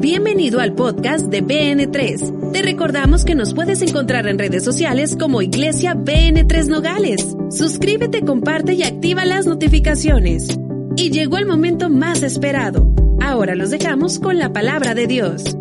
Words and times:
Bienvenido 0.00 0.60
al 0.60 0.76
podcast 0.76 1.26
de 1.26 1.42
BN3. 1.42 2.52
Te 2.52 2.62
recordamos 2.62 3.24
que 3.24 3.34
nos 3.34 3.52
puedes 3.52 3.82
encontrar 3.82 4.28
en 4.28 4.38
redes 4.38 4.62
sociales 4.62 5.16
como 5.18 5.42
Iglesia 5.42 5.96
BN3 5.96 6.66
Nogales. 6.66 7.36
Suscríbete, 7.50 8.24
comparte 8.24 8.74
y 8.74 8.84
activa 8.84 9.24
las 9.24 9.46
notificaciones. 9.46 10.56
Y 10.96 11.10
llegó 11.10 11.36
el 11.38 11.46
momento 11.46 11.90
más 11.90 12.22
esperado. 12.22 12.94
Ahora 13.20 13.56
los 13.56 13.70
dejamos 13.70 14.20
con 14.20 14.38
la 14.38 14.52
palabra 14.52 14.94
de 14.94 15.08
Dios. 15.08 15.56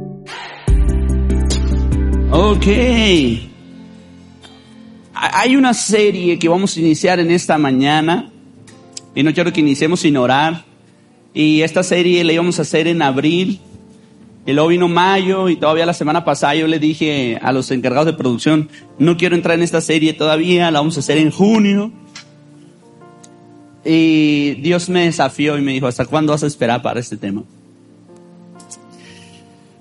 Ok. 2.30 2.68
Hay 5.16 5.56
una 5.56 5.74
serie 5.74 6.38
que 6.38 6.48
vamos 6.48 6.78
a 6.78 6.80
iniciar 6.80 7.20
en 7.20 7.32
esta 7.32 7.58
mañana 7.58 8.32
y 9.16 9.24
no 9.24 9.34
quiero 9.34 9.52
que 9.52 9.62
iniciemos 9.62 10.02
sin 10.02 10.16
orar. 10.16 10.64
Y 11.34 11.62
esta 11.62 11.82
serie 11.82 12.24
la 12.24 12.34
íbamos 12.34 12.60
a 12.60 12.62
hacer 12.62 12.88
en 12.88 13.02
abril 13.02 13.62
y 14.48 14.54
luego 14.54 14.70
vino 14.70 14.88
mayo 14.88 15.50
y 15.50 15.58
todavía 15.58 15.86
la 15.86 15.94
semana 15.94 16.24
pasada 16.24 16.56
yo 16.56 16.68
le 16.68 16.80
dije 16.80 17.38
a 17.42 17.52
los 17.52 17.70
encargados 17.70 18.06
de 18.06 18.14
producción, 18.14 18.70
no 18.98 19.18
quiero 19.18 19.36
entrar 19.36 19.58
en 19.58 19.64
esta 19.64 19.82
serie 19.82 20.14
todavía, 20.14 20.72
la 20.72 20.80
vamos 20.80 20.96
a 20.96 21.02
hacer 21.02 21.18
en 21.18 21.32
junio. 21.32 21.92
Y 23.84 24.54
Dios 24.62 24.88
me 24.88 25.04
desafió 25.04 25.58
y 25.58 25.62
me 25.62 25.74
dijo, 25.74 25.86
¿hasta 25.86 26.06
cuándo 26.06 26.32
vas 26.32 26.44
a 26.44 26.48
esperar 26.48 26.82
para 26.82 27.02
este 27.02 27.18
tema? 27.18 27.44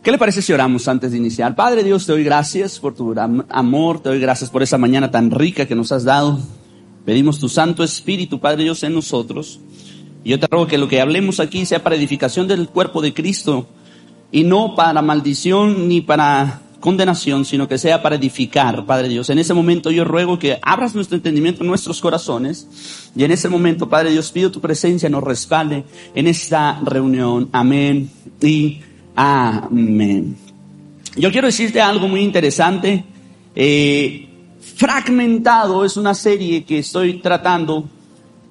¿Qué 0.03 0.11
le 0.11 0.19
parece 0.19 0.42
si 0.42 0.53
oramos 0.53 0.89
antes 0.89 1.12
de 1.12 1.19
iniciar? 1.19 1.55
Padre 1.55 1.84
Dios, 1.84 2.05
te 2.05 2.11
doy 2.11 2.25
gracias 2.25 2.81
por 2.81 2.92
tu 2.92 3.14
amor, 3.48 4.03
te 4.03 4.09
doy 4.09 4.19
gracias 4.19 4.50
por 4.50 4.64
esa 4.64 4.78
mañana 4.78 5.12
tan 5.12 5.31
rica 5.31 5.67
que 5.67 5.77
nos 5.77 5.92
has 5.92 6.03
dado. 6.03 6.41
Pedimos 7.05 7.39
tu 7.39 7.48
Santo 7.48 7.84
Espíritu, 7.84 8.41
Padre 8.41 8.64
Dios, 8.64 8.83
en 8.83 8.94
nosotros. 8.94 9.61
Y 10.25 10.31
yo 10.31 10.41
te 10.41 10.48
ruego 10.48 10.67
que 10.67 10.77
lo 10.77 10.89
que 10.89 11.00
hablemos 11.00 11.39
aquí 11.39 11.64
sea 11.67 11.84
para 11.84 11.94
edificación 11.94 12.48
del 12.48 12.69
cuerpo 12.69 13.00
de 13.00 13.14
Cristo 13.14 13.69
y 14.37 14.45
no 14.45 14.75
para 14.75 15.01
maldición 15.01 15.89
ni 15.89 16.03
para 16.03 16.61
condenación, 16.79 17.47
sino 17.47 17.67
que 17.67 17.79
sea 17.79 18.03
para 18.03 18.17
edificar, 18.17 18.84
Padre 18.84 19.09
Dios. 19.09 19.31
En 19.31 19.39
ese 19.39 19.55
momento 19.55 19.91
yo 19.91 20.05
ruego 20.05 20.39
que 20.39 20.59
abras 20.61 20.95
nuestro 20.95 21.17
entendimiento 21.17 21.62
en 21.62 21.69
nuestros 21.69 22.03
corazones 22.03 23.09
y 23.17 23.25
en 23.25 23.31
ese 23.31 23.48
momento, 23.48 23.89
Padre 23.89 24.11
Dios, 24.11 24.31
pido 24.31 24.51
tu 24.51 24.61
presencia, 24.61 25.09
nos 25.09 25.25
respalde 25.25 25.84
en 26.15 26.27
esta 26.27 26.78
reunión. 26.84 27.48
Amén 27.51 28.11
y 28.43 28.81
amén. 29.15 30.37
Yo 31.17 31.33
quiero 31.33 31.47
decirte 31.47 31.81
algo 31.81 32.06
muy 32.06 32.21
interesante. 32.21 33.06
Eh, 33.55 34.28
fragmentado 34.61 35.83
es 35.83 35.97
una 35.97 36.12
serie 36.12 36.62
que 36.65 36.81
estoy 36.81 37.21
tratando 37.21 37.89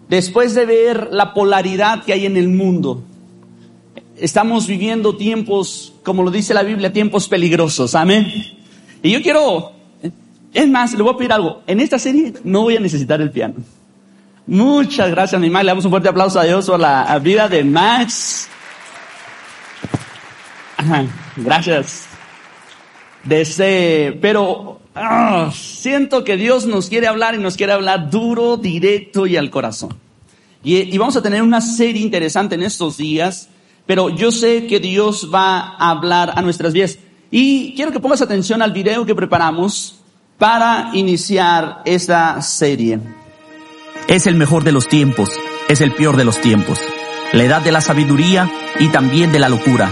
después 0.10 0.56
de 0.56 0.66
ver 0.66 1.10
la 1.12 1.32
polaridad 1.36 2.04
que 2.04 2.14
hay 2.14 2.26
en 2.26 2.38
el 2.38 2.50
mundo 2.50 3.04
estamos 4.18 4.68
viviendo 4.68 5.16
tiempos, 5.16 5.94
como 6.04 6.24
lo 6.24 6.32
dice 6.32 6.54
la 6.54 6.64
Biblia, 6.64 6.92
tiempos 6.92 7.28
peligrosos. 7.28 7.96
Amén. 7.96 8.32
Y 9.02 9.12
yo 9.12 9.22
quiero, 9.22 9.74
es 10.54 10.68
más, 10.68 10.94
le 10.94 11.04
voy 11.04 11.14
a 11.14 11.18
pedir 11.18 11.34
algo. 11.34 11.62
En 11.68 11.80
esta 11.80 12.00
serie 12.00 12.34
no 12.44 12.62
voy 12.62 12.78
a 12.78 12.80
necesitar 12.80 13.22
el 13.22 13.32
piano. 13.32 13.56
Muchas 14.48 15.10
gracias, 15.10 15.40
mi. 15.42 15.50
Le 15.50 15.64
damos 15.64 15.86
un 15.86 15.92
fuerte 15.92 16.10
aplauso 16.10 16.40
a 16.40 16.44
Dios 16.44 16.68
por 16.68 16.80
la 16.80 17.18
vida 17.20 17.48
de 17.48 17.64
Max. 17.64 18.48
gracias. 21.36 22.06
Desde, 23.24 24.18
pero 24.22 24.80
ah, 24.94 25.52
siento 25.52 26.24
que 26.24 26.38
Dios 26.38 26.68
nos 26.68 26.90
quiere 26.90 27.08
hablar 27.08 27.34
y 27.34 27.40
nos 27.40 27.58
quiere 27.58 27.74
hablar 27.74 28.12
duro, 28.12 28.56
directo 28.58 29.26
y 29.26 29.36
al 29.36 29.50
corazón. 29.50 29.98
Y 30.64 30.98
vamos 30.98 31.16
a 31.16 31.22
tener 31.22 31.44
una 31.44 31.62
serie 31.62 32.02
interesante 32.02 32.56
en 32.56 32.64
estos 32.64 32.98
días 32.98 33.50
pero 33.86 34.10
yo 34.10 34.32
sé 34.32 34.68
que 34.68 34.80
Dios 34.80 35.30
va 35.34 35.76
a 35.78 35.92
hablar 35.92 36.34
a 36.36 36.42
nuestras 36.42 36.74
vidas. 36.74 36.98
Y 37.32 37.74
quiero 37.76 37.92
que 37.92 38.00
pongas 38.00 38.22
atención 38.22 38.62
al 38.62 38.72
video 38.72 39.06
que 39.06 39.16
preparamos 39.16 40.00
para 40.38 40.92
iniciar 40.94 41.82
esta 41.86 42.42
serie. 42.42 43.00
Es 44.08 44.28
el 44.28 44.36
mejor 44.36 44.64
de 44.64 44.72
los 44.72 44.88
tiempos, 44.88 45.30
es 45.68 45.82
el 45.82 45.94
peor 45.94 46.18
de 46.18 46.26
los 46.26 46.40
tiempos. 46.40 46.80
La 47.34 47.44
edad 47.44 47.62
de 47.62 47.72
la 47.72 47.82
sabiduría 47.82 48.50
y 48.80 48.90
también 48.90 49.32
de 49.32 49.40
la 49.40 49.50
locura. 49.50 49.92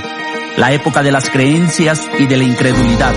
La 0.58 0.72
época 0.72 1.02
de 1.02 1.12
las 1.12 1.30
creencias 1.30 2.08
y 2.20 2.28
de 2.28 2.38
la 2.38 2.44
incredulidad. 2.44 3.14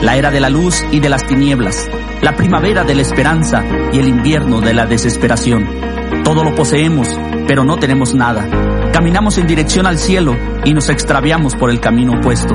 La 0.00 0.16
era 0.16 0.30
de 0.30 0.40
la 0.40 0.48
luz 0.48 0.82
y 0.90 1.00
de 1.00 1.08
las 1.08 1.26
tinieblas. 1.26 1.88
La 2.22 2.34
primavera 2.34 2.82
de 2.82 2.94
la 2.94 3.02
esperanza 3.02 3.62
y 3.92 3.98
el 3.98 4.08
invierno 4.08 4.60
de 4.60 4.74
la 4.74 4.86
desesperación. 4.86 6.01
Todo 6.24 6.44
lo 6.44 6.54
poseemos, 6.54 7.08
pero 7.46 7.64
no 7.64 7.76
tenemos 7.76 8.14
nada 8.14 8.48
Caminamos 8.92 9.38
en 9.38 9.46
dirección 9.46 9.86
al 9.86 9.98
cielo 9.98 10.36
y 10.66 10.74
nos 10.74 10.90
extraviamos 10.90 11.56
por 11.56 11.70
el 11.70 11.80
camino 11.80 12.12
opuesto, 12.18 12.54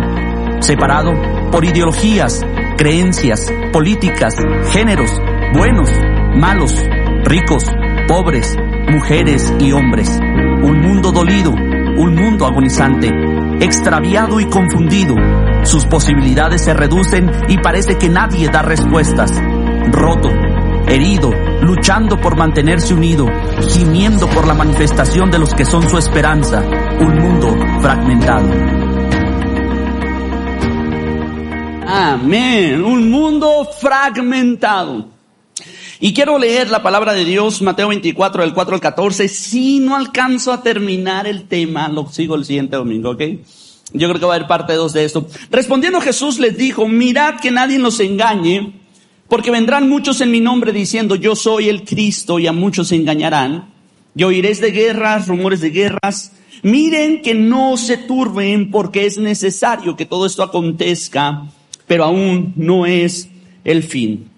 separado 0.59 1.11
por 1.51 1.65
ideologías, 1.65 2.45
creencias, 2.77 3.51
políticas, 3.73 4.35
géneros, 4.71 5.11
buenos, 5.55 5.89
malos, 6.35 6.85
ricos, 7.23 7.63
pobres, 8.07 8.55
mujeres 8.87 9.51
y 9.59 9.71
hombres. 9.71 10.19
Un 10.19 10.79
mundo 10.79 11.11
dolido, 11.11 11.51
un 11.53 12.13
mundo 12.13 12.45
agonizante, 12.45 13.09
extraviado 13.59 14.39
y 14.39 14.45
confundido. 14.45 15.15
Sus 15.63 15.87
posibilidades 15.87 16.63
se 16.63 16.75
reducen 16.75 17.31
y 17.49 17.57
parece 17.57 17.97
que 17.97 18.09
nadie 18.09 18.47
da 18.49 18.61
respuestas. 18.61 19.33
Roto, 19.91 20.29
herido, 20.87 21.31
luchando 21.61 22.19
por 22.19 22.37
mantenerse 22.37 22.93
unido, 22.93 23.27
gimiendo 23.69 24.27
por 24.29 24.47
la 24.47 24.53
manifestación 24.53 25.29
de 25.29 25.39
los 25.39 25.53
que 25.53 25.65
son 25.65 25.89
su 25.89 25.97
esperanza, 25.97 26.63
un 26.99 27.15
mundo 27.15 27.55
fragmentado. 27.81 28.49
Amén, 31.85 32.83
un 32.83 33.09
mundo 33.09 33.67
fragmentado. 33.79 35.07
Y 35.99 36.13
quiero 36.13 36.37
leer 36.37 36.69
la 36.69 36.83
palabra 36.83 37.13
de 37.13 37.25
Dios, 37.25 37.61
Mateo 37.61 37.87
24, 37.87 38.43
del 38.43 38.53
4 38.53 38.75
al 38.75 38.81
14. 38.81 39.27
Si 39.27 39.79
no 39.79 39.95
alcanzo 39.95 40.53
a 40.53 40.61
terminar 40.61 41.25
el 41.25 41.47
tema, 41.47 41.87
lo 41.89 42.07
sigo 42.07 42.35
el 42.35 42.45
siguiente 42.45 42.75
domingo, 42.75 43.11
¿ok? 43.11 43.21
Yo 43.93 44.07
creo 44.07 44.19
que 44.19 44.25
va 44.25 44.33
a 44.33 44.35
haber 44.35 44.47
parte 44.47 44.73
2 44.73 44.93
de 44.93 45.05
esto. 45.05 45.27
Respondiendo 45.49 45.99
Jesús 46.01 46.39
les 46.39 46.55
dijo, 46.57 46.87
mirad 46.87 47.39
que 47.39 47.51
nadie 47.51 47.79
los 47.79 47.99
engañe 47.99 48.73
porque 49.27 49.51
vendrán 49.51 49.89
muchos 49.89 50.21
en 50.21 50.31
mi 50.31 50.39
nombre 50.39 50.71
diciendo, 50.71 51.15
yo 51.15 51.35
soy 51.35 51.69
el 51.69 51.83
Cristo, 51.83 52.39
y 52.39 52.47
a 52.47 52.53
muchos 52.53 52.89
se 52.89 52.95
engañarán. 52.95 53.69
Y 54.15 54.23
oiréis 54.23 54.61
de 54.61 54.71
guerras, 54.71 55.27
rumores 55.27 55.61
de 55.61 55.69
guerras. 55.69 56.31
Miren 56.63 57.21
que 57.21 57.35
no 57.35 57.77
se 57.77 57.97
turben, 57.97 58.71
porque 58.71 59.05
es 59.05 59.17
necesario 59.17 59.95
que 59.95 60.05
todo 60.05 60.25
esto 60.25 60.43
acontezca, 60.43 61.43
pero 61.85 62.05
aún 62.05 62.53
no 62.55 62.85
es 62.85 63.29
el 63.63 63.83
fin. 63.83 64.29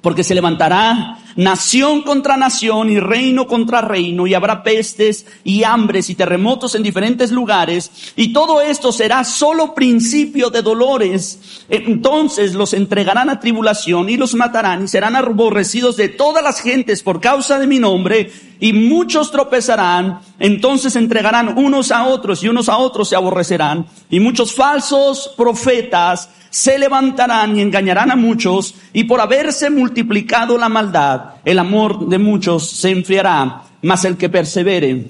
Porque 0.00 0.24
se 0.24 0.34
levantará 0.34 1.18
nación 1.40 2.02
contra 2.02 2.36
nación 2.36 2.90
y 2.90 3.00
reino 3.00 3.46
contra 3.46 3.80
reino, 3.80 4.26
y 4.26 4.34
habrá 4.34 4.62
pestes 4.62 5.24
y 5.42 5.64
hambres 5.64 6.10
y 6.10 6.14
terremotos 6.14 6.74
en 6.74 6.82
diferentes 6.82 7.32
lugares, 7.32 7.90
y 8.14 8.34
todo 8.34 8.60
esto 8.60 8.92
será 8.92 9.24
solo 9.24 9.74
principio 9.74 10.50
de 10.50 10.60
dolores. 10.60 11.64
Entonces 11.70 12.54
los 12.54 12.74
entregarán 12.74 13.30
a 13.30 13.40
tribulación 13.40 14.10
y 14.10 14.18
los 14.18 14.34
matarán 14.34 14.84
y 14.84 14.88
serán 14.88 15.16
aborrecidos 15.16 15.96
de 15.96 16.08
todas 16.08 16.44
las 16.44 16.60
gentes 16.60 17.02
por 17.02 17.22
causa 17.22 17.58
de 17.58 17.66
mi 17.66 17.78
nombre, 17.78 18.30
y 18.60 18.74
muchos 18.74 19.30
tropezarán, 19.30 20.20
entonces 20.38 20.94
entregarán 20.94 21.56
unos 21.56 21.90
a 21.90 22.04
otros 22.04 22.44
y 22.44 22.48
unos 22.48 22.68
a 22.68 22.76
otros 22.76 23.08
se 23.08 23.16
aborrecerán, 23.16 23.86
y 24.10 24.20
muchos 24.20 24.54
falsos 24.54 25.32
profetas 25.38 26.28
se 26.50 26.78
levantarán 26.78 27.56
y 27.56 27.62
engañarán 27.62 28.10
a 28.10 28.16
muchos, 28.16 28.74
y 28.92 29.04
por 29.04 29.20
haberse 29.20 29.70
multiplicado 29.70 30.58
la 30.58 30.68
maldad, 30.68 31.29
el 31.44 31.58
amor 31.58 32.08
de 32.08 32.18
muchos 32.18 32.68
se 32.68 32.90
enfriará, 32.90 33.62
mas 33.82 34.04
el 34.04 34.16
que 34.16 34.28
persevere 34.28 35.06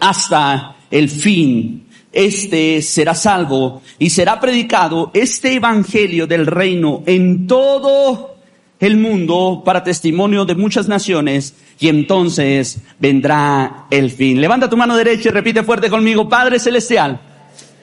hasta 0.00 0.76
el 0.90 1.08
fin, 1.08 1.86
este 2.12 2.82
será 2.82 3.14
salvo 3.14 3.82
y 3.98 4.10
será 4.10 4.40
predicado 4.40 5.10
este 5.14 5.54
evangelio 5.54 6.26
del 6.26 6.46
reino 6.46 7.02
en 7.06 7.46
todo 7.46 8.36
el 8.80 8.96
mundo 8.96 9.62
para 9.64 9.84
testimonio 9.84 10.44
de 10.44 10.54
muchas 10.54 10.88
naciones 10.88 11.54
y 11.78 11.88
entonces 11.88 12.78
vendrá 12.98 13.86
el 13.90 14.10
fin. 14.10 14.40
Levanta 14.40 14.70
tu 14.70 14.76
mano 14.76 14.96
derecha 14.96 15.28
y 15.28 15.32
repite 15.32 15.62
fuerte 15.62 15.90
conmigo, 15.90 16.28
Padre 16.28 16.58
Celestial, 16.58 17.20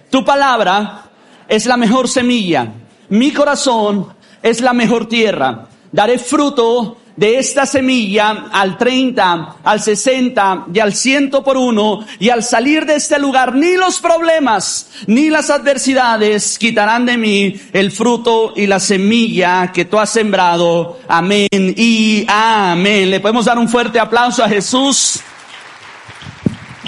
Tu 0.10 0.24
palabra 0.26 1.04
es 1.48 1.66
la 1.66 1.78
mejor 1.78 2.08
semilla. 2.08 2.74
Mi 3.10 3.32
corazón 3.32 4.08
es 4.42 4.62
la 4.62 4.74
mejor 4.74 5.08
tierra. 5.08 5.68
Daré 5.92 6.18
fruto 6.18 6.98
de 7.18 7.40
esta 7.40 7.66
semilla 7.66 8.46
al 8.52 8.78
30, 8.78 9.58
al 9.64 9.82
60 9.82 10.68
y 10.74 10.80
al 10.80 10.94
100 10.94 11.32
por 11.44 11.58
uno 11.58 12.06
y 12.20 12.30
al 12.30 12.44
salir 12.44 12.86
de 12.86 12.96
este 12.96 13.20
lugar 13.20 13.56
ni 13.56 13.76
los 13.76 14.00
problemas 14.00 14.90
ni 15.08 15.30
las 15.30 15.50
adversidades 15.50 16.58
quitarán 16.58 17.06
de 17.06 17.18
mí 17.18 17.60
el 17.74 17.92
fruto 17.92 18.54
y 18.56 18.68
la 18.68 18.80
semilla 18.80 19.72
que 19.74 19.86
tú 19.86 19.98
has 20.00 20.12
sembrado. 20.12 21.00
Amén 21.08 21.50
y 21.52 22.26
amén. 22.30 23.10
Le 23.10 23.20
podemos 23.20 23.46
dar 23.46 23.58
un 23.58 23.68
fuerte 23.68 24.00
aplauso 24.00 24.44
a 24.44 24.50
Jesús. 24.50 25.20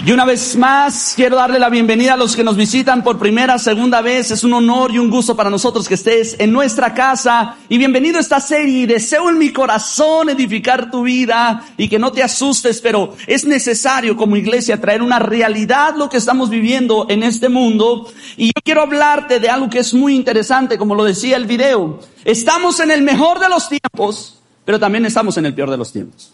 Y 0.02 0.12
una 0.12 0.24
vez 0.24 0.56
más, 0.56 1.12
quiero 1.14 1.36
darle 1.36 1.58
la 1.58 1.68
bienvenida 1.68 2.14
a 2.14 2.16
los 2.16 2.34
que 2.34 2.42
nos 2.42 2.56
visitan 2.56 3.04
por 3.04 3.18
primera, 3.18 3.58
segunda 3.58 4.00
vez. 4.00 4.30
Es 4.30 4.44
un 4.44 4.54
honor 4.54 4.90
y 4.92 4.98
un 4.98 5.10
gusto 5.10 5.36
para 5.36 5.50
nosotros 5.50 5.86
que 5.86 5.92
estés 5.92 6.36
en 6.38 6.52
nuestra 6.52 6.94
casa. 6.94 7.56
Y 7.68 7.76
bienvenido 7.76 8.16
a 8.16 8.22
esta 8.22 8.40
serie. 8.40 8.86
Deseo 8.86 9.28
en 9.28 9.36
mi 9.36 9.52
corazón 9.52 10.30
edificar 10.30 10.90
tu 10.90 11.02
vida 11.02 11.66
y 11.76 11.86
que 11.86 11.98
no 11.98 12.12
te 12.12 12.22
asustes, 12.22 12.80
pero 12.80 13.14
es 13.26 13.44
necesario 13.44 14.16
como 14.16 14.36
iglesia 14.36 14.80
traer 14.80 15.02
una 15.02 15.18
realidad 15.18 15.94
lo 15.94 16.08
que 16.08 16.16
estamos 16.16 16.48
viviendo 16.48 17.04
en 17.10 17.22
este 17.22 17.50
mundo. 17.50 18.10
Y 18.38 18.46
yo 18.46 18.62
quiero 18.64 18.80
hablarte 18.80 19.38
de 19.38 19.50
algo 19.50 19.68
que 19.68 19.80
es 19.80 19.92
muy 19.92 20.14
interesante, 20.14 20.78
como 20.78 20.94
lo 20.94 21.04
decía 21.04 21.36
el 21.36 21.44
video. 21.44 22.00
Estamos 22.24 22.80
en 22.80 22.90
el 22.90 23.02
mejor 23.02 23.38
de 23.38 23.50
los 23.50 23.68
tiempos, 23.68 24.40
pero 24.64 24.80
también 24.80 25.04
estamos 25.04 25.36
en 25.36 25.44
el 25.44 25.54
peor 25.54 25.70
de 25.70 25.76
los 25.76 25.92
tiempos. 25.92 26.32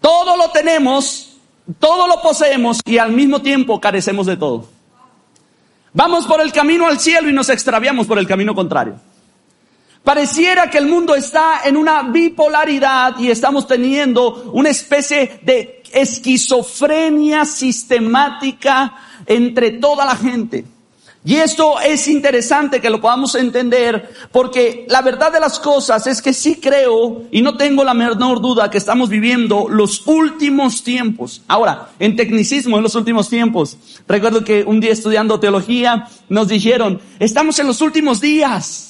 Todo 0.00 0.36
lo 0.36 0.50
tenemos, 0.50 1.29
todo 1.78 2.06
lo 2.06 2.20
poseemos 2.22 2.80
y 2.84 2.98
al 2.98 3.12
mismo 3.12 3.40
tiempo 3.42 3.80
carecemos 3.80 4.26
de 4.26 4.36
todo. 4.36 4.68
Vamos 5.92 6.26
por 6.26 6.40
el 6.40 6.52
camino 6.52 6.86
al 6.86 7.00
cielo 7.00 7.28
y 7.28 7.32
nos 7.32 7.48
extraviamos 7.48 8.06
por 8.06 8.18
el 8.18 8.26
camino 8.26 8.54
contrario. 8.54 8.94
Pareciera 10.04 10.70
que 10.70 10.78
el 10.78 10.86
mundo 10.86 11.14
está 11.14 11.60
en 11.64 11.76
una 11.76 12.02
bipolaridad 12.04 13.18
y 13.18 13.30
estamos 13.30 13.66
teniendo 13.66 14.50
una 14.52 14.70
especie 14.70 15.40
de 15.42 15.82
esquizofrenia 15.92 17.44
sistemática 17.44 18.94
entre 19.26 19.72
toda 19.72 20.06
la 20.06 20.16
gente. 20.16 20.64
Y 21.22 21.34
esto 21.36 21.78
es 21.80 22.08
interesante 22.08 22.80
que 22.80 22.88
lo 22.88 22.98
podamos 22.98 23.34
entender 23.34 24.10
porque 24.32 24.86
la 24.88 25.02
verdad 25.02 25.30
de 25.30 25.38
las 25.38 25.58
cosas 25.58 26.06
es 26.06 26.22
que 26.22 26.32
sí 26.32 26.56
creo 26.56 27.24
y 27.30 27.42
no 27.42 27.58
tengo 27.58 27.84
la 27.84 27.92
menor 27.92 28.40
duda 28.40 28.70
que 28.70 28.78
estamos 28.78 29.10
viviendo 29.10 29.68
los 29.68 30.06
últimos 30.06 30.82
tiempos. 30.82 31.42
Ahora, 31.46 31.90
en 31.98 32.16
tecnicismo, 32.16 32.78
en 32.78 32.82
los 32.82 32.94
últimos 32.94 33.28
tiempos. 33.28 33.76
Recuerdo 34.08 34.42
que 34.42 34.64
un 34.64 34.80
día 34.80 34.92
estudiando 34.92 35.38
teología 35.38 36.08
nos 36.30 36.48
dijeron, 36.48 37.00
estamos 37.18 37.58
en 37.58 37.66
los 37.66 37.82
últimos 37.82 38.22
días. 38.22 38.89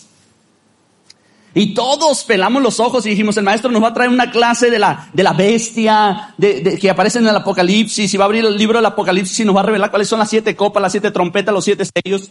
Y 1.53 1.75
todos 1.75 2.23
pelamos 2.25 2.63
los 2.63 2.79
ojos 2.79 3.05
y 3.07 3.11
dijimos, 3.11 3.37
el 3.37 3.43
maestro 3.45 3.71
nos 3.71 3.83
va 3.83 3.89
a 3.89 3.95
traer 3.95 4.11
una 4.11 4.31
clase 4.31 4.71
de 4.71 4.79
la, 4.79 5.09
de 5.13 5.23
la 5.23 5.33
bestia, 5.33 6.35
de, 6.37 6.79
que 6.81 6.89
aparece 6.89 7.19
en 7.19 7.27
el 7.27 7.35
Apocalipsis, 7.35 8.13
y 8.13 8.17
va 8.17 8.25
a 8.25 8.27
abrir 8.27 8.45
el 8.45 8.57
libro 8.57 8.79
del 8.79 8.87
Apocalipsis 8.87 9.41
y 9.41 9.45
nos 9.45 9.57
va 9.57 9.61
a 9.61 9.65
revelar 9.65 9.91
cuáles 9.91 10.09
son 10.09 10.21
las 10.21 10.31
siete 10.31 10.55
copas, 10.55 10.81
las 10.81 10.93
siete 10.93 11.11
trompetas, 11.11 11.53
los 11.53 11.65
siete 11.65 11.85
sellos. 11.85 12.31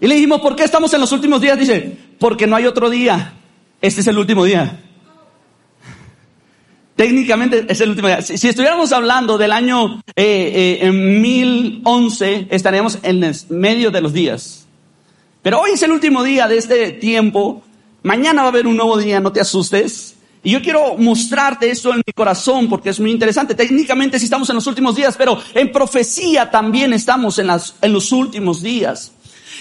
Y 0.00 0.08
le 0.08 0.16
dijimos, 0.16 0.40
¿por 0.40 0.56
qué 0.56 0.64
estamos 0.64 0.92
en 0.92 1.00
los 1.00 1.12
últimos 1.12 1.40
días? 1.40 1.56
Dice, 1.56 1.96
porque 2.18 2.48
no 2.48 2.56
hay 2.56 2.66
otro 2.66 2.90
día. 2.90 3.34
Este 3.80 4.00
es 4.00 4.06
el 4.08 4.18
último 4.18 4.44
día. 4.44 4.80
Técnicamente 6.96 7.66
es 7.68 7.80
el 7.80 7.90
último 7.90 8.08
día. 8.08 8.22
Si, 8.22 8.48
estuviéramos 8.48 8.90
hablando 8.90 9.38
del 9.38 9.52
año 9.52 10.02
eh, 10.16 10.80
eh, 10.82 10.86
en 10.86 11.22
1011, 11.22 12.48
estaríamos 12.50 12.98
en 13.04 13.32
medio 13.50 13.92
de 13.92 14.00
los 14.00 14.12
días. 14.12 14.66
Pero 15.42 15.60
hoy 15.60 15.72
es 15.72 15.82
el 15.82 15.90
último 15.90 16.22
día 16.22 16.46
de 16.46 16.56
este 16.56 16.92
tiempo. 16.92 17.62
Mañana 18.04 18.42
va 18.42 18.48
a 18.48 18.50
haber 18.50 18.66
un 18.66 18.76
nuevo 18.76 18.96
día, 18.96 19.18
no 19.18 19.32
te 19.32 19.40
asustes. 19.40 20.14
Y 20.44 20.52
yo 20.52 20.62
quiero 20.62 20.96
mostrarte 20.96 21.70
esto 21.70 21.90
en 21.90 22.02
mi 22.06 22.12
corazón 22.12 22.68
porque 22.68 22.90
es 22.90 23.00
muy 23.00 23.10
interesante. 23.10 23.54
Técnicamente 23.54 24.18
sí 24.18 24.24
estamos 24.24 24.48
en 24.50 24.56
los 24.56 24.66
últimos 24.66 24.94
días, 24.94 25.16
pero 25.16 25.38
en 25.54 25.72
profecía 25.72 26.50
también 26.50 26.92
estamos 26.92 27.38
en, 27.38 27.48
las, 27.48 27.74
en 27.80 27.92
los 27.92 28.12
últimos 28.12 28.62
días. 28.62 29.12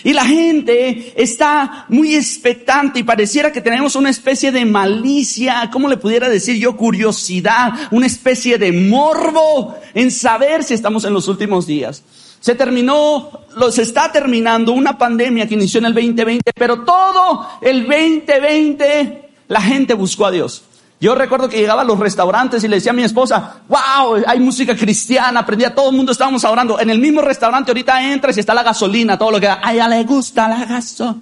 Y 0.03 0.13
la 0.13 0.25
gente 0.25 1.13
está 1.15 1.85
muy 1.89 2.15
expectante 2.15 2.99
y 2.99 3.03
pareciera 3.03 3.51
que 3.51 3.61
tenemos 3.61 3.95
una 3.95 4.09
especie 4.09 4.51
de 4.51 4.65
malicia, 4.65 5.69
¿cómo 5.71 5.87
le 5.87 5.97
pudiera 5.97 6.29
decir 6.29 6.57
yo? 6.57 6.75
Curiosidad, 6.75 7.73
una 7.91 8.07
especie 8.07 8.57
de 8.57 8.71
morbo 8.71 9.75
en 9.93 10.09
saber 10.09 10.63
si 10.63 10.73
estamos 10.73 11.03
en 11.05 11.13
los 11.13 11.27
últimos 11.27 11.67
días. 11.67 12.03
Se 12.41 12.55
terminó, 12.55 13.29
se 13.69 13.83
está 13.83 14.11
terminando 14.11 14.73
una 14.73 14.97
pandemia 14.97 15.47
que 15.47 15.53
inició 15.53 15.77
en 15.77 15.85
el 15.85 15.93
2020, 15.93 16.51
pero 16.53 16.81
todo 16.83 17.47
el 17.61 17.83
2020 17.83 19.29
la 19.47 19.61
gente 19.61 19.93
buscó 19.93 20.25
a 20.25 20.31
Dios. 20.31 20.63
Yo 20.99 21.13
recuerdo 21.13 21.47
que 21.47 21.57
llegaba 21.57 21.81
a 21.83 21.85
los 21.85 21.99
restaurantes 21.99 22.63
y 22.63 22.67
le 22.67 22.77
decía 22.77 22.91
a 22.91 22.95
mi 22.95 23.03
esposa, 23.03 23.57
wow, 23.69 24.23
hay 24.25 24.39
música 24.39 24.75
cristiana, 24.75 25.41
aprendía, 25.41 25.73
todo 25.73 25.91
el 25.91 25.95
mundo 25.95 26.11
estábamos 26.11 26.43
orando. 26.43 26.79
En 26.79 26.89
el 26.89 26.97
mismo 26.97 27.21
restaurante 27.21 27.71
ahorita 27.71 28.11
entras 28.11 28.35
y 28.37 28.39
está 28.39 28.55
la 28.55 28.63
gasolina, 28.63 29.19
todo 29.19 29.31
lo 29.31 29.39
que 29.39 29.47
a 29.47 29.61
ella 29.71 29.87
le 29.87 30.03
gusta 30.03 30.47
la 30.47 30.65
gasolina. 30.65 31.21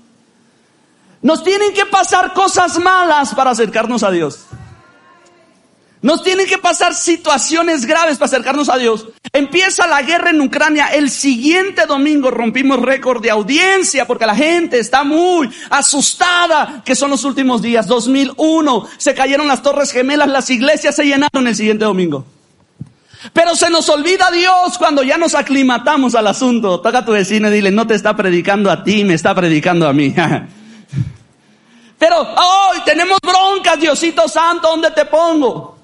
Nos 1.21 1.43
tienen 1.43 1.73
que 1.73 1.85
pasar 1.85 2.33
cosas 2.33 2.79
malas 2.79 3.35
para 3.35 3.51
acercarnos 3.51 4.03
a 4.03 4.11
Dios. 4.11 4.45
Nos 6.01 6.23
tienen 6.23 6.47
que 6.47 6.57
pasar 6.57 6.95
situaciones 6.95 7.85
graves 7.85 8.17
para 8.17 8.27
acercarnos 8.27 8.69
a 8.69 8.77
Dios. 8.77 9.07
Empieza 9.33 9.85
la 9.85 10.01
guerra 10.01 10.29
en 10.29 10.39
Ucrania. 10.39 10.87
El 10.87 11.09
siguiente 11.09 11.85
domingo 11.85 12.31
rompimos 12.31 12.81
récord 12.81 13.21
de 13.21 13.29
audiencia 13.29 14.07
porque 14.07 14.25
la 14.25 14.35
gente 14.35 14.79
está 14.79 15.03
muy 15.03 15.49
asustada 15.69 16.81
que 16.85 16.95
son 16.95 17.11
los 17.11 17.25
últimos 17.25 17.61
días. 17.61 17.85
2001 17.85 18.87
se 18.97 19.13
cayeron 19.13 19.49
las 19.49 19.61
torres 19.61 19.91
gemelas, 19.91 20.29
las 20.29 20.49
iglesias 20.49 20.95
se 20.95 21.03
llenaron 21.03 21.47
el 21.47 21.55
siguiente 21.55 21.83
domingo. 21.83 22.25
Pero 23.33 23.53
se 23.55 23.69
nos 23.69 23.89
olvida 23.89 24.31
Dios 24.31 24.77
cuando 24.77 25.03
ya 25.03 25.17
nos 25.17 25.35
aclimatamos 25.35 26.15
al 26.15 26.27
asunto. 26.27 26.79
Toca 26.79 26.99
a 26.99 27.05
tu 27.05 27.11
vecino 27.11 27.49
y 27.49 27.51
dile, 27.51 27.71
no 27.71 27.85
te 27.85 27.95
está 27.95 28.15
predicando 28.15 28.71
a 28.71 28.85
ti, 28.85 29.03
me 29.03 29.15
está 29.15 29.35
predicando 29.35 29.85
a 29.85 29.91
mí. 29.91 30.15
Pero 31.99 32.21
hoy 32.21 32.77
tenemos 32.85 33.17
broncas, 33.21 33.77
Diosito 33.77 34.29
Santo, 34.29 34.69
¿dónde 34.69 34.91
te 34.91 35.03
pongo? 35.03 35.78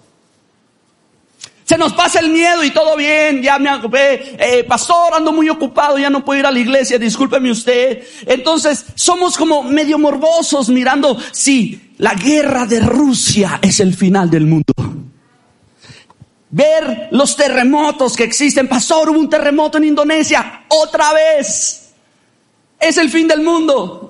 Se 1.66 1.80
nos 1.80 1.94
pasa 1.94 2.20
el 2.20 2.30
miedo 2.30 2.64
y 2.64 2.70
todo 2.70 2.96
bien, 2.96 3.42
ya 3.42 3.58
me 3.58 3.74
ocupé, 3.74 4.36
eh, 4.38 4.64
pastor, 4.66 5.16
ando 5.16 5.34
muy 5.34 5.50
ocupado, 5.50 5.98
ya 5.98 6.12
no 6.12 6.24
puedo 6.24 6.40
ir 6.40 6.46
a 6.46 6.52
la 6.52 6.60
iglesia, 6.60 7.00
discúlpeme 7.00 7.50
usted. 7.50 8.04
Entonces, 8.28 8.86
somos 8.94 9.36
como 9.36 9.64
medio 9.64 9.98
morbosos 9.98 10.70
mirando, 10.70 11.18
sí, 11.32 11.94
la 11.98 12.14
guerra 12.14 12.68
de 12.68 12.82
Rusia 12.82 13.58
es 13.64 13.80
el 13.80 13.96
final 13.96 14.30
del 14.30 14.46
mundo. 14.46 14.74
Ver 16.52 17.08
los 17.10 17.36
terremotos 17.36 18.16
que 18.16 18.26
existen, 18.26 18.68
pastor, 18.68 19.10
hubo 19.10 19.20
un 19.20 19.30
terremoto 19.30 19.80
en 19.80 19.86
Indonesia, 19.86 20.66
otra 20.68 21.14
vez. 21.14 21.94
Es 22.80 22.98
el 22.98 23.10
fin 23.10 23.28
del 23.28 23.42
mundo. 23.42 24.05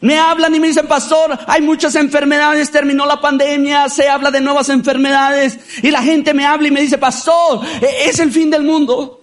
Me 0.00 0.18
hablan 0.18 0.54
y 0.54 0.60
me 0.60 0.68
dicen, 0.68 0.86
pastor, 0.86 1.38
hay 1.46 1.62
muchas 1.62 1.94
enfermedades, 1.94 2.70
terminó 2.70 3.06
la 3.06 3.20
pandemia, 3.20 3.88
se 3.88 4.08
habla 4.08 4.30
de 4.30 4.40
nuevas 4.40 4.68
enfermedades. 4.68 5.58
Y 5.82 5.90
la 5.90 6.02
gente 6.02 6.34
me 6.34 6.46
habla 6.46 6.68
y 6.68 6.70
me 6.70 6.80
dice, 6.80 6.98
pastor, 6.98 7.60
e-, 7.80 8.08
es 8.08 8.18
el 8.18 8.32
fin 8.32 8.50
del 8.50 8.62
mundo. 8.62 9.22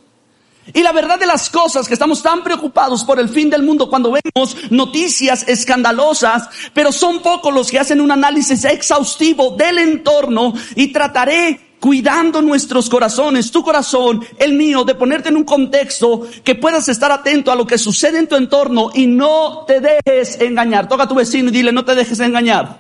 Y 0.74 0.82
la 0.82 0.94
verdad 0.94 1.20
de 1.20 1.26
las 1.26 1.50
cosas 1.50 1.88
que 1.88 1.94
estamos 1.94 2.24
tan 2.24 2.42
preocupados 2.42 3.04
por 3.04 3.20
el 3.20 3.28
fin 3.28 3.50
del 3.50 3.64
mundo 3.64 3.90
cuando 3.90 4.14
vemos 4.14 4.56
noticias 4.70 5.46
escandalosas, 5.48 6.48
pero 6.74 6.92
son 6.92 7.22
pocos 7.22 7.54
los 7.54 7.70
que 7.70 7.80
hacen 7.80 8.00
un 8.00 8.12
análisis 8.12 8.64
exhaustivo 8.64 9.52
del 9.58 9.80
entorno 9.80 10.54
y 10.76 10.94
trataré 10.94 11.73
cuidando 11.84 12.42
nuestros 12.42 12.90
corazones, 12.90 13.52
tu 13.52 13.62
corazón, 13.62 14.24
el 14.38 14.54
mío, 14.54 14.86
de 14.86 14.96
ponerte 14.96 15.28
en 15.28 15.36
un 15.36 15.44
contexto 15.44 16.22
que 16.42 16.56
puedas 16.56 16.88
estar 16.88 17.12
atento 17.12 17.52
a 17.52 17.58
lo 17.58 17.68
que 17.68 17.78
sucede 17.78 18.20
en 18.20 18.28
tu 18.28 18.38
entorno 18.38 18.90
y 18.94 19.06
no 19.06 19.66
te 19.68 19.82
dejes 19.82 20.40
engañar. 20.40 20.88
Toca 20.88 21.04
a 21.04 21.08
tu 21.10 21.16
vecino 21.16 21.50
y 21.50 21.52
dile, 21.52 21.74
no 21.74 21.84
te 21.84 21.94
dejes 21.94 22.22
engañar. 22.22 22.80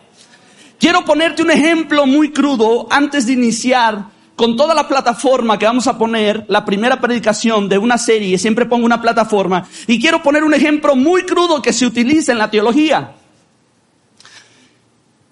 Quiero 0.79 1.03
ponerte 1.03 1.41
un 1.41 1.51
ejemplo 1.51 2.05
muy 2.05 2.31
crudo 2.31 2.87
antes 2.89 3.25
de 3.25 3.33
iniciar 3.33 4.05
con 4.37 4.55
toda 4.55 4.73
la 4.73 4.87
plataforma 4.87 5.59
que 5.59 5.65
vamos 5.65 5.87
a 5.87 5.97
poner, 5.97 6.45
la 6.47 6.63
primera 6.63 7.01
predicación 7.01 7.67
de 7.67 7.77
una 7.77 7.97
serie, 7.97 8.37
siempre 8.37 8.67
pongo 8.67 8.85
una 8.85 9.01
plataforma, 9.01 9.67
y 9.85 9.99
quiero 9.99 10.23
poner 10.23 10.45
un 10.45 10.53
ejemplo 10.53 10.95
muy 10.95 11.23
crudo 11.23 11.61
que 11.61 11.73
se 11.73 11.85
utiliza 11.85 12.31
en 12.31 12.37
la 12.37 12.49
teología. 12.49 13.15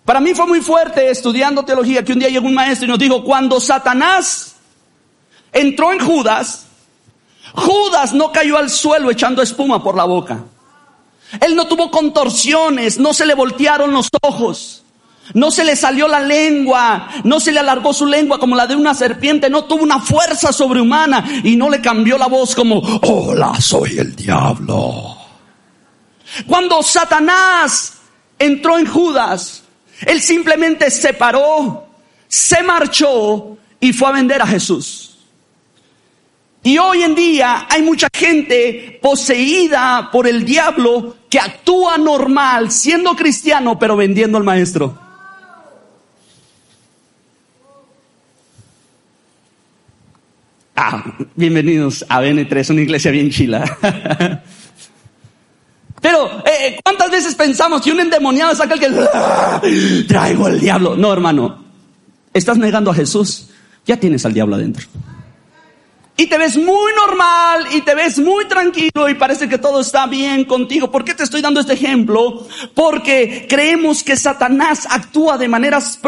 Para 0.05 0.19
mí 0.19 0.33
fue 0.33 0.47
muy 0.47 0.61
fuerte 0.61 1.09
estudiando 1.09 1.63
teología 1.63 2.03
que 2.03 2.13
un 2.13 2.19
día 2.19 2.29
llegó 2.29 2.47
un 2.47 2.53
maestro 2.53 2.85
y 2.85 2.89
nos 2.89 2.99
dijo, 2.99 3.23
cuando 3.23 3.59
Satanás 3.59 4.55
entró 5.51 5.93
en 5.93 5.99
Judas, 5.99 6.65
Judas 7.53 8.13
no 8.13 8.31
cayó 8.31 8.57
al 8.57 8.69
suelo 8.69 9.11
echando 9.11 9.41
espuma 9.41 9.83
por 9.83 9.95
la 9.95 10.05
boca. 10.05 10.43
Él 11.39 11.55
no 11.55 11.67
tuvo 11.67 11.91
contorsiones, 11.91 12.99
no 12.99 13.13
se 13.13 13.25
le 13.25 13.35
voltearon 13.35 13.93
los 13.93 14.09
ojos. 14.21 14.83
No 15.33 15.49
se 15.49 15.63
le 15.63 15.77
salió 15.77 16.07
la 16.07 16.19
lengua, 16.19 17.07
no 17.23 17.39
se 17.39 17.53
le 17.53 17.59
alargó 17.59 17.93
su 17.93 18.05
lengua 18.05 18.37
como 18.37 18.55
la 18.55 18.67
de 18.67 18.75
una 18.75 18.93
serpiente, 18.93 19.49
no 19.49 19.63
tuvo 19.63 19.83
una 19.83 19.99
fuerza 19.99 20.51
sobrehumana 20.51 21.23
y 21.43 21.55
no 21.55 21.69
le 21.69 21.79
cambió 21.79 22.17
la 22.17 22.27
voz 22.27 22.53
como, 22.53 22.79
hola, 22.79 23.53
soy 23.61 23.99
el 23.99 24.13
diablo. 24.13 25.15
Cuando 26.47 26.81
Satanás 26.83 27.93
entró 28.37 28.77
en 28.77 28.87
Judas, 28.87 29.60
él 30.05 30.21
simplemente 30.21 30.89
se 30.89 31.13
paró, 31.13 31.87
se 32.27 32.63
marchó 32.63 33.57
y 33.79 33.93
fue 33.93 34.09
a 34.09 34.11
vender 34.11 34.41
a 34.41 34.47
Jesús. 34.47 35.17
Y 36.63 36.77
hoy 36.77 37.01
en 37.01 37.15
día 37.15 37.65
hay 37.69 37.81
mucha 37.81 38.07
gente 38.13 38.99
poseída 39.01 40.09
por 40.11 40.27
el 40.27 40.45
diablo 40.45 41.17
que 41.29 41.39
actúa 41.39 41.97
normal 41.97 42.69
siendo 42.69 43.15
cristiano 43.15 43.79
pero 43.79 43.95
vendiendo 43.95 44.37
al 44.37 44.43
maestro. 44.43 44.99
Ah, 50.75 51.03
bienvenidos 51.35 52.05
a 52.09 52.21
BN3, 52.21 52.69
una 52.71 52.81
iglesia 52.81 53.11
bien 53.11 53.29
chila. 53.29 54.41
Pero, 56.01 56.39
eh, 56.39 56.67
eh, 56.67 56.79
¿cuántas 56.83 57.00
pensamos 57.35 57.81
que 57.81 57.91
un 57.91 57.99
endemoniado 57.99 58.55
saca 58.55 58.73
el 58.73 58.79
que 58.79 58.87
¡Ah! 59.13 59.61
traigo 60.07 60.47
el 60.47 60.59
diablo? 60.59 60.95
No, 60.95 61.11
hermano. 61.11 61.63
Estás 62.33 62.57
negando 62.57 62.91
a 62.91 62.93
Jesús. 62.93 63.47
Ya 63.85 63.97
tienes 63.97 64.25
al 64.25 64.33
diablo 64.33 64.55
adentro 64.55 64.87
y 66.21 66.27
te 66.27 66.37
ves 66.37 66.55
muy 66.55 66.91
normal 66.93 67.67
y 67.71 67.81
te 67.81 67.95
ves 67.95 68.19
muy 68.19 68.45
tranquilo 68.45 69.09
y 69.09 69.15
parece 69.15 69.49
que 69.49 69.57
todo 69.57 69.81
está 69.81 70.05
bien 70.05 70.45
contigo. 70.45 70.91
¿Por 70.91 71.03
qué 71.03 71.15
te 71.15 71.23
estoy 71.23 71.41
dando 71.41 71.59
este 71.59 71.73
ejemplo? 71.73 72.45
Porque 72.75 73.47
creemos 73.49 74.03
que 74.03 74.15
Satanás 74.15 74.87
actúa 74.87 75.39
de 75.39 75.47
maneras 75.47 75.99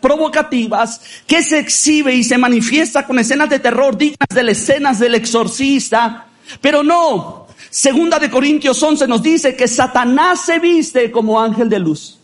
provocativas, 0.00 1.00
que 1.26 1.42
se 1.42 1.58
exhibe 1.58 2.14
y 2.14 2.22
se 2.22 2.36
manifiesta 2.36 3.06
con 3.06 3.18
escenas 3.18 3.48
de 3.48 3.58
terror 3.58 3.96
dignas 3.96 4.28
de 4.28 4.42
las 4.42 4.58
escenas 4.58 4.98
del 4.98 5.14
exorcista. 5.14 6.26
Pero 6.60 6.82
no, 6.82 7.45
segunda 7.76 8.18
de 8.18 8.30
Corintios 8.30 8.82
11 8.82 9.06
nos 9.06 9.22
dice 9.22 9.54
que 9.54 9.68
Satanás 9.68 10.46
se 10.46 10.58
viste 10.58 11.10
como 11.10 11.38
ángel 11.38 11.68
de 11.68 11.78
luz. 11.78 12.16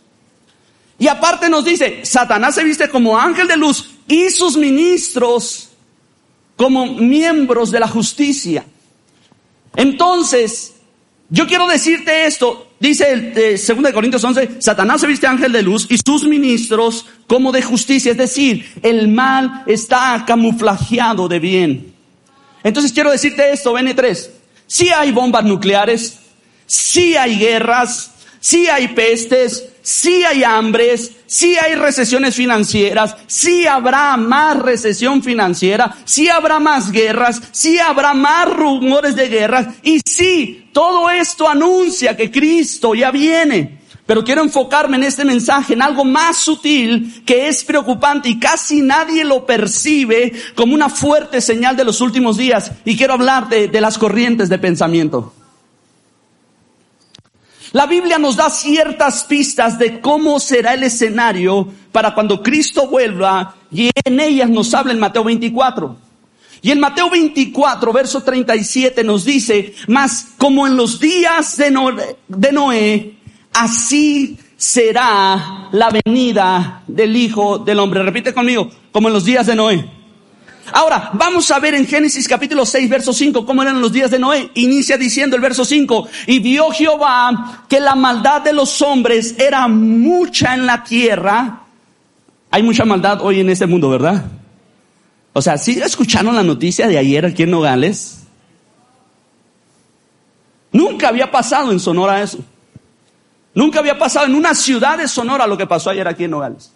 Y 0.99 1.09
aparte 1.09 1.51
nos 1.51 1.63
dice, 1.63 2.07
Satanás 2.07 2.55
se 2.55 2.65
viste 2.65 2.89
como 2.89 3.19
ángel 3.19 3.47
de 3.47 3.59
luz 3.59 3.91
y 4.09 4.31
sus 4.31 4.57
ministros 4.57 5.69
como 6.57 6.87
miembros 6.87 7.71
de 7.71 7.81
la 7.81 7.87
justicia. 7.87 8.65
Entonces, 9.77 10.73
yo 11.29 11.47
quiero 11.47 11.67
decirte 11.67 12.25
esto, 12.25 12.69
dice 12.81 13.13
el 13.13 13.35
2 13.35 13.69
eh, 13.69 13.93
Corintios 13.93 14.25
11, 14.25 14.57
Satanás 14.59 15.03
se 15.03 15.07
viste 15.07 15.27
ángel 15.27 15.53
de 15.53 15.61
luz 15.61 15.87
y 15.91 15.99
sus 15.99 16.25
ministros 16.25 17.05
como 17.27 17.53
de 17.53 17.61
justicia, 17.61 18.13
es 18.13 18.17
decir, 18.17 18.73
el 18.83 19.07
mal 19.09 19.65
está 19.67 20.25
camuflajeado 20.27 21.29
de 21.29 21.39
bien. 21.41 21.95
Entonces 22.65 22.91
quiero 22.91 23.11
decirte 23.11 23.53
esto, 23.53 23.75
BN3, 23.75 24.31
si 24.73 24.89
hay 24.89 25.13
bombas 25.13 25.45
nucleares, 25.45 26.19
si 26.65 27.15
hay 27.15 27.37
guerras, 27.37 28.11
si 28.41 28.69
hay 28.69 28.89
pestes, 28.89 29.69
si 29.83 30.25
hay 30.25 30.45
hambres, 30.45 31.13
si 31.27 31.59
hay 31.59 31.75
recesiones 31.75 32.35
financieras, 32.35 33.15
si 33.27 33.67
habrá 33.67 34.17
más 34.17 34.57
recesión 34.57 35.23
financiera, 35.23 35.95
si 36.07 36.31
habrá 36.31 36.59
más 36.59 36.91
guerras, 36.91 37.43
si 37.51 37.79
habrá 37.81 38.15
más 38.15 38.49
rumores 38.49 39.15
de 39.15 39.29
guerras 39.29 39.67
y 39.83 40.01
si 40.07 40.71
todo 40.73 41.11
esto 41.11 41.47
anuncia 41.47 42.17
que 42.17 42.31
Cristo 42.31 42.95
ya 42.95 43.11
viene. 43.11 43.82
Pero 44.07 44.25
quiero 44.25 44.43
enfocarme 44.43 44.97
en 44.97 45.05
este 45.05 45.25
mensaje, 45.25 45.75
en 45.75 45.83
algo 45.83 46.05
más 46.05 46.37
sutil 46.37 47.23
que 47.25 47.49
es 47.49 47.63
preocupante 47.63 48.29
y 48.29 48.39
casi 48.39 48.83
nadie 48.83 49.25
lo 49.25 49.47
percibe 49.47 50.33
como 50.57 50.75
una 50.75 50.89
fuerte 50.89 51.41
señal 51.41 51.77
de 51.77 51.85
los 51.85 52.01
últimos 52.01 52.37
días. 52.37 52.73
Y 52.85 52.97
quiero 52.97 53.15
hablar 53.15 53.49
de, 53.49 53.81
las 53.81 53.99
corrientes 53.99 54.49
de 54.49 54.59
pensamiento. 54.59 55.33
La 57.71 57.87
Biblia 57.87 58.19
nos 58.19 58.37
da 58.37 58.51
ciertas 58.51 59.25
pistas 59.25 59.79
de 59.79 60.01
cómo 60.01 60.41
será 60.41 60.75
el 60.75 60.83
escenario 60.83 61.69
para 61.93 62.13
cuando 62.13 62.43
Cristo 62.43 62.89
vuelva 62.89 63.55
y 63.71 63.91
en 64.05 64.21
ellas 64.21 64.51
nos 64.51 64.75
habla 64.75 64.93
en 64.93 64.99
Mateo 64.99 65.25
24. 65.25 65.97
Y 66.61 66.71
en 66.71 66.81
Mateo 66.81 67.09
24, 67.09 67.93
verso 67.93 68.23
37 68.23 69.03
nos 69.05 69.25
dice, 69.25 69.75
más 69.89 70.29
como 70.37 70.67
en 70.67 70.77
los 70.77 71.01
días 71.01 71.57
de 71.57 72.53
Noé, 72.53 73.17
así 73.53 74.39
será 74.57 75.69
la 75.73 75.91
venida 75.91 76.83
del 76.87 77.17
Hijo 77.17 77.59
del 77.59 77.79
Hombre. 77.79 78.03
Repite 78.03 78.33
conmigo, 78.33 78.71
como 78.93 79.09
en 79.09 79.15
los 79.15 79.25
días 79.25 79.47
de 79.47 79.57
Noé. 79.57 79.91
Ahora, 80.73 81.11
vamos 81.15 81.51
a 81.51 81.59
ver 81.59 81.75
en 81.75 81.87
Génesis 81.87 82.29
capítulo 82.29 82.65
6, 82.65 82.89
verso 82.89 83.13
5, 83.13 83.45
cómo 83.45 83.63
eran 83.63 83.81
los 83.81 83.93
días 83.93 84.11
de 84.11 84.19
Noé. 84.19 84.51
Inicia 84.55 84.97
diciendo 84.97 85.37
el 85.37 85.43
verso 85.43 85.65
5, 85.65 86.09
y 86.29 86.39
vio 86.39 86.71
Jehová 86.71 87.65
que 87.69 87.81
la 87.81 87.95
maldad 87.95 88.43
de 88.43 88.53
los 88.53 88.81
hombres 88.81 89.35
era 89.39 89.67
mucha 89.69 90.55
en 90.55 90.67
la 90.67 90.85
tierra. 90.85 91.63
Hay 92.51 92.63
mucha 92.63 92.85
maldad 92.85 93.21
hoy 93.23 93.41
en 93.41 93.51
este 93.51 93.67
mundo, 93.67 93.91
¿verdad? 93.91 94.25
O 95.33 95.43
sea, 95.43 95.59
¿sí 95.59 95.81
escucharon 95.81 96.37
la 96.37 96.43
noticia 96.43 96.87
de 96.87 96.99
ayer 96.99 97.27
aquí 97.27 97.43
en 97.43 97.51
Nogales? 97.51 98.23
Nunca 100.71 101.09
había 101.09 101.31
pasado 101.31 101.73
en 101.73 101.81
Sonora 101.81 102.23
eso. 102.23 102.39
Nunca 103.55 103.81
había 103.81 103.99
pasado 103.99 104.27
en 104.27 104.35
una 104.35 104.55
ciudad 104.55 104.99
de 104.99 105.09
Sonora 105.09 105.47
lo 105.47 105.59
que 105.59 105.67
pasó 105.67 105.91
ayer 105.91 106.09
aquí 106.09 106.25
en 106.25 106.31
Nogales. 106.31 106.73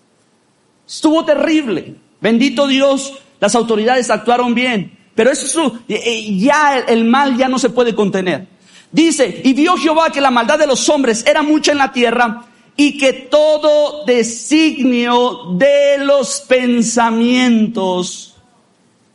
Estuvo 0.87 1.25
terrible. 1.25 1.95
Bendito 2.21 2.67
Dios, 2.67 3.15
las 3.41 3.55
autoridades 3.55 4.11
actuaron 4.11 4.55
bien, 4.55 4.97
pero 5.15 5.31
eso 5.31 5.81
eh, 5.89 6.01
eh, 6.05 6.37
ya 6.39 6.79
el 6.79 7.05
mal 7.05 7.37
ya 7.37 7.49
no 7.49 7.59
se 7.59 7.71
puede 7.71 7.95
contener. 7.95 8.47
Dice, 8.93 9.41
y 9.45 9.53
vio 9.53 9.77
Jehová 9.77 10.11
que 10.11 10.21
la 10.21 10.31
maldad 10.31 10.59
de 10.59 10.67
los 10.67 10.89
hombres 10.89 11.25
era 11.27 11.43
mucha 11.43 11.73
en 11.73 11.79
la 11.79 11.93
tierra 11.93 12.45
y 12.77 12.99
que 12.99 13.13
todo 13.13 14.05
designio 14.05 15.55
de 15.57 15.99
los 15.99 16.41
pensamientos, 16.43 18.37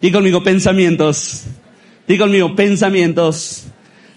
digo 0.02 0.18
conmigo 0.18 0.44
pensamientos, 0.44 1.44
digo 2.08 2.26
conmigo 2.26 2.56
pensamientos, 2.56 3.66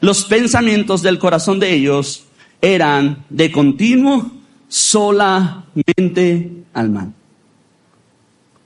los 0.00 0.24
pensamientos 0.24 1.02
del 1.02 1.18
corazón 1.18 1.60
de 1.60 1.72
ellos 1.72 2.24
eran 2.64 3.24
de 3.28 3.52
continuo 3.52 4.30
solamente 4.68 6.50
al 6.72 6.88
mal. 6.88 7.12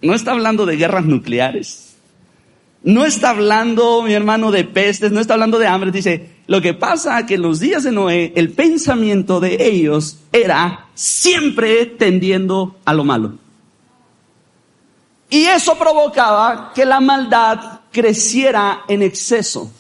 No 0.00 0.14
está 0.14 0.30
hablando 0.30 0.66
de 0.66 0.76
guerras 0.76 1.04
nucleares. 1.04 1.96
No 2.84 3.04
está 3.04 3.30
hablando, 3.30 4.02
mi 4.02 4.12
hermano, 4.12 4.52
de 4.52 4.62
pestes, 4.62 5.10
no 5.10 5.20
está 5.20 5.34
hablando 5.34 5.58
de 5.58 5.66
hambre. 5.66 5.90
Dice, 5.90 6.30
lo 6.46 6.62
que 6.62 6.74
pasa 6.74 7.26
que 7.26 7.34
en 7.34 7.42
los 7.42 7.58
días 7.58 7.82
de 7.82 7.90
Noé, 7.90 8.32
el 8.36 8.50
pensamiento 8.50 9.40
de 9.40 9.66
ellos 9.68 10.18
era 10.30 10.86
siempre 10.94 11.86
tendiendo 11.86 12.76
a 12.84 12.94
lo 12.94 13.02
malo. 13.02 13.34
Y 15.28 15.44
eso 15.44 15.76
provocaba 15.76 16.72
que 16.72 16.86
la 16.86 17.00
maldad 17.00 17.80
creciera 17.90 18.82
en 18.86 19.02
exceso. 19.02 19.72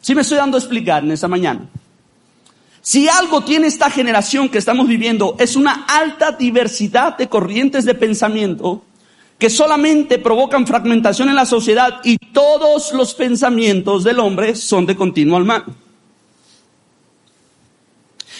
Si 0.00 0.16
me 0.16 0.22
estoy 0.22 0.38
dando 0.38 0.56
a 0.56 0.60
explicar 0.60 1.04
en 1.04 1.12
esta 1.12 1.28
mañana. 1.28 1.68
Si 2.88 3.06
algo 3.06 3.42
tiene 3.42 3.66
esta 3.66 3.90
generación 3.90 4.48
que 4.48 4.56
estamos 4.56 4.88
viviendo 4.88 5.36
es 5.38 5.56
una 5.56 5.84
alta 5.84 6.32
diversidad 6.32 7.18
de 7.18 7.28
corrientes 7.28 7.84
de 7.84 7.94
pensamiento 7.94 8.82
que 9.38 9.50
solamente 9.50 10.18
provocan 10.18 10.66
fragmentación 10.66 11.28
en 11.28 11.34
la 11.34 11.44
sociedad 11.44 12.00
y 12.02 12.16
todos 12.16 12.94
los 12.94 13.12
pensamientos 13.12 14.04
del 14.04 14.18
hombre 14.18 14.54
son 14.56 14.86
de 14.86 14.96
continuo 14.96 15.36
al 15.36 15.44
mal. 15.44 15.64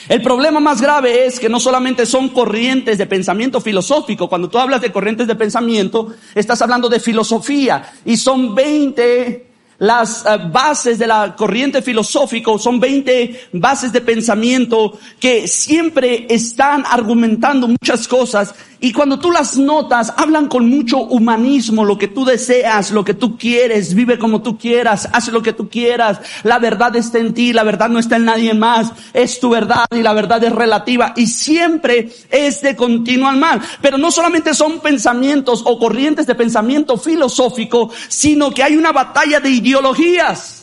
El 0.08 0.22
problema 0.22 0.60
más 0.60 0.80
grave 0.80 1.26
es 1.26 1.38
que 1.38 1.50
no 1.50 1.60
solamente 1.60 2.06
son 2.06 2.30
corrientes 2.30 2.96
de 2.96 3.04
pensamiento 3.04 3.60
filosófico, 3.60 4.30
cuando 4.30 4.48
tú 4.48 4.58
hablas 4.58 4.80
de 4.80 4.90
corrientes 4.90 5.26
de 5.26 5.34
pensamiento, 5.34 6.14
estás 6.34 6.62
hablando 6.62 6.88
de 6.88 7.00
filosofía 7.00 7.92
y 8.06 8.16
son 8.16 8.54
20 8.54 9.47
las 9.78 10.24
eh, 10.26 10.38
bases 10.50 10.98
de 10.98 11.06
la 11.06 11.36
corriente 11.36 11.82
filosófica 11.82 12.50
son 12.58 12.80
20 12.80 13.48
bases 13.52 13.92
de 13.92 14.00
pensamiento 14.00 14.98
que 15.20 15.46
siempre 15.46 16.26
están 16.28 16.84
argumentando 16.86 17.68
muchas 17.68 18.08
cosas 18.08 18.54
y 18.80 18.92
cuando 18.92 19.18
tú 19.18 19.32
las 19.32 19.56
notas, 19.56 20.12
hablan 20.16 20.46
con 20.46 20.68
mucho 20.68 20.98
humanismo, 20.98 21.84
lo 21.84 21.98
que 21.98 22.06
tú 22.06 22.24
deseas, 22.24 22.92
lo 22.92 23.04
que 23.04 23.12
tú 23.14 23.36
quieres, 23.36 23.92
vive 23.92 24.20
como 24.20 24.40
tú 24.40 24.56
quieras, 24.56 25.08
haz 25.12 25.32
lo 25.32 25.42
que 25.42 25.52
tú 25.52 25.68
quieras, 25.68 26.20
la 26.44 26.60
verdad 26.60 26.94
está 26.94 27.18
en 27.18 27.34
ti, 27.34 27.52
la 27.52 27.64
verdad 27.64 27.88
no 27.88 27.98
está 27.98 28.16
en 28.16 28.26
nadie 28.26 28.54
más, 28.54 28.92
es 29.12 29.40
tu 29.40 29.50
verdad 29.50 29.84
y 29.90 30.02
la 30.02 30.12
verdad 30.12 30.44
es 30.44 30.52
relativa 30.52 31.12
y 31.16 31.26
siempre 31.26 32.08
es 32.30 32.62
de 32.62 32.76
continuo 32.76 33.28
al 33.28 33.38
mal. 33.38 33.60
Pero 33.82 33.98
no 33.98 34.12
solamente 34.12 34.54
son 34.54 34.78
pensamientos 34.78 35.62
o 35.64 35.76
corrientes 35.76 36.28
de 36.28 36.36
pensamiento 36.36 36.96
filosófico, 36.96 37.90
sino 38.06 38.52
que 38.52 38.62
hay 38.62 38.76
una 38.76 38.92
batalla 38.92 39.40
de 39.40 39.50
ideologías 39.68 40.58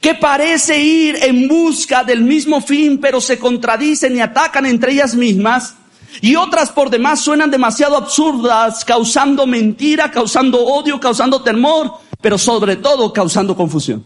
que 0.00 0.14
parece 0.14 0.78
ir 0.80 1.16
en 1.22 1.48
busca 1.48 2.04
del 2.04 2.22
mismo 2.22 2.60
fin, 2.60 2.98
pero 2.98 3.20
se 3.20 3.38
contradicen 3.38 4.16
y 4.16 4.20
atacan 4.20 4.66
entre 4.66 4.92
ellas 4.92 5.14
mismas 5.14 5.74
Y 6.22 6.36
otras 6.36 6.70
por 6.70 6.88
demás 6.88 7.20
suenan 7.20 7.50
demasiado 7.50 7.96
absurdas, 7.96 8.84
causando 8.84 9.46
mentira, 9.46 10.10
causando 10.10 10.64
odio, 10.64 10.98
causando 11.00 11.42
temor, 11.42 11.92
pero 12.20 12.38
sobre 12.38 12.76
todo 12.76 13.12
causando 13.12 13.54
confusión. 13.56 14.04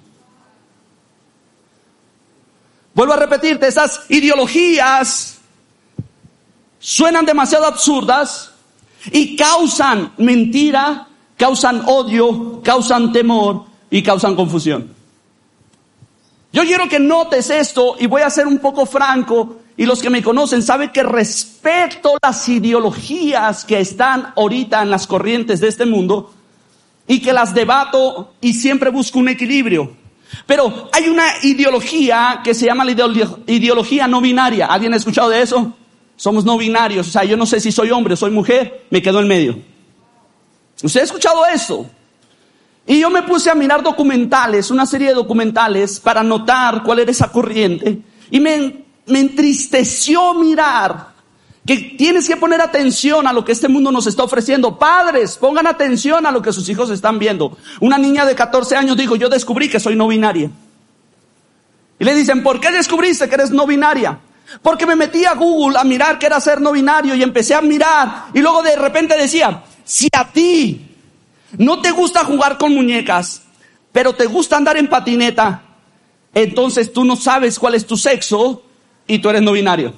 Vuelvo 2.95 3.13
a 3.13 3.17
repetirte, 3.17 3.69
esas 3.69 4.01
ideologías 4.09 5.39
suenan 6.81 7.27
demasiado 7.27 7.67
absurdas 7.67 8.53
y 9.13 9.37
causan 9.37 10.13
mentira, 10.17 11.07
causan 11.37 11.83
odio, 11.87 12.61
causan 12.65 13.13
temor 13.13 13.70
y 13.91 14.03
causan 14.03 14.37
confusión. 14.37 14.95
Yo 16.53 16.63
quiero 16.65 16.89
que 16.89 16.99
notes 16.99 17.51
esto 17.51 17.97
y 17.99 18.07
voy 18.07 18.23
a 18.23 18.31
ser 18.31 18.47
un 18.47 18.59
poco 18.59 18.87
franco 18.87 19.59
y 19.77 19.87
los 19.87 20.03
que 20.03 20.11
me 20.11 20.23
conocen 20.23 20.63
saben 20.63 20.91
que 20.91 21.03
respeto 21.03 22.19
las 22.23 22.49
ideologías 22.49 23.65
que 23.65 23.81
están 23.81 24.33
ahorita 24.37 24.83
en 24.83 24.91
las 24.91 25.07
corrientes 25.07 25.61
de 25.61 25.69
este 25.69 25.87
mundo 25.87 26.33
y 27.07 27.21
que 27.21 27.33
las 27.33 27.55
debato 27.55 28.35
y 28.41 28.53
siempre 28.53 28.91
busco 28.91 29.19
un 29.19 29.29
equilibrio. 29.29 29.97
Pero 30.47 30.89
hay 30.93 31.09
una 31.09 31.25
ideología 31.43 32.41
que 32.43 32.55
se 32.55 32.67
llama 32.67 32.85
la 32.85 32.93
ideología 32.93 34.07
no 34.07 34.21
binaria. 34.21 34.67
¿Alguien 34.67 34.93
ha 34.95 34.97
escuchado 34.97 35.29
de 35.31 35.43
eso? 35.43 35.73
Somos 36.17 36.45
no 36.45 36.59
binarios. 36.59 37.09
O 37.09 37.11
sea, 37.11 37.25
yo 37.25 37.37
no 37.37 37.47
sé 37.47 37.61
si 37.61 37.73
soy 37.73 37.91
hombre 37.91 38.15
o 38.15 38.17
soy 38.17 38.31
mujer, 38.31 38.87
me 38.91 39.01
quedo 39.01 39.21
en 39.21 39.29
medio. 39.29 39.59
¿Usted 40.83 41.01
ha 41.01 41.05
escuchado 41.05 41.47
eso? 41.47 41.87
Y 42.91 42.99
yo 42.99 43.09
me 43.09 43.23
puse 43.23 43.49
a 43.49 43.55
mirar 43.55 43.85
documentales, 43.85 44.69
una 44.69 44.85
serie 44.85 45.11
de 45.11 45.15
documentales, 45.15 46.01
para 46.01 46.25
notar 46.25 46.83
cuál 46.83 46.99
era 46.99 47.13
esa 47.13 47.31
corriente. 47.31 48.01
Y 48.33 48.41
me, 48.41 48.83
me 49.07 49.21
entristeció 49.21 50.35
mirar 50.35 51.11
que 51.65 51.95
tienes 51.97 52.27
que 52.27 52.37
poner 52.37 52.61
atención 52.61 53.29
a 53.29 53.33
lo 53.33 53.45
que 53.45 53.53
este 53.53 53.69
mundo 53.69 53.93
nos 53.93 54.09
está 54.09 54.25
ofreciendo. 54.25 54.77
Padres, 54.77 55.37
pongan 55.37 55.69
atención 55.69 56.27
a 56.27 56.33
lo 56.33 56.43
que 56.43 56.53
sus 56.53 56.69
hijos 56.69 56.91
están 56.91 57.21
viendo. 57.21 57.57
Una 57.79 57.97
niña 57.97 58.27
de 58.27 58.35
14 58.35 58.75
años 58.75 58.97
dijo, 58.97 59.15
yo 59.15 59.29
descubrí 59.29 59.69
que 59.69 59.79
soy 59.79 59.95
no 59.95 60.09
binaria. 60.09 60.51
Y 61.97 62.05
le 62.05 62.13
dicen, 62.13 62.43
¿por 62.43 62.59
qué 62.59 62.73
descubriste 62.73 63.29
que 63.29 63.37
eres 63.37 63.53
no 63.53 63.69
binaria? 63.69 64.19
Porque 64.63 64.85
me 64.85 64.97
metí 64.97 65.25
a 65.25 65.35
Google 65.35 65.79
a 65.79 65.85
mirar 65.85 66.19
qué 66.19 66.27
era 66.27 66.41
ser 66.41 66.61
no 66.61 66.73
binario 66.73 67.15
y 67.15 67.23
empecé 67.23 67.55
a 67.55 67.61
mirar 67.61 68.25
y 68.35 68.41
luego 68.41 68.65
de 68.65 68.75
repente 68.75 69.17
decía, 69.17 69.63
si 69.85 70.09
a 70.13 70.25
ti 70.25 70.90
no 71.59 71.81
te 71.81 71.91
gusta 71.91 72.25
jugar 72.25 72.59
con 72.59 72.75
muñecas, 72.75 73.43
pero 73.93 74.15
te 74.15 74.27
gusta 74.27 74.57
andar 74.57 74.77
en 74.77 74.89
patineta, 74.89 75.63
entonces 76.35 76.93
tú 76.93 77.05
no 77.05 77.17
sabes 77.17 77.59
cuál 77.59 77.75
es 77.75 77.87
tu 77.87 77.97
sexo 77.97 78.63
y 79.07 79.19
tú 79.19 79.29
eres 79.29 79.43
no 79.43 79.53
binario. 79.53 79.93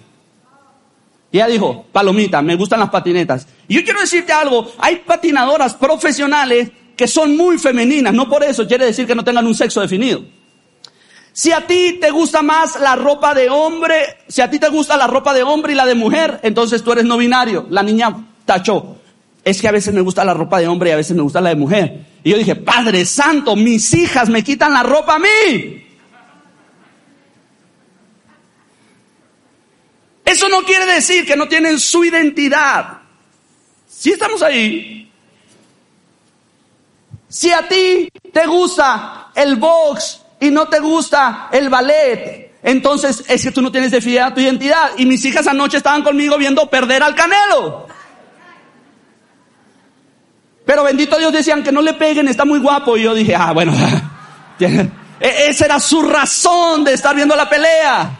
Y 1.31 1.39
ella 1.39 1.47
dijo, 1.47 1.87
palomita, 1.93 2.43
me 2.43 2.57
gustan 2.57 2.81
las 2.81 2.91
patinetas. 2.91 3.47
Y 3.67 3.75
yo 3.77 3.85
quiero 3.85 4.01
decirte 4.01 4.33
algo, 4.33 4.71
hay 4.79 4.97
patinadoras 4.97 5.75
profesionales 5.75 6.71
que 6.97 7.09
son 7.09 7.37
muy 7.37 7.59
femeninas, 7.59 8.13
no 8.13 8.29
por 8.29 8.45
eso 8.45 8.67
quiere 8.67 8.85
decir 8.85 9.07
que 9.07 9.15
no 9.15 9.25
tengan 9.25 9.47
un 9.47 9.55
sexo 9.55 9.81
definido. 9.81 10.23
Si 11.33 11.51
a 11.51 11.67
ti 11.67 11.99
te 11.99 12.11
gusta 12.11 12.43
más 12.43 12.79
la 12.79 12.95
ropa 12.95 13.33
de 13.33 13.49
hombre, 13.49 14.19
si 14.29 14.43
a 14.43 14.51
ti 14.51 14.59
te 14.59 14.69
gusta 14.69 14.99
la 14.99 15.07
ropa 15.07 15.33
de 15.33 15.43
hombre 15.43 15.73
y 15.73 15.77
la 15.77 15.87
de 15.87 15.95
mujer, 15.95 16.41
entonces 16.43 16.83
tú 16.83 16.93
eres 16.93 17.07
no 17.07 17.17
binario. 17.17 17.67
La 17.71 17.83
niña 17.83 18.15
tachó. 18.45 18.99
Es 19.45 19.61
que 19.61 19.69
a 19.69 19.73
veces 19.73 19.93
me 19.93 20.01
gusta 20.01 20.25
la 20.25 20.35
ropa 20.35 20.61
de 20.61 20.69
hombre 20.69 20.91
y 20.91 20.93
a 20.93 20.97
veces 20.97 21.17
me 21.17 21.23
gusta 21.23 21.41
la 21.41 21.51
de 21.51 21.57
mujer. 21.57 22.07
Y 22.23 22.31
yo 22.31 22.39
dije, 22.39 22.55
Padre 22.55 23.05
Santo, 23.05 23.57
mis 23.57 23.93
hijas 23.95 24.29
me 24.29 24.45
quitan 24.45 24.73
la 24.73 24.83
ropa 24.83 25.17
a 25.17 25.19
mí. 25.19 25.83
Eso 30.25 30.49
no 30.49 30.63
quiere 30.63 30.87
decir 30.87 31.27
que 31.27 31.37
no 31.37 31.49
tienen 31.49 31.79
su 31.79 32.05
identidad. 32.05 33.01
Si 33.89 34.13
estamos 34.13 34.43
ahí. 34.43 35.11
Si 37.29 37.51
a 37.51 37.67
ti 37.67 38.09
te 38.33 38.47
gusta 38.47 39.31
el 39.35 39.57
box 39.57 40.21
y 40.41 40.51
no 40.51 40.69
te 40.69 40.79
gusta 40.81 41.49
el 41.51 41.69
ballet, 41.69 42.53
entonces 42.63 43.25
es 43.27 43.43
que 43.43 43.51
tú 43.51 43.61
no 43.61 43.73
tienes 43.73 43.91
definida 43.91 44.33
tu 44.33 44.41
identidad. 44.41 44.93
Y 44.97 45.07
mis 45.07 45.25
hijas 45.25 45.47
anoche 45.47 45.79
estaban 45.79 46.03
conmigo 46.03 46.39
viendo 46.39 46.71
perder 46.71 47.03
al 47.03 47.15
canelo. 47.15 47.89
Pero 50.65 50.85
bendito 50.85 51.19
Dios 51.19 51.33
decían 51.33 51.63
que 51.63 51.73
no 51.73 51.83
le 51.83 51.95
peguen, 51.95 52.29
está 52.29 52.45
muy 52.45 52.59
guapo. 52.59 52.97
Y 52.97 53.03
yo 53.03 53.15
dije, 53.15 53.35
ah, 53.35 53.53
bueno, 53.53 53.73
e-, 54.61 54.91
esa 55.21 55.65
era 55.65 55.81
su 55.81 56.03
razón 56.03 56.85
de 56.85 56.95
estar 56.95 57.15
viendo 57.15 57.35
la 57.35 57.49
pelea. 57.49 58.19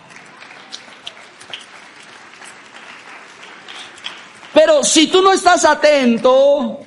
Pero 4.53 4.85
si 4.85 5.07
tú 5.07 5.23
no 5.23 5.33
estás 5.33 5.65
atento, 5.65 6.81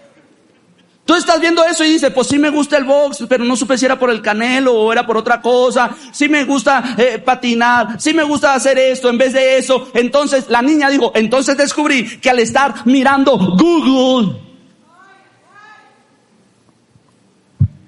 tú 1.04 1.16
estás 1.16 1.40
viendo 1.40 1.64
eso 1.64 1.84
y 1.84 1.90
dices, 1.90 2.12
pues 2.14 2.28
sí 2.28 2.38
me 2.38 2.52
gusta 2.52 2.78
el 2.78 2.84
box, 2.84 3.26
pero 3.28 3.44
no 3.44 3.56
supe 3.56 3.78
si 3.78 3.86
era 3.86 3.98
por 3.98 4.12
el 4.12 4.22
canelo 4.22 4.74
o 4.74 4.92
era 4.92 5.06
por 5.06 5.18
otra 5.18 5.42
cosa, 5.42 5.90
sí 6.12 6.30
me 6.30 6.44
gusta 6.44 6.96
eh, 6.98 7.18
patinar, 7.18 8.00
sí 8.00 8.14
me 8.14 8.24
gusta 8.24 8.54
hacer 8.54 8.78
esto 8.78 9.10
en 9.10 9.18
vez 9.18 9.34
de 9.34 9.58
eso. 9.58 9.90
Entonces 9.94 10.46
la 10.50 10.62
niña 10.62 10.90
dijo, 10.90 11.12
entonces 11.16 11.58
descubrí 11.58 12.20
que 12.20 12.30
al 12.30 12.40
estar 12.40 12.86
mirando 12.86 13.36
Google, 13.36 14.40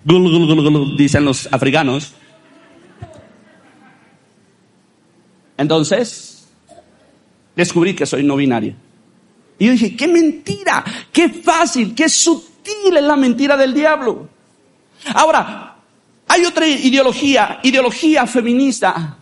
Google, 0.07 0.39
Google, 0.39 0.69
Google, 0.69 0.95
dicen 0.95 1.25
los 1.25 1.49
africanos, 1.51 2.13
entonces 5.57 6.47
descubrí 7.57 7.93
que 7.93 8.05
soy 8.05 8.23
no 8.23 8.37
binaria. 8.37 8.73
Y 9.59 9.65
yo 9.65 9.71
dije, 9.73 9.97
qué 9.97 10.07
mentira, 10.07 10.85
qué 11.11 11.27
fácil, 11.27 11.93
qué 11.93 12.07
sutil 12.07 12.95
es 12.95 13.03
la 13.03 13.17
mentira 13.17 13.57
del 13.57 13.73
diablo. 13.73 14.29
Ahora, 15.13 15.75
hay 16.29 16.45
otra 16.45 16.65
ideología, 16.65 17.59
ideología 17.63 18.25
feminista. 18.25 19.17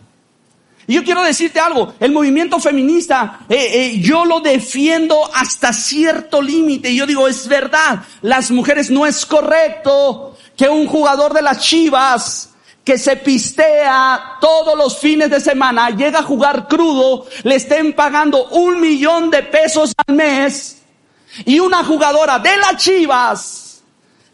Y 0.86 0.94
yo 0.94 1.02
quiero 1.02 1.24
decirte 1.24 1.58
algo, 1.58 1.94
el 1.98 2.12
movimiento 2.12 2.60
feminista, 2.60 3.40
eh, 3.48 3.70
eh, 3.72 4.00
yo 4.00 4.24
lo 4.24 4.38
defiendo 4.38 5.18
hasta 5.34 5.72
cierto 5.72 6.40
límite. 6.40 6.94
Yo 6.94 7.06
digo, 7.06 7.26
es 7.26 7.48
verdad, 7.48 8.04
las 8.22 8.52
mujeres 8.52 8.88
no 8.88 9.04
es 9.04 9.26
correcto 9.26 10.35
que 10.56 10.68
un 10.68 10.86
jugador 10.86 11.34
de 11.34 11.42
las 11.42 11.60
Chivas 11.60 12.50
que 12.84 12.98
se 12.98 13.16
pistea 13.16 14.36
todos 14.40 14.78
los 14.78 14.98
fines 14.98 15.28
de 15.28 15.40
semana, 15.40 15.90
llega 15.90 16.20
a 16.20 16.22
jugar 16.22 16.68
crudo, 16.68 17.26
le 17.42 17.56
estén 17.56 17.94
pagando 17.94 18.46
un 18.50 18.80
millón 18.80 19.28
de 19.28 19.42
pesos 19.42 19.92
al 20.06 20.14
mes 20.14 20.82
y 21.44 21.58
una 21.58 21.82
jugadora 21.82 22.38
de 22.38 22.56
las 22.58 22.76
Chivas 22.76 23.65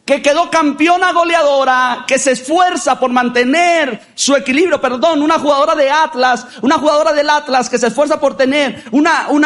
que 0.04 0.20
quedó 0.20 0.50
campeona 0.50 1.12
goleadora, 1.12 2.04
que 2.08 2.18
se 2.18 2.32
esfuerza 2.32 2.98
por 2.98 3.10
mantener 3.12 4.08
su 4.14 4.34
equilibrio, 4.34 4.80
perdón, 4.80 5.22
una 5.22 5.38
jugadora 5.38 5.76
de 5.76 5.90
Atlas, 5.90 6.44
una 6.60 6.78
jugadora 6.78 7.12
del 7.12 7.30
Atlas 7.30 7.70
que 7.70 7.78
se 7.78 7.86
esfuerza 7.86 8.18
por 8.18 8.36
tener 8.36 8.84
una, 8.90 9.28
un, 9.28 9.44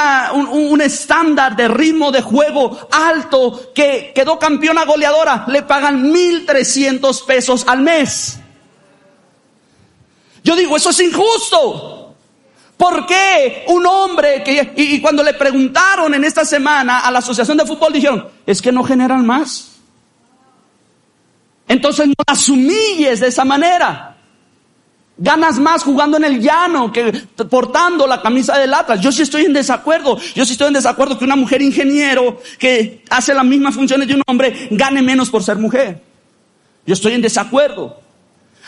un 0.48 0.80
estándar 0.80 1.56
de 1.56 1.68
ritmo 1.68 2.10
de 2.10 2.22
juego 2.22 2.88
alto, 2.90 3.72
que 3.74 4.12
quedó 4.14 4.38
campeona 4.38 4.86
goleadora, 4.86 5.44
le 5.48 5.62
pagan 5.62 6.10
mil 6.10 6.46
trescientos 6.46 7.22
pesos 7.22 7.64
al 7.68 7.82
mes. 7.82 8.38
Yo 10.42 10.56
digo, 10.56 10.76
eso 10.76 10.90
es 10.90 11.00
injusto. 11.00 12.14
¿Por 12.76 13.06
qué 13.06 13.64
un 13.68 13.84
hombre 13.86 14.42
que, 14.42 14.72
y, 14.76 15.00
cuando 15.00 15.22
le 15.22 15.34
preguntaron 15.34 16.14
en 16.14 16.24
esta 16.24 16.44
semana 16.44 17.00
a 17.00 17.10
la 17.10 17.18
Asociación 17.18 17.58
de 17.58 17.66
Fútbol, 17.66 17.92
dijeron, 17.92 18.28
es 18.46 18.62
que 18.62 18.72
no 18.72 18.84
generan 18.84 19.26
más. 19.26 19.75
Entonces 21.68 22.08
no 22.08 22.14
las 22.26 22.46
de 23.20 23.26
esa 23.28 23.44
manera. 23.44 24.16
Ganas 25.18 25.58
más 25.58 25.82
jugando 25.82 26.18
en 26.18 26.24
el 26.24 26.40
llano 26.40 26.92
que 26.92 27.10
portando 27.48 28.06
la 28.06 28.20
camisa 28.20 28.58
de 28.58 28.66
latas. 28.66 29.00
Yo 29.00 29.10
sí 29.10 29.22
estoy 29.22 29.46
en 29.46 29.52
desacuerdo. 29.52 30.18
Yo 30.34 30.44
sí 30.44 30.52
estoy 30.52 30.68
en 30.68 30.74
desacuerdo 30.74 31.18
que 31.18 31.24
una 31.24 31.36
mujer 31.36 31.62
ingeniero 31.62 32.40
que 32.58 33.02
hace 33.08 33.32
las 33.34 33.44
mismas 33.44 33.74
funciones 33.74 34.08
de 34.08 34.14
un 34.14 34.22
hombre 34.26 34.68
gane 34.70 35.02
menos 35.02 35.30
por 35.30 35.42
ser 35.42 35.56
mujer. 35.56 36.02
Yo 36.86 36.94
estoy 36.94 37.14
en 37.14 37.22
desacuerdo. 37.22 38.00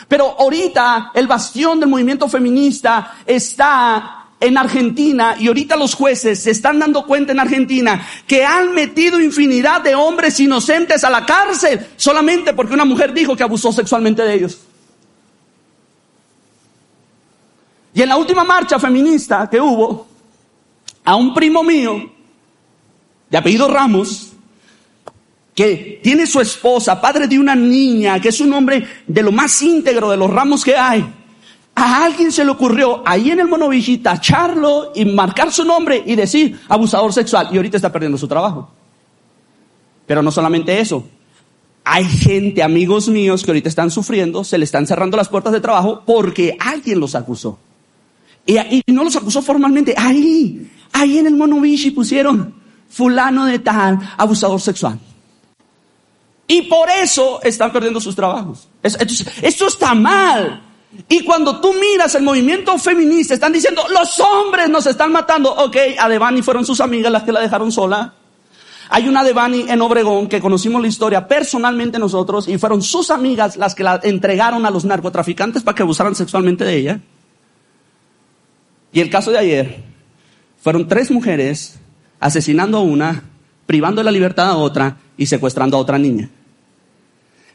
Pero 0.07 0.37
ahorita 0.39 1.13
el 1.15 1.27
bastión 1.27 1.81
del 1.81 1.89
movimiento 1.89 2.29
feminista 2.29 3.17
está 3.27 4.28
en 4.41 4.57
Argentina 4.57 5.37
y 5.39 5.49
ahorita 5.49 5.77
los 5.77 5.95
jueces 5.95 6.43
se 6.43 6.53
están 6.53 6.79
dando 6.79 7.05
cuenta 7.05 7.33
en 7.33 7.41
Argentina 7.41 8.07
que 8.27 8.45
han 8.45 8.73
metido 8.73 9.21
infinidad 9.21 9.83
de 9.83 9.95
hombres 9.95 10.39
inocentes 10.39 11.03
a 11.05 11.11
la 11.11 11.27
cárcel 11.27 11.87
solamente 11.97 12.53
porque 12.53 12.75
una 12.75 12.85
mujer 12.85 13.13
dijo 13.13 13.37
que 13.37 13.43
abusó 13.43 13.73
sexualmente 13.73 14.23
de 14.23 14.35
ellos. 14.35 14.61
Y 17.95 18.03
en 18.03 18.09
la 18.09 18.17
última 18.17 18.45
marcha 18.45 18.79
feminista 18.79 19.49
que 19.51 19.61
hubo, 19.61 20.07
a 21.05 21.17
un 21.17 21.35
primo 21.35 21.65
mío, 21.65 22.09
de 23.29 23.39
apellido 23.39 23.67
Ramos, 23.67 24.33
que 25.55 25.99
tiene 26.01 26.25
su 26.25 26.41
esposa, 26.41 27.01
padre 27.01 27.27
de 27.27 27.37
una 27.37 27.57
niña, 27.57 28.21
que 28.21 28.29
es 28.29 28.41
un 28.41 28.53
hombre 28.53 28.87
de 29.05 29.23
lo 29.23 29.33
más 29.33 29.61
íntegro 29.63 30.09
de 30.11 30.17
los 30.17 30.31
ramos 30.31 30.65
que 30.65 30.77
hay, 30.77 31.05
a 31.79 32.05
alguien 32.05 32.33
se 32.33 32.45
le 32.45 32.51
ocurrió 32.51 33.03
ahí 33.07 33.31
en 33.31 33.41
el 33.41 33.47
Monovici 33.49 33.99
tacharlo 33.99 34.93
y 34.95 35.05
marcar 35.05 35.53
su 35.53 35.65
nombre 35.65 36.03
y 36.05 36.17
decir 36.17 36.61
abusador 36.69 37.13
sexual 37.13 37.49
y 37.53 37.57
ahorita 37.57 37.77
está 37.77 37.93
perdiendo 37.93 38.19
su 38.19 38.27
trabajo. 38.27 38.71
Pero 40.07 40.23
no 40.23 40.31
solamente 40.33 40.81
eso. 40.81 41.07
Hay 41.85 42.05
gente, 42.05 42.63
amigos 42.63 43.09
míos, 43.09 43.45
que 43.45 43.53
ahorita 43.53 43.69
están 43.69 43.91
sufriendo, 43.91 44.43
se 44.43 44.59
le 44.59 44.65
están 44.65 44.87
cerrando 44.87 45.17
las 45.17 45.29
puertas 45.29 45.53
de 45.53 45.61
trabajo 45.61 46.03
porque 46.05 46.57
alguien 46.59 46.99
los 46.99 47.15
acusó. 47.15 47.59
Y, 48.45 48.83
no 48.89 49.05
los 49.05 49.15
acusó 49.15 49.41
formalmente. 49.41 49.95
Ahí, 49.97 50.71
ahí 50.93 51.19
en 51.19 51.29
el 51.29 51.37
Monovici 51.37 51.93
pusieron 51.93 52.55
fulano 52.89 53.47
de 53.47 53.61
tal, 53.61 53.99
abusador 54.17 54.61
sexual. 54.61 54.99
Y 56.49 56.63
por 56.63 56.89
eso 56.91 57.41
están 57.43 57.71
perdiendo 57.71 58.01
sus 58.01 58.17
trabajos. 58.17 58.69
Esto, 58.83 59.67
está 59.67 59.95
mal. 59.95 60.63
Y 61.09 61.23
cuando 61.25 61.61
tú 61.61 61.75
miras 61.75 62.15
el 62.15 62.23
movimiento 62.23 62.77
feminista, 62.79 63.35
están 63.35 63.53
diciendo, 63.53 63.83
los 63.91 64.19
hombres 64.21 64.69
nos 64.71 64.87
están 64.87 65.13
matando. 65.13 65.53
Ok, 65.55 65.77
a 65.99 66.09
Devani 66.09 66.43
fueron 66.43 66.65
sus 66.65 66.81
amigas 66.81 67.13
las 67.13 67.25
que 67.25 67.33
la 67.33 67.41
dejaron 67.41 67.71
sola. 67.71 68.15
Hay 68.91 69.07
una 69.07 69.23
Devani 69.23 69.67
en 69.69 69.83
Obregón 69.83 70.29
que 70.29 70.41
conocimos 70.41 70.81
la 70.81 70.89
historia 70.89 71.29
personalmente 71.29 71.99
nosotros 71.99 72.49
y 72.49 72.57
fueron 72.57 72.81
sus 72.81 73.11
amigas 73.11 73.57
las 73.57 73.75
que 73.75 73.85
la 73.85 74.01
entregaron 74.03 74.65
a 74.65 74.71
los 74.71 74.87
narcotraficantes 74.87 75.63
para 75.63 75.75
que 75.75 75.83
abusaran 75.83 76.15
sexualmente 76.15 76.65
de 76.65 76.77
ella. 76.77 77.01
Y 78.91 79.01
el 79.01 79.11
caso 79.11 79.31
de 79.31 79.39
ayer, 79.39 79.85
fueron 80.59 80.89
tres 80.89 81.11
mujeres 81.11 81.79
asesinando 82.19 82.79
a 82.79 82.81
una, 82.81 83.25
privando 83.67 84.01
de 84.01 84.05
la 84.05 84.11
libertad 84.11 84.49
a 84.49 84.57
otra 84.57 84.97
y 85.19 85.27
secuestrando 85.27 85.77
a 85.77 85.81
otra 85.81 85.99
niña. 85.99 86.31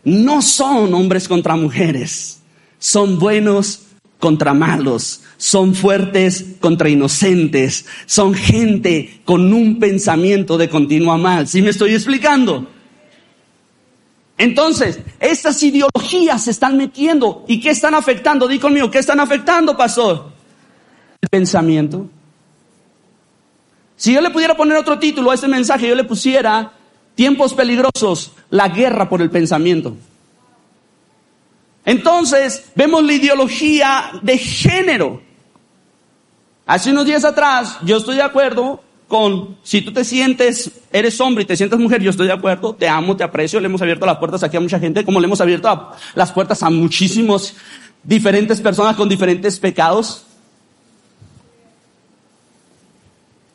No 0.04 0.42
son 0.44 0.94
hombres 0.94 1.28
contra 1.28 1.56
mujeres, 1.56 2.43
son 2.84 3.18
buenos 3.18 3.84
contra 4.20 4.54
malos, 4.54 5.22
son 5.38 5.74
fuertes 5.74 6.58
contra 6.60 6.90
inocentes, 6.90 7.86
son 8.06 8.34
gente 8.34 9.22
con 9.24 9.54
un 9.54 9.80
pensamiento 9.80 10.58
de 10.58 10.68
continua 10.68 11.18
mal. 11.18 11.48
¿Sí 11.48 11.62
me 11.62 11.70
estoy 11.70 11.94
explicando? 11.94 12.68
Entonces, 14.38 15.00
estas 15.22 15.64
ideologías 15.64 16.44
se 16.44 16.52
están 16.52 16.76
metiendo. 16.76 17.46
¿Y 17.48 17.62
qué 17.62 17.70
están 17.70 17.96
afectando? 17.96 18.50
Di 18.50 18.60
conmigo, 18.60 18.92
¿qué 18.92 19.00
están 19.00 19.22
afectando, 19.22 19.78
pastor? 19.78 20.34
El 21.22 21.30
pensamiento. 21.30 22.10
Si 23.96 24.12
yo 24.14 24.20
le 24.20 24.30
pudiera 24.30 24.58
poner 24.58 24.76
otro 24.76 25.00
título 25.00 25.32
a 25.32 25.36
este 25.36 25.48
mensaje, 25.48 25.88
yo 25.88 25.96
le 25.96 26.04
pusiera 26.04 26.74
tiempos 27.16 27.54
peligrosos, 27.54 28.34
la 28.50 28.68
guerra 28.68 29.08
por 29.08 29.22
el 29.22 29.30
pensamiento. 29.30 29.96
Entonces, 31.86 32.72
vemos 32.76 33.04
la 33.04 33.14
ideología 33.14 34.12
de 34.22 34.38
género. 34.38 35.22
Hace 36.66 36.92
unos 36.92 37.06
días 37.06 37.26
atrás, 37.26 37.78
yo 37.84 37.98
estoy 37.98 38.16
de 38.16 38.22
acuerdo 38.22 38.82
con, 39.08 39.58
si 39.64 39.82
tú 39.82 39.92
te 39.92 40.06
sientes, 40.06 40.72
eres 40.92 41.20
hombre 41.20 41.44
y 41.44 41.46
te 41.46 41.58
sientes 41.58 41.78
mujer, 41.78 42.02
yo 42.02 42.10
estoy 42.10 42.28
de 42.28 42.34
acuerdo, 42.34 42.74
te 42.74 42.88
amo, 42.88 43.18
te 43.18 43.24
aprecio, 43.24 43.60
le 43.60 43.66
hemos 43.66 43.82
abierto 43.82 44.06
las 44.06 44.18
puertas 44.18 44.44
aquí 44.44 44.56
a 44.56 44.62
mucha 44.62 44.80
gente, 44.80 45.04
como 45.04 45.20
le 45.20 45.28
hemos 45.28 45.42
abierto 45.42 45.92
las 46.16 46.32
puertas 46.32 46.64
a 46.64 46.70
muchísimos 46.70 47.56
diferentes 48.02 48.62
personas 48.62 48.96
con 48.96 49.10
diferentes 49.10 49.60
pecados. 49.60 50.26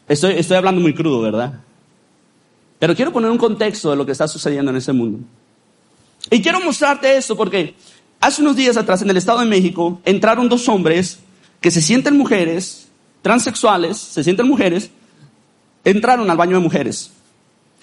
Estoy, 0.06 0.34
estoy 0.34 0.58
hablando 0.58 0.80
muy 0.80 0.94
crudo, 0.94 1.22
¿verdad? 1.22 1.60
Pero 2.78 2.94
quiero 2.94 3.12
poner 3.12 3.30
un 3.30 3.38
contexto 3.38 3.90
de 3.90 3.96
lo 3.96 4.06
que 4.06 4.12
está 4.12 4.28
sucediendo 4.28 4.70
en 4.70 4.76
ese 4.76 4.92
mundo. 4.92 5.18
Y 6.30 6.42
quiero 6.42 6.60
mostrarte 6.60 7.16
esto 7.16 7.36
porque 7.36 7.74
hace 8.20 8.42
unos 8.42 8.56
días 8.56 8.76
atrás 8.76 9.02
en 9.02 9.10
el 9.10 9.16
Estado 9.16 9.40
de 9.40 9.46
México 9.46 10.00
entraron 10.04 10.48
dos 10.48 10.68
hombres 10.68 11.20
que 11.60 11.70
se 11.70 11.80
sienten 11.80 12.16
mujeres, 12.16 12.88
transexuales, 13.22 13.96
se 13.96 14.24
sienten 14.24 14.46
mujeres, 14.46 14.90
entraron 15.84 16.30
al 16.30 16.36
baño 16.36 16.56
de 16.56 16.62
mujeres. 16.62 17.12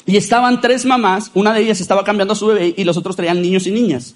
Y 0.06 0.18
estaban 0.18 0.62
tres 0.62 0.86
mamás, 0.86 1.32
una 1.34 1.54
de 1.54 1.62
ellas 1.62 1.82
estaba 1.82 2.04
cambiando 2.04 2.34
a 2.34 2.38
su 2.38 2.48
bebé 2.48 2.74
y 2.78 2.84
los 2.84 2.96
otros 2.96 3.16
traían 3.16 3.42
niños 3.42 3.66
y 3.66 3.72
niñas. 3.72 4.16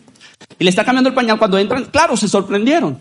Y 0.59 0.63
le 0.63 0.69
está 0.69 0.85
cambiando 0.85 1.09
el 1.09 1.15
pañal 1.15 1.39
cuando 1.39 1.57
entran, 1.57 1.85
claro, 1.85 2.15
se 2.15 2.27
sorprendieron. 2.27 2.99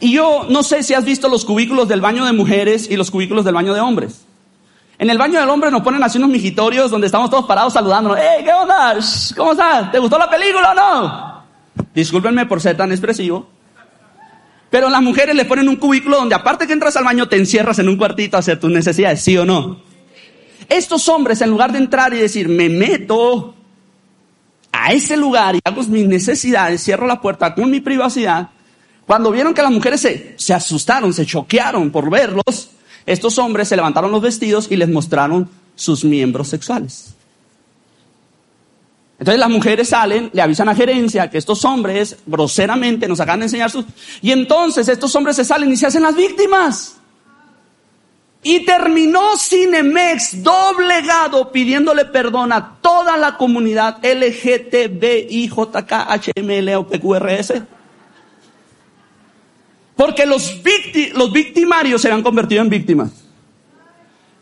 Y 0.00 0.12
yo 0.12 0.46
no 0.50 0.62
sé 0.62 0.82
si 0.82 0.94
has 0.94 1.04
visto 1.04 1.28
los 1.28 1.44
cubículos 1.44 1.88
del 1.88 2.00
baño 2.00 2.24
de 2.24 2.32
mujeres 2.32 2.90
y 2.90 2.96
los 2.96 3.10
cubículos 3.10 3.44
del 3.44 3.54
baño 3.54 3.72
de 3.72 3.80
hombres. 3.80 4.22
En 4.98 5.10
el 5.10 5.18
baño 5.18 5.38
del 5.38 5.48
hombre 5.48 5.70
nos 5.70 5.82
ponen 5.82 6.02
así 6.02 6.18
unos 6.18 6.30
mijitorios 6.30 6.90
donde 6.90 7.06
estamos 7.06 7.30
todos 7.30 7.46
parados 7.46 7.72
saludándonos. 7.72 8.18
¡Hey, 8.20 8.42
qué 8.44 8.52
onda! 8.52 8.98
¿Cómo 9.36 9.52
estás? 9.52 9.92
¿Te 9.92 9.98
gustó 9.98 10.18
la 10.18 10.28
película 10.28 10.72
o 10.72 10.74
no? 10.74 11.35
Discúlpenme 11.96 12.44
por 12.44 12.60
ser 12.60 12.76
tan 12.76 12.92
expresivo. 12.92 13.48
Pero 14.68 14.90
las 14.90 15.00
mujeres 15.00 15.34
le 15.34 15.46
ponen 15.46 15.66
un 15.66 15.76
cubículo 15.76 16.18
donde 16.18 16.34
aparte 16.34 16.66
que 16.66 16.74
entras 16.74 16.94
al 16.96 17.04
baño 17.04 17.26
te 17.26 17.36
encierras 17.36 17.78
en 17.78 17.88
un 17.88 17.96
cuartito 17.96 18.36
a 18.36 18.40
hacer 18.40 18.60
tus 18.60 18.70
necesidades, 18.70 19.22
¿sí 19.22 19.38
o 19.38 19.46
no? 19.46 19.80
Estos 20.68 21.08
hombres 21.08 21.40
en 21.40 21.48
lugar 21.48 21.72
de 21.72 21.78
entrar 21.78 22.12
y 22.12 22.18
decir, 22.18 22.50
me 22.50 22.68
meto 22.68 23.54
a 24.70 24.92
ese 24.92 25.16
lugar 25.16 25.56
y 25.56 25.60
hago 25.64 25.82
mis 25.84 26.06
necesidades, 26.06 26.84
cierro 26.84 27.06
la 27.06 27.22
puerta 27.22 27.54
con 27.54 27.70
mi 27.70 27.80
privacidad, 27.80 28.50
cuando 29.06 29.30
vieron 29.30 29.54
que 29.54 29.62
las 29.62 29.72
mujeres 29.72 30.02
se, 30.02 30.34
se 30.36 30.52
asustaron, 30.52 31.14
se 31.14 31.24
choquearon 31.24 31.90
por 31.90 32.10
verlos, 32.10 32.72
estos 33.06 33.38
hombres 33.38 33.68
se 33.68 33.76
levantaron 33.76 34.10
los 34.10 34.20
vestidos 34.20 34.66
y 34.70 34.76
les 34.76 34.90
mostraron 34.90 35.48
sus 35.74 36.04
miembros 36.04 36.48
sexuales. 36.48 37.15
Entonces 39.18 39.40
las 39.40 39.48
mujeres 39.48 39.88
salen, 39.88 40.28
le 40.32 40.42
avisan 40.42 40.68
a 40.68 40.74
gerencia 40.74 41.30
que 41.30 41.38
estos 41.38 41.64
hombres 41.64 42.18
groseramente 42.26 43.08
nos 43.08 43.18
acaban 43.20 43.40
de 43.40 43.46
enseñar 43.46 43.70
sus... 43.70 43.86
Y 44.20 44.32
entonces 44.32 44.86
estos 44.88 45.14
hombres 45.14 45.36
se 45.36 45.44
salen 45.44 45.72
y 45.72 45.76
se 45.76 45.86
hacen 45.86 46.02
las 46.02 46.14
víctimas. 46.14 46.98
Y 48.42 48.66
terminó 48.66 49.34
Cinemex 49.36 50.42
doblegado 50.42 51.50
pidiéndole 51.50 52.04
perdón 52.04 52.52
a 52.52 52.76
toda 52.80 53.16
la 53.16 53.36
comunidad 53.36 53.98
LGTBIJKHML 54.04 56.74
o 56.76 56.86
PQRS 56.86 57.54
porque 59.96 60.26
los, 60.26 60.60
los 61.14 61.32
victimarios 61.32 62.02
se 62.02 62.12
han 62.12 62.22
convertido 62.22 62.62
en 62.62 62.68
víctimas. 62.68 63.25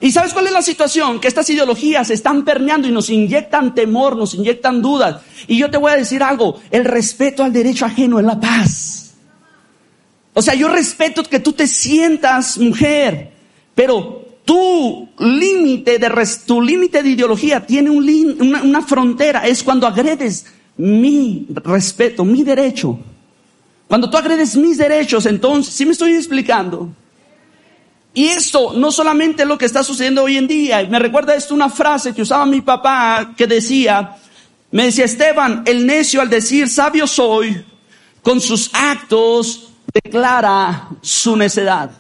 ¿Y 0.01 0.13
sabes 0.13 0.33
cuál 0.33 0.47
es 0.47 0.53
la 0.53 0.63
situación? 0.63 1.21
Que 1.21 1.29
estas 1.29 1.49
ideologías 1.49 2.11
están 2.11 2.45
permeando 2.45 2.87
y 2.89 2.93
nos 2.93 3.09
inyectan 3.11 3.75
temor, 3.75 4.17
nos 4.17 4.35
inyectan 4.35 4.83
dudas. 4.83 5.23
Y 5.47 5.57
yo 5.57 5.71
te 5.71 5.79
voy 5.79 5.93
a 5.93 5.97
decir 5.97 6.23
algo, 6.23 6.61
el 6.71 6.85
respeto 6.85 7.43
al 7.43 7.53
derecho 7.53 7.87
ajeno 7.87 8.19
es 8.19 8.27
la 8.27 8.39
paz. 8.39 9.15
O 10.35 10.43
sea, 10.43 10.55
yo 10.55 10.69
respeto 10.69 11.23
que 11.23 11.39
tú 11.39 11.53
te 11.53 11.67
sientas 11.67 12.59
mujer, 12.59 13.33
pero 13.75 14.25
tu 14.45 15.09
límite 15.19 15.99
de, 15.99 16.29
tu 16.45 16.61
límite 16.61 17.03
de 17.03 17.11
ideología 17.11 17.65
tiene 17.65 17.91
un, 17.91 18.63
una, 18.65 18.83
frontera, 18.83 19.47
es 19.47 19.63
cuando 19.63 19.87
agredes 19.87 20.47
mi 20.77 21.47
respeto, 21.49 22.25
mi 22.25 22.43
derecho. 22.43 22.99
Cuando 23.87 24.11
tú 24.11 24.17
agredes 24.17 24.57
mis 24.57 24.77
derechos, 24.77 25.25
entonces, 25.27 25.73
¿sí 25.73 25.87
me 25.87 25.93
estoy 25.93 26.15
explicando? 26.15 26.91
Y 28.15 28.27
esto 28.27 28.73
no 28.75 28.93
solamente 28.93 29.43
es 29.43 29.49
lo 29.49 29.59
que 29.59 29.65
está 29.65 29.83
sucediendo 29.83 30.23
hoy 30.23 30.37
en 30.37 30.47
día. 30.47 30.87
Me 30.89 31.01
recuerda 31.01 31.35
esto 31.35 31.53
una 31.53 31.69
frase 31.69 32.15
que 32.15 32.23
usaba 32.23 32.47
mi 32.47 32.61
papá 32.61 33.33
que 33.37 33.49
decía, 33.49 34.17
me 34.71 34.85
decía 34.85 35.05
Esteban, 35.05 35.65
el 35.67 35.85
necio 35.85 36.21
al 36.21 36.31
decir 36.31 36.69
sabio 36.69 37.09
soy, 37.09 37.65
con 38.23 38.41
sus 38.41 38.71
actos 38.73 39.73
declara 39.93 40.89
su 41.03 41.37
necedad. 41.37 41.91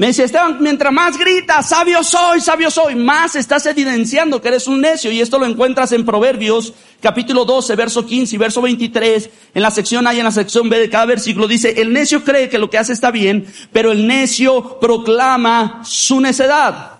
Me 0.00 0.06
decía 0.06 0.24
Esteban, 0.24 0.56
mientras 0.60 0.94
más 0.94 1.18
gritas, 1.18 1.68
sabio 1.68 2.02
soy, 2.02 2.40
sabio 2.40 2.70
soy, 2.70 2.94
más 2.94 3.36
estás 3.36 3.66
evidenciando 3.66 4.40
que 4.40 4.48
eres 4.48 4.66
un 4.66 4.80
necio. 4.80 5.12
Y 5.12 5.20
esto 5.20 5.38
lo 5.38 5.44
encuentras 5.44 5.92
en 5.92 6.06
Proverbios, 6.06 6.72
capítulo 7.02 7.44
12, 7.44 7.76
verso 7.76 8.06
15 8.06 8.34
y 8.34 8.38
verso 8.38 8.62
23. 8.62 9.28
En 9.52 9.60
la 9.60 9.70
sección 9.70 10.06
A 10.06 10.14
y 10.14 10.18
en 10.18 10.24
la 10.24 10.32
sección 10.32 10.70
B 10.70 10.78
de 10.78 10.88
cada 10.88 11.04
versículo 11.04 11.46
dice, 11.46 11.82
el 11.82 11.92
necio 11.92 12.24
cree 12.24 12.48
que 12.48 12.56
lo 12.56 12.70
que 12.70 12.78
hace 12.78 12.94
está 12.94 13.10
bien, 13.10 13.44
pero 13.74 13.92
el 13.92 14.06
necio 14.06 14.80
proclama 14.80 15.82
su 15.84 16.18
necedad. 16.18 16.92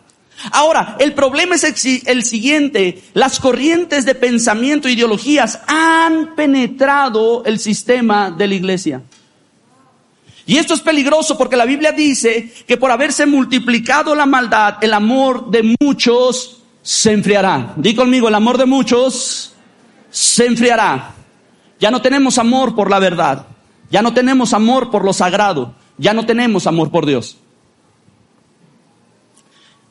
Ahora, 0.53 0.97
el 0.99 1.15
problema 1.15 1.55
es 1.55 2.05
el 2.07 2.23
siguiente. 2.23 3.03
Las 3.15 3.41
corrientes 3.41 4.05
de 4.05 4.15
pensamiento 4.15 4.89
e 4.89 4.93
ideologías 4.93 5.61
han 5.67 6.35
penetrado 6.35 7.45
el 7.47 7.61
sistema 7.61 8.31
de 8.31 8.47
la 8.47 8.55
iglesia. 8.57 9.01
Y 10.51 10.59
esto 10.59 10.75
es 10.75 10.81
peligroso 10.81 11.39
porque 11.39 11.57
la 11.57 11.65
Biblia 11.65 11.93
dice 11.93 12.53
que 12.67 12.77
por 12.77 12.91
haberse 12.91 13.25
multiplicado 13.25 14.17
la 14.17 14.27
maldad, 14.27 14.79
el 14.83 14.93
amor 14.95 15.49
de 15.49 15.77
muchos 15.81 16.65
se 16.83 17.13
enfriará. 17.13 17.75
Di 17.77 17.95
conmigo, 17.95 18.27
el 18.27 18.35
amor 18.35 18.59
de 18.59 18.67
muchos 18.67 19.55
se 20.11 20.47
enfriará. 20.47 21.15
Ya 21.79 21.93
no 21.93 22.03
tenemos 22.03 22.37
amor 22.37 22.75
por 22.75 22.91
la 22.91 22.99
verdad. 22.99 23.47
Ya 23.93 24.03
no 24.03 24.13
tenemos 24.13 24.53
amor 24.53 24.91
por 24.91 25.05
lo 25.05 25.13
sagrado. 25.13 25.77
Ya 25.99 26.15
no 26.15 26.27
tenemos 26.27 26.67
amor 26.67 26.91
por 26.91 27.07
Dios. 27.07 27.37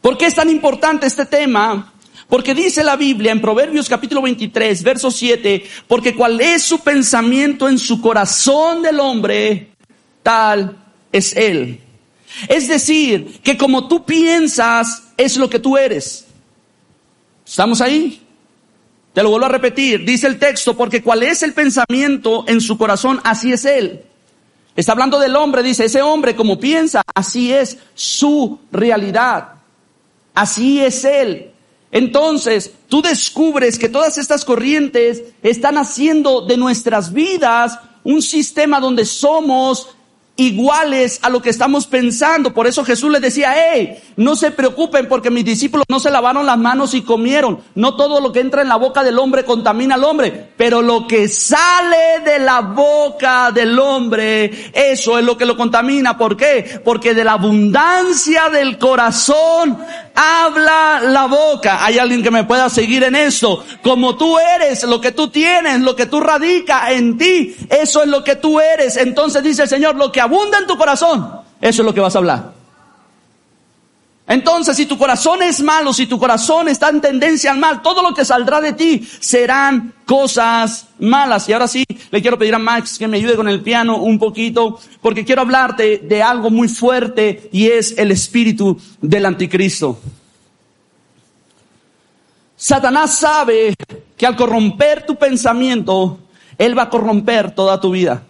¿Por 0.02 0.18
qué 0.18 0.26
es 0.26 0.36
tan 0.36 0.50
importante 0.50 1.08
este 1.08 1.26
tema? 1.26 1.94
Porque 2.28 2.54
dice 2.54 2.84
la 2.84 2.98
Biblia 2.98 3.32
en 3.32 3.40
Proverbios 3.40 3.88
capítulo 3.88 4.24
23, 4.24 4.84
verso 4.84 5.10
7, 5.10 5.64
porque 5.88 6.14
cuál 6.14 6.42
es 6.42 6.64
su 6.64 6.80
pensamiento 6.80 7.70
en 7.70 7.78
su 7.78 8.02
corazón 8.02 8.82
del 8.82 9.00
hombre, 9.00 9.70
tal 10.24 10.78
es 11.12 11.36
Él. 11.36 11.82
Es 12.48 12.68
decir, 12.68 13.40
que 13.44 13.58
como 13.58 13.88
tú 13.88 14.06
piensas 14.06 15.04
es 15.18 15.38
lo 15.38 15.50
que 15.50 15.60
tú 15.60 15.78
eres. 15.78 16.26
¿Estamos 17.46 17.82
ahí? 17.82 18.22
Te 19.14 19.24
lo 19.24 19.32
vuelvo 19.32 19.48
a 19.48 19.50
repetir. 19.50 20.06
Dice 20.06 20.28
el 20.28 20.38
texto, 20.38 20.78
porque 20.78 21.02
cuál 21.02 21.24
es 21.24 21.44
el 21.44 21.54
pensamiento 21.54 22.46
en 22.48 22.62
su 22.62 22.78
corazón, 22.78 23.20
así 23.24 23.52
es 23.52 23.66
Él. 23.66 24.04
Está 24.76 24.92
hablando 24.94 25.20
del 25.20 25.36
hombre, 25.36 25.64
dice, 25.64 25.86
ese 25.86 26.02
hombre 26.02 26.36
como 26.36 26.60
piensa, 26.60 27.02
así 27.14 27.52
es 27.52 27.78
su 27.96 28.60
realidad. 28.72 29.56
Así 30.34 30.80
es 30.80 31.04
Él. 31.04 31.52
Entonces, 31.92 32.72
tú 32.88 33.02
descubres 33.02 33.80
que 33.80 33.90
todas 33.90 34.18
estas 34.18 34.46
corrientes 34.46 35.24
están 35.42 35.78
haciendo 35.78 36.42
de 36.42 36.56
nuestras 36.56 37.12
vidas 37.12 37.80
un 38.04 38.22
sistema 38.22 38.80
donde 38.80 39.06
somos 39.06 39.96
iguales 40.40 41.20
a 41.22 41.30
lo 41.30 41.42
que 41.42 41.50
estamos 41.50 41.86
pensando. 41.86 42.54
Por 42.54 42.66
eso 42.66 42.86
Jesús 42.86 43.12
les 43.12 43.22
decía, 43.22 43.54
hey, 43.56 44.00
no 44.16 44.38
se 44.38 44.52
preocupen 44.52 45.08
porque 45.08 45.30
mis 45.30 45.44
discípulos 45.44 45.86
no 45.90 46.00
se 46.00 46.10
lavaron 46.10 46.46
las 46.46 46.58
manos 46.58 46.94
y 46.94 47.02
comieron. 47.02 47.60
No 47.76 47.96
todo 47.96 48.22
lo 48.22 48.32
que 48.32 48.40
entra 48.40 48.62
en 48.62 48.70
la 48.70 48.78
boca 48.78 49.04
del 49.04 49.20
hombre 49.20 49.44
contamina 49.44 49.96
al 49.96 50.04
hombre, 50.06 50.52
pero 50.56 50.82
lo 50.82 51.08
que 51.08 51.28
sale 51.28 52.22
de 52.24 52.40
la 52.40 52.62
boca 52.62 53.52
del 53.52 53.78
hombre, 53.78 54.72
eso 54.74 55.20
es 55.20 55.26
lo 55.26 55.38
que 55.38 55.46
lo 55.46 55.58
contamina. 55.58 56.18
¿Por 56.18 56.38
qué? 56.38 56.82
Porque 56.86 57.14
de 57.14 57.26
la 57.26 57.34
abundancia 57.34 58.48
del 58.50 58.78
corazón 58.78 59.78
habla 60.16 61.02
la 61.04 61.26
boca. 61.26 61.86
Hay 61.86 61.98
alguien 61.98 62.24
que 62.24 62.32
me 62.32 62.46
pueda 62.46 62.70
seguir 62.70 63.04
en 63.04 63.16
esto. 63.16 63.64
Como 63.84 64.16
tú 64.16 64.38
eres, 64.40 64.84
lo 64.84 65.02
que 65.02 65.12
tú 65.12 65.30
tienes, 65.30 65.82
lo 65.82 65.96
que 65.96 66.06
tú 66.06 66.20
radica 66.20 66.92
en 66.92 67.18
ti, 67.18 67.56
eso 67.70 68.04
es 68.04 68.10
lo 68.10 68.24
que 68.24 68.36
tú 68.36 68.60
eres. 68.60 68.98
Entonces 68.98 69.44
dice 69.44 69.64
el 69.64 69.70
Señor, 69.70 69.96
lo 69.96 70.12
que 70.12 70.22
abunda 70.30 70.60
en 70.60 70.68
tu 70.68 70.78
corazón, 70.78 71.42
eso 71.60 71.82
es 71.82 71.86
lo 71.86 71.94
que 71.94 72.00
vas 72.00 72.16
a 72.16 72.20
hablar. 72.20 72.60
Entonces, 74.28 74.78
si 74.78 74.86
tu 74.86 74.96
corazón 74.96 75.42
es 75.42 75.60
malo, 75.60 75.92
si 75.92 76.06
tu 76.06 76.20
corazón 76.20 76.68
está 76.68 76.90
en 76.90 77.02
tendencia 77.02 77.50
al 77.50 77.58
mal, 77.58 77.82
todo 77.82 78.04
lo 78.04 78.14
que 78.14 78.24
saldrá 78.24 78.62
de 78.62 78.74
ti 78.74 79.04
serán 79.20 79.96
cosas 80.06 80.86
malas. 81.00 81.50
Y 81.50 81.54
ahora 81.54 81.68
sí, 81.68 81.84
le 82.12 82.22
quiero 82.22 82.38
pedir 82.38 82.54
a 82.54 82.60
Max 82.60 83.00
que 83.00 83.08
me 83.08 83.18
ayude 83.18 83.36
con 83.36 83.50
el 83.50 83.62
piano 83.62 83.98
un 83.98 84.20
poquito, 84.20 84.80
porque 85.02 85.26
quiero 85.26 85.42
hablarte 85.42 85.98
de 85.98 86.22
algo 86.22 86.52
muy 86.52 86.68
fuerte 86.68 87.50
y 87.52 87.70
es 87.70 87.98
el 87.98 88.12
espíritu 88.12 88.80
del 89.02 89.26
anticristo. 89.26 90.00
Satanás 92.56 93.18
sabe 93.18 93.74
que 94.16 94.28
al 94.28 94.36
corromper 94.36 95.08
tu 95.08 95.16
pensamiento, 95.16 96.20
él 96.60 96.78
va 96.78 96.84
a 96.84 96.90
corromper 96.90 97.50
toda 97.56 97.82
tu 97.82 97.90
vida. 97.90 98.22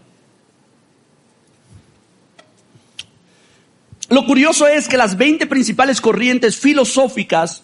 Lo 4.10 4.26
curioso 4.26 4.68
es 4.68 4.88
que 4.88 4.98
las 4.98 5.18
20 5.18 5.46
principales 5.46 6.02
corrientes 6.02 6.58
filosóficas 6.58 7.64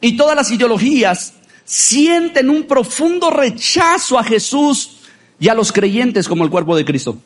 y 0.00 0.16
todas 0.16 0.34
las 0.34 0.50
ideologías 0.50 1.34
sienten 1.64 2.50
un 2.50 2.64
profundo 2.64 3.30
rechazo 3.30 4.18
a 4.18 4.24
Jesús 4.24 4.98
y 5.38 5.48
a 5.48 5.54
los 5.54 5.72
creyentes 5.72 6.28
como 6.28 6.44
el 6.44 6.50
cuerpo 6.50 6.76
de 6.76 6.84
Cristo. 6.84 7.16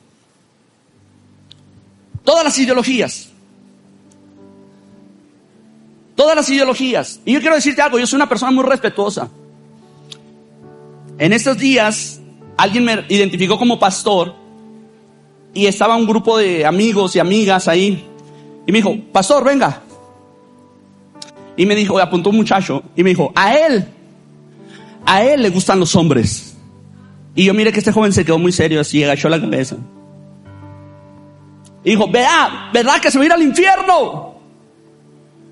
Todas 2.24 2.44
las 2.44 2.58
ideologías. 2.58 3.30
Todas 6.14 6.36
las 6.36 6.48
ideologías. 6.50 7.20
Y 7.24 7.32
yo 7.32 7.40
quiero 7.40 7.54
decirte 7.54 7.80
algo, 7.80 7.98
yo 7.98 8.06
soy 8.06 8.16
una 8.16 8.28
persona 8.28 8.52
muy 8.52 8.64
respetuosa. 8.64 9.30
En 11.18 11.32
estos 11.32 11.56
días 11.56 12.20
alguien 12.56 12.84
me 12.84 13.04
identificó 13.08 13.58
como 13.58 13.78
pastor 13.78 14.34
y 15.54 15.66
estaba 15.66 15.96
un 15.96 16.06
grupo 16.06 16.36
de 16.36 16.66
amigos 16.66 17.16
y 17.16 17.18
amigas 17.18 17.66
ahí 17.66 18.04
y 18.68 18.72
me 18.72 18.80
dijo, 18.80 18.94
pastor, 19.14 19.44
venga. 19.44 19.80
Y 21.56 21.64
me 21.64 21.74
dijo, 21.74 21.98
apuntó 21.98 22.28
un 22.28 22.36
muchacho 22.36 22.82
y 22.94 23.02
me 23.02 23.08
dijo, 23.08 23.32
a 23.34 23.56
él, 23.56 23.88
a 25.06 25.24
él 25.24 25.40
le 25.40 25.48
gustan 25.48 25.80
los 25.80 25.96
hombres. 25.96 26.54
Y 27.34 27.46
yo 27.46 27.54
mire 27.54 27.72
que 27.72 27.78
este 27.78 27.92
joven 27.92 28.12
se 28.12 28.26
quedó 28.26 28.38
muy 28.38 28.52
serio 28.52 28.78
así, 28.78 29.02
agachó 29.02 29.30
la 29.30 29.40
cabeza. 29.40 29.76
Y 31.82 31.92
dijo, 31.92 32.10
vea, 32.10 32.68
¿verdad 32.70 33.00
que 33.00 33.10
se 33.10 33.16
va 33.16 33.22
a 33.22 33.26
ir 33.28 33.32
al 33.32 33.42
infierno? 33.42 34.34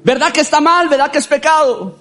¿Verdad 0.04 0.30
que 0.30 0.42
está 0.42 0.60
mal? 0.60 0.90
¿Verdad 0.90 1.10
que 1.10 1.16
es 1.16 1.26
pecado? 1.26 1.96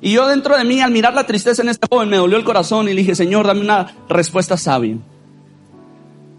Y 0.00 0.10
yo 0.10 0.26
dentro 0.26 0.58
de 0.58 0.64
mí, 0.64 0.80
al 0.80 0.90
mirar 0.90 1.14
la 1.14 1.24
tristeza 1.24 1.62
en 1.62 1.68
este 1.68 1.86
joven, 1.88 2.08
me 2.08 2.16
dolió 2.16 2.36
el 2.36 2.42
corazón 2.42 2.88
y 2.88 2.94
le 2.94 3.02
dije, 3.02 3.14
Señor, 3.14 3.46
dame 3.46 3.60
una 3.60 3.94
respuesta 4.08 4.56
sabia. 4.56 4.96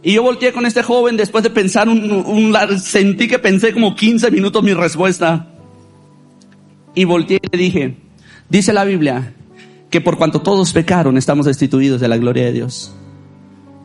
Y 0.04 0.14
yo 0.14 0.24
volteé 0.24 0.52
con 0.52 0.66
este 0.66 0.84
joven 0.84 1.16
después 1.16 1.44
de 1.46 1.50
pensar 1.50 1.88
un, 1.88 2.12
un, 2.12 2.80
sentí 2.80 3.28
que 3.28 3.40
pensé 3.40 3.72
como 3.72 3.96
15 3.96 4.32
minutos 4.32 4.62
mi 4.62 4.74
respuesta. 4.74 5.48
Y 6.94 7.06
volteé 7.06 7.40
y 7.42 7.58
le 7.58 7.64
dije, 7.64 7.98
dice 8.50 8.74
la 8.74 8.84
Biblia 8.84 9.34
que 9.90 10.02
por 10.02 10.18
cuanto 10.18 10.42
todos 10.42 10.74
pecaron 10.74 11.18
estamos 11.18 11.46
destituidos 11.46 12.02
de 12.02 12.08
la 12.10 12.18
gloria 12.18 12.46
de 12.46 12.52
Dios. 12.52 12.94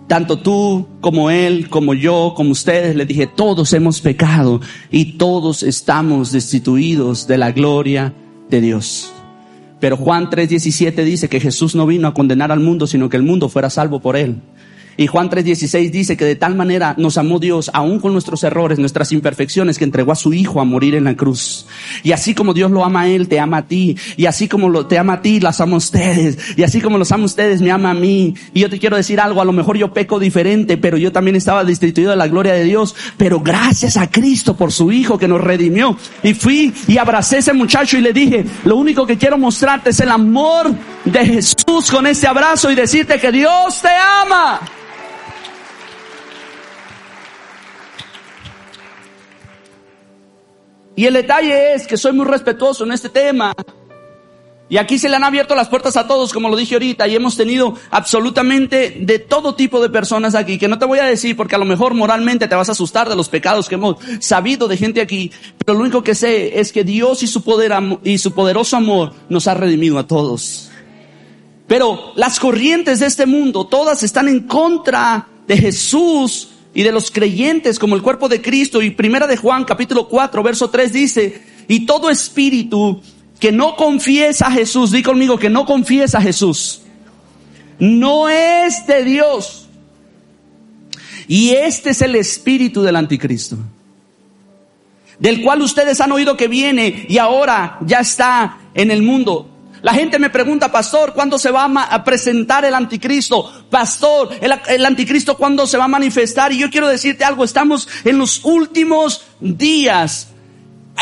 Tanto 0.08 0.38
tú 0.38 0.88
como 1.00 1.30
él, 1.30 1.68
como 1.68 1.94
yo, 1.94 2.32
como 2.34 2.50
ustedes, 2.50 2.96
le 2.96 3.04
dije, 3.04 3.26
todos 3.26 3.72
hemos 3.74 4.00
pecado 4.00 4.60
y 4.90 5.18
todos 5.18 5.62
estamos 5.62 6.32
destituidos 6.32 7.26
de 7.26 7.38
la 7.38 7.52
gloria 7.52 8.14
de 8.48 8.60
Dios. 8.60 9.12
Pero 9.80 9.96
Juan 9.96 10.30
3:17 10.30 11.04
dice 11.04 11.28
que 11.28 11.40
Jesús 11.40 11.74
no 11.74 11.86
vino 11.86 12.08
a 12.08 12.14
condenar 12.14 12.50
al 12.50 12.60
mundo, 12.60 12.86
sino 12.86 13.08
que 13.08 13.18
el 13.18 13.22
mundo 13.22 13.48
fuera 13.48 13.70
salvo 13.70 14.00
por 14.00 14.16
él. 14.16 14.40
Y 14.98 15.06
Juan 15.06 15.30
3:16 15.30 15.92
dice 15.92 16.16
que 16.16 16.24
de 16.24 16.34
tal 16.34 16.56
manera 16.56 16.96
nos 16.98 17.18
amó 17.18 17.38
Dios, 17.38 17.70
aún 17.72 18.00
con 18.00 18.12
nuestros 18.12 18.42
errores, 18.42 18.80
nuestras 18.80 19.12
imperfecciones, 19.12 19.78
que 19.78 19.84
entregó 19.84 20.10
a 20.10 20.16
su 20.16 20.32
Hijo 20.32 20.60
a 20.60 20.64
morir 20.64 20.96
en 20.96 21.04
la 21.04 21.14
cruz. 21.14 21.66
Y 22.02 22.10
así 22.10 22.34
como 22.34 22.52
Dios 22.52 22.72
lo 22.72 22.84
ama 22.84 23.02
a 23.02 23.08
Él, 23.08 23.28
te 23.28 23.38
ama 23.38 23.58
a 23.58 23.68
ti. 23.68 23.96
Y 24.16 24.26
así 24.26 24.48
como 24.48 24.68
lo, 24.68 24.86
te 24.86 24.98
ama 24.98 25.14
a 25.14 25.22
ti, 25.22 25.38
las 25.38 25.60
ama 25.60 25.74
a 25.74 25.76
ustedes. 25.76 26.36
Y 26.56 26.64
así 26.64 26.80
como 26.80 26.98
los 26.98 27.12
ama 27.12 27.22
a 27.22 27.26
ustedes, 27.26 27.62
me 27.62 27.70
ama 27.70 27.92
a 27.92 27.94
mí. 27.94 28.34
Y 28.52 28.60
yo 28.60 28.68
te 28.68 28.80
quiero 28.80 28.96
decir 28.96 29.20
algo, 29.20 29.40
a 29.40 29.44
lo 29.44 29.52
mejor 29.52 29.78
yo 29.78 29.92
peco 29.92 30.18
diferente, 30.18 30.76
pero 30.76 30.96
yo 30.96 31.12
también 31.12 31.36
estaba 31.36 31.62
destituido 31.62 32.10
de 32.10 32.16
la 32.16 32.26
gloria 32.26 32.54
de 32.54 32.64
Dios. 32.64 32.96
Pero 33.16 33.38
gracias 33.38 33.96
a 33.96 34.10
Cristo 34.10 34.56
por 34.56 34.72
su 34.72 34.90
Hijo 34.90 35.16
que 35.16 35.28
nos 35.28 35.40
redimió. 35.40 35.96
Y 36.24 36.34
fui 36.34 36.74
y 36.88 36.98
abracé 36.98 37.36
a 37.36 37.38
ese 37.38 37.52
muchacho 37.52 37.96
y 37.98 38.00
le 38.00 38.12
dije, 38.12 38.44
lo 38.64 38.74
único 38.74 39.06
que 39.06 39.16
quiero 39.16 39.38
mostrarte 39.38 39.90
es 39.90 40.00
el 40.00 40.10
amor 40.10 40.74
de 41.04 41.24
Jesús 41.24 41.88
con 41.88 42.04
este 42.08 42.26
abrazo 42.26 42.68
y 42.72 42.74
decirte 42.74 43.20
que 43.20 43.30
Dios 43.30 43.80
te 43.80 43.90
ama. 44.24 44.60
Y 50.98 51.06
el 51.06 51.14
detalle 51.14 51.74
es 51.74 51.86
que 51.86 51.96
soy 51.96 52.12
muy 52.12 52.26
respetuoso 52.26 52.82
en 52.82 52.90
este 52.90 53.08
tema. 53.08 53.54
Y 54.68 54.78
aquí 54.78 54.98
se 54.98 55.08
le 55.08 55.14
han 55.14 55.22
abierto 55.22 55.54
las 55.54 55.68
puertas 55.68 55.96
a 55.96 56.08
todos, 56.08 56.32
como 56.32 56.48
lo 56.48 56.56
dije 56.56 56.74
ahorita, 56.74 57.06
y 57.06 57.14
hemos 57.14 57.36
tenido 57.36 57.76
absolutamente 57.92 58.96
de 58.98 59.20
todo 59.20 59.54
tipo 59.54 59.80
de 59.80 59.90
personas 59.90 60.34
aquí, 60.34 60.58
que 60.58 60.66
no 60.66 60.76
te 60.76 60.86
voy 60.86 60.98
a 60.98 61.04
decir 61.04 61.36
porque 61.36 61.54
a 61.54 61.58
lo 61.58 61.66
mejor 61.66 61.94
moralmente 61.94 62.48
te 62.48 62.54
vas 62.56 62.68
a 62.68 62.72
asustar 62.72 63.08
de 63.08 63.14
los 63.14 63.28
pecados 63.28 63.68
que 63.68 63.76
hemos 63.76 63.98
sabido 64.18 64.66
de 64.66 64.76
gente 64.76 65.00
aquí, 65.00 65.30
pero 65.64 65.78
lo 65.78 65.84
único 65.84 66.02
que 66.02 66.16
sé 66.16 66.58
es 66.58 66.72
que 66.72 66.82
Dios 66.82 67.22
y 67.22 67.28
su 67.28 67.44
poder 67.44 67.72
y 68.02 68.18
su 68.18 68.32
poderoso 68.32 68.76
amor 68.76 69.12
nos 69.28 69.46
ha 69.46 69.54
redimido 69.54 70.00
a 70.00 70.06
todos. 70.08 70.68
Pero 71.68 72.10
las 72.16 72.40
corrientes 72.40 72.98
de 72.98 73.06
este 73.06 73.24
mundo, 73.24 73.68
todas 73.68 74.02
están 74.02 74.26
en 74.26 74.48
contra 74.48 75.28
de 75.46 75.58
Jesús 75.58 76.48
y 76.78 76.84
de 76.84 76.92
los 76.92 77.10
creyentes 77.10 77.76
como 77.76 77.96
el 77.96 78.02
cuerpo 78.02 78.28
de 78.28 78.40
Cristo. 78.40 78.80
Y 78.80 78.90
primera 78.90 79.26
de 79.26 79.36
Juan 79.36 79.64
capítulo 79.64 80.06
4 80.06 80.44
verso 80.44 80.70
3 80.70 80.92
dice, 80.92 81.42
y 81.66 81.86
todo 81.86 82.08
espíritu 82.08 83.02
que 83.40 83.50
no 83.50 83.74
confiesa 83.74 84.46
a 84.46 84.52
Jesús, 84.52 84.92
di 84.92 85.02
conmigo 85.02 85.40
que 85.40 85.50
no 85.50 85.66
confiesa 85.66 86.18
a 86.18 86.22
Jesús, 86.22 86.82
no 87.80 88.28
es 88.28 88.86
de 88.86 89.02
Dios. 89.02 89.66
Y 91.26 91.50
este 91.50 91.90
es 91.90 92.00
el 92.00 92.14
espíritu 92.14 92.82
del 92.82 92.94
anticristo, 92.94 93.58
del 95.18 95.42
cual 95.42 95.62
ustedes 95.62 96.00
han 96.00 96.12
oído 96.12 96.36
que 96.36 96.46
viene 96.46 97.06
y 97.08 97.18
ahora 97.18 97.78
ya 97.86 97.98
está 97.98 98.56
en 98.74 98.92
el 98.92 99.02
mundo. 99.02 99.50
La 99.82 99.94
gente 99.94 100.18
me 100.18 100.30
pregunta, 100.30 100.72
pastor, 100.72 101.12
¿cuándo 101.14 101.38
se 101.38 101.50
va 101.50 101.64
a 101.64 102.04
presentar 102.04 102.64
el 102.64 102.74
anticristo? 102.74 103.50
Pastor, 103.70 104.30
el, 104.40 104.84
anticristo, 104.84 105.36
¿cuándo 105.36 105.66
se 105.66 105.78
va 105.78 105.84
a 105.84 105.88
manifestar? 105.88 106.52
Y 106.52 106.58
yo 106.58 106.70
quiero 106.70 106.88
decirte 106.88 107.24
algo, 107.24 107.44
estamos 107.44 107.88
en 108.04 108.18
los 108.18 108.44
últimos 108.44 109.24
días. 109.40 110.28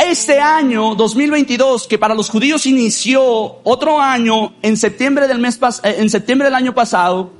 Este 0.05 0.39
año 0.41 0.95
2022, 0.95 1.87
que 1.87 1.99
para 1.99 2.15
los 2.15 2.29
judíos 2.29 2.67
inició 2.67 3.23
otro 3.65 3.99
año 3.99 4.55
en 4.61 4.77
septiembre 4.77 5.27
del 5.27 5.39
mes 5.39 5.59
eh, 5.83 5.97
en 5.99 6.11
septiembre 6.11 6.47
del 6.47 6.55
año 6.55 6.75
pasado, 6.75 7.33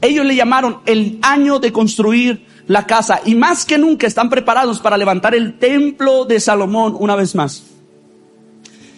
ellos 0.00 0.26
le 0.26 0.34
llamaron 0.34 0.80
el 0.84 1.20
año 1.22 1.60
de 1.60 1.72
construir 1.72 2.44
la 2.66 2.88
casa 2.88 3.20
y 3.24 3.36
más 3.36 3.64
que 3.64 3.78
nunca 3.78 4.08
están 4.08 4.30
preparados 4.30 4.80
para 4.80 4.96
levantar 4.96 5.36
el 5.36 5.58
templo 5.60 6.24
de 6.24 6.40
Salomón 6.40 6.96
una 6.98 7.14
vez 7.14 7.36
más. 7.36 7.71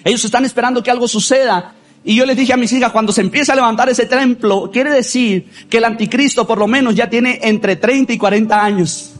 Ellos 0.05 0.25
están 0.25 0.45
esperando 0.45 0.83
que 0.83 0.90
algo 0.90 1.09
suceda. 1.09 1.75
Y 2.05 2.14
yo 2.14 2.27
les 2.27 2.37
dije 2.37 2.53
a 2.53 2.59
mis 2.59 2.71
hijas, 2.73 2.93
cuando 2.93 3.12
se 3.12 3.23
empieza 3.23 3.55
a 3.55 3.57
levantar 3.57 3.88
ese 3.88 4.05
templo, 4.05 4.71
quiere 4.71 4.90
decir 4.90 5.49
que 5.71 5.79
el 5.79 5.85
anticristo 5.85 6.47
por 6.47 6.59
lo 6.59 6.67
menos 6.67 6.95
ya 6.95 7.09
tiene 7.09 7.40
entre 7.43 7.77
30 7.77 8.12
y 8.12 8.19
40 8.19 8.62
años. 8.62 9.11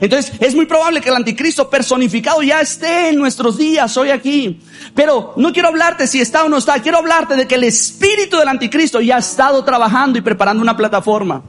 Entonces, 0.00 0.32
es 0.40 0.54
muy 0.54 0.64
probable 0.64 1.02
que 1.02 1.10
el 1.10 1.14
anticristo 1.14 1.68
personificado 1.68 2.42
ya 2.42 2.62
esté 2.62 3.10
en 3.10 3.16
nuestros 3.16 3.58
días, 3.58 3.94
hoy 3.98 4.08
aquí. 4.08 4.58
Pero 4.94 5.34
no 5.36 5.52
quiero 5.52 5.68
hablarte 5.68 6.06
si 6.06 6.22
está 6.22 6.42
o 6.44 6.48
no 6.48 6.56
está, 6.56 6.80
quiero 6.80 6.96
hablarte 6.96 7.36
de 7.36 7.46
que 7.46 7.56
el 7.56 7.64
espíritu 7.64 8.38
del 8.38 8.48
anticristo 8.48 9.02
ya 9.02 9.16
ha 9.16 9.18
estado 9.18 9.62
trabajando 9.62 10.18
y 10.18 10.22
preparando 10.22 10.62
una 10.62 10.74
plataforma. 10.74 11.42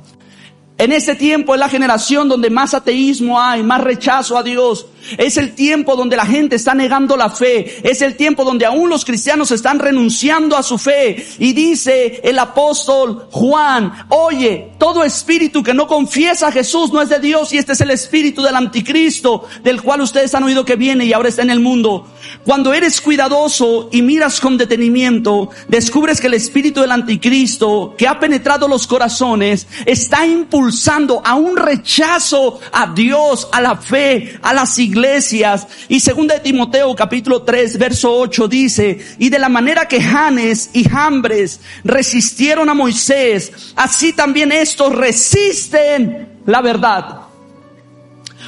En 0.78 0.92
este 0.92 1.16
tiempo 1.16 1.54
es 1.54 1.60
la 1.60 1.70
generación 1.70 2.28
donde 2.28 2.50
más 2.50 2.74
ateísmo 2.74 3.40
hay, 3.40 3.64
más 3.64 3.82
rechazo 3.82 4.38
a 4.38 4.44
Dios. 4.44 4.86
Es 5.18 5.38
el 5.38 5.54
tiempo 5.54 5.96
donde 5.96 6.16
la 6.16 6.26
gente 6.26 6.56
está 6.56 6.74
negando 6.74 7.18
la 7.18 7.30
fe. 7.30 7.82
Es 7.84 8.02
el 8.02 8.16
tiempo 8.16 8.44
donde 8.44 8.66
aún 8.66 8.90
los 8.90 9.06
cristianos 9.06 9.52
están 9.52 9.80
renunciando 9.80 10.58
a 10.58 10.64
su 10.64 10.78
fe. 10.78 11.26
Y 11.40 11.54
dice 11.54 12.22
el 12.24 12.40
apóstol 12.40 13.28
Juan, 13.32 14.06
oye, 14.10 14.72
todo 14.78 15.04
espíritu 15.04 15.64
que 15.64 15.74
no 15.74 15.88
confiesa 15.88 16.48
a 16.48 16.52
Jesús 16.52 16.92
no 16.92 17.02
es 17.02 17.10
de 17.10 17.20
Dios 17.20 17.54
y 17.54 17.58
este 17.58 17.74
es 17.74 17.82
el 17.82 17.92
espíritu 17.92 18.42
del 18.42 18.56
anticristo, 18.56 19.46
del 19.64 19.82
cual 19.82 20.02
ustedes 20.02 20.34
han 20.36 20.44
oído 20.44 20.66
que 20.66 20.76
viene 20.76 21.06
y 21.06 21.14
ahora 21.14 21.30
está 21.30 21.42
en 21.42 21.50
el 21.50 21.60
mundo. 21.60 22.08
Cuando 22.46 22.74
eres 22.74 23.02
cuidadoso 23.02 23.90
y 23.92 24.02
miras 24.02 24.40
con 24.40 24.58
detenimiento, 24.58 25.50
descubres 25.68 26.20
que 26.20 26.28
el 26.28 26.34
espíritu 26.34 26.82
del 26.82 26.92
anticristo 26.92 27.96
que 27.98 28.08
ha 28.08 28.20
penetrado 28.20 28.68
los 28.68 28.88
corazones 28.88 29.68
está 29.86 30.26
impulsando 30.26 31.22
a 31.24 31.36
un 31.36 31.58
rechazo 31.58 32.60
a 32.72 32.88
Dios, 32.88 33.48
a 33.52 33.62
la 33.62 33.78
fe, 33.78 34.40
a 34.42 34.54
las 34.54 34.78
iglesias. 34.92 35.68
Y 35.88 36.00
segunda 36.00 36.36
de 36.36 36.42
Timoteo 36.42 36.96
capítulo 36.96 37.44
3 37.44 37.78
verso 37.78 38.14
8 38.14 38.48
dice, 38.48 39.00
y 39.18 39.30
de 39.30 39.40
la 39.40 39.50
manera 39.50 39.88
que 39.88 40.02
Janes 40.02 40.70
y 40.74 40.84
Jambres 40.84 41.62
resistieron 41.84 42.70
a 42.70 42.74
Moisés, 42.74 43.74
así 43.76 44.14
también 44.14 44.52
estos 44.52 44.94
resisten 44.94 46.40
la 46.46 46.62
verdad. 46.62 47.22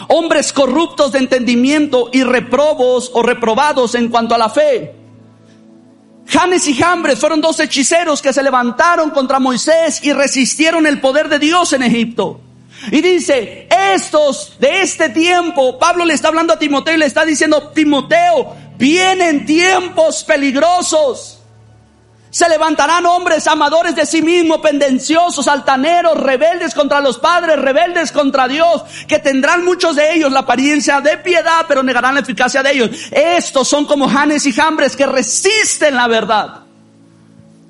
Hombres 0.10 0.51
corruptos 0.51 1.12
de 1.13 1.19
entendimiento 1.19 2.10
y 2.12 2.23
reprobos 2.23 3.12
o 3.13 3.23
reprobados 3.23 3.95
en 3.95 4.10
cuanto 4.10 4.36
a 4.36 4.38
la 4.38 4.49
fe. 4.49 4.95
Janes 6.27 6.67
y 6.67 6.73
Jambres 6.73 7.19
fueron 7.19 7.41
dos 7.41 7.60
hechiceros 7.60 8.21
que 8.21 8.34
se 8.34 8.43
levantaron 8.43 9.12
contra 9.12 9.39
Moisés 9.39 10.03
y 10.03 10.13
resistieron 10.13 10.88
el 10.88 10.99
poder 10.99 11.29
de 11.29 11.39
Dios 11.39 11.73
en 11.73 11.84
Egipto. 11.84 12.41
Y 12.91 13.02
dice, 13.02 13.67
estos 13.69 14.54
de 14.60 14.82
este 14.82 15.10
tiempo, 15.10 15.78
Pablo 15.80 16.06
le 16.06 16.13
está 16.13 16.28
hablando 16.28 16.54
a 16.54 16.60
Timoteo 16.60 16.96
y 16.96 16.98
le 16.98 17.06
está 17.06 17.26
diciendo, 17.26 17.69
Timoteo, 17.69 18.56
vienen 18.78 19.46
tiempos 19.46 20.24
peligrosos. 20.24 21.39
Se 22.30 22.50
levantarán 22.50 23.06
hombres 23.06 23.46
amadores 23.46 23.96
de 23.96 24.08
sí 24.08 24.24
mismos, 24.24 24.58
pendenciosos, 24.58 25.48
altaneros, 25.48 26.19
rebeldes 26.19 26.74
contra 26.74 27.00
los 27.00 27.19
padres, 27.19 27.60
rebeldes 27.60 28.12
contra 28.12 28.48
Dios, 28.48 28.82
que 29.08 29.19
tendrán 29.19 29.63
muchos 29.63 29.96
de 29.96 30.15
ellos 30.15 30.32
la 30.32 30.39
apariencia 30.39 31.00
de 31.00 31.19
piedad, 31.19 31.65
pero 31.67 31.84
negarán 31.84 32.15
la 32.15 32.22
eficacia 32.22 32.63
de 32.63 32.72
ellos. 32.72 32.89
Estos 33.12 33.67
son 33.67 33.86
como 33.86 34.10
Janes 34.10 34.48
y 34.48 34.52
Jambres 34.52 34.96
que 34.96 35.06
resisten 35.06 35.96
la 35.96 36.08
verdad. 36.08 36.63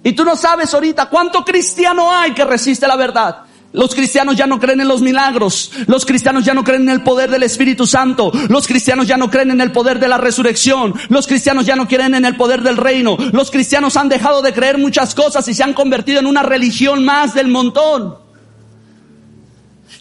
Y 0.02 0.13
tú 0.13 0.23
no 0.23 0.38
sabes 0.38 0.73
ahorita 0.73 1.08
cuánto 1.08 1.43
cristiano 1.43 2.10
hay 2.10 2.34
que 2.34 2.45
resiste 2.45 2.88
la 2.88 2.95
verdad. 2.95 3.42
Los 3.73 3.95
cristianos 3.95 4.36
ya 4.36 4.45
no 4.45 4.59
creen 4.59 4.81
en 4.81 4.88
los 4.88 5.01
milagros. 5.01 5.71
Los 5.88 6.05
cristianos 6.05 6.45
ya 6.45 6.53
no 6.53 6.63
creen 6.63 6.83
en 6.83 6.89
el 6.89 7.01
poder 7.01 7.31
del 7.31 7.41
Espíritu 7.41 7.88
Santo. 7.88 8.31
Los 8.47 8.67
cristianos 8.67 9.07
ya 9.07 9.17
no 9.17 9.31
creen 9.31 9.49
en 9.49 9.62
el 9.62 9.71
poder 9.71 9.99
de 9.99 10.07
la 10.07 10.19
resurrección. 10.19 10.93
Los 11.09 11.25
cristianos 11.25 11.65
ya 11.65 11.75
no 11.75 11.88
creen 11.88 12.13
en 12.13 12.23
el 12.23 12.36
poder 12.36 12.62
del 12.62 12.77
reino. 12.77 13.17
Los 13.31 13.49
cristianos 13.49 13.97
han 13.97 14.09
dejado 14.09 14.43
de 14.43 14.53
creer 14.53 14.77
muchas 14.77 15.15
cosas 15.15 15.47
y 15.47 15.55
se 15.55 15.63
han 15.63 15.73
convertido 15.73 16.19
en 16.19 16.27
una 16.27 16.43
religión 16.43 17.03
más 17.03 17.33
del 17.33 17.47
montón. 17.47 18.15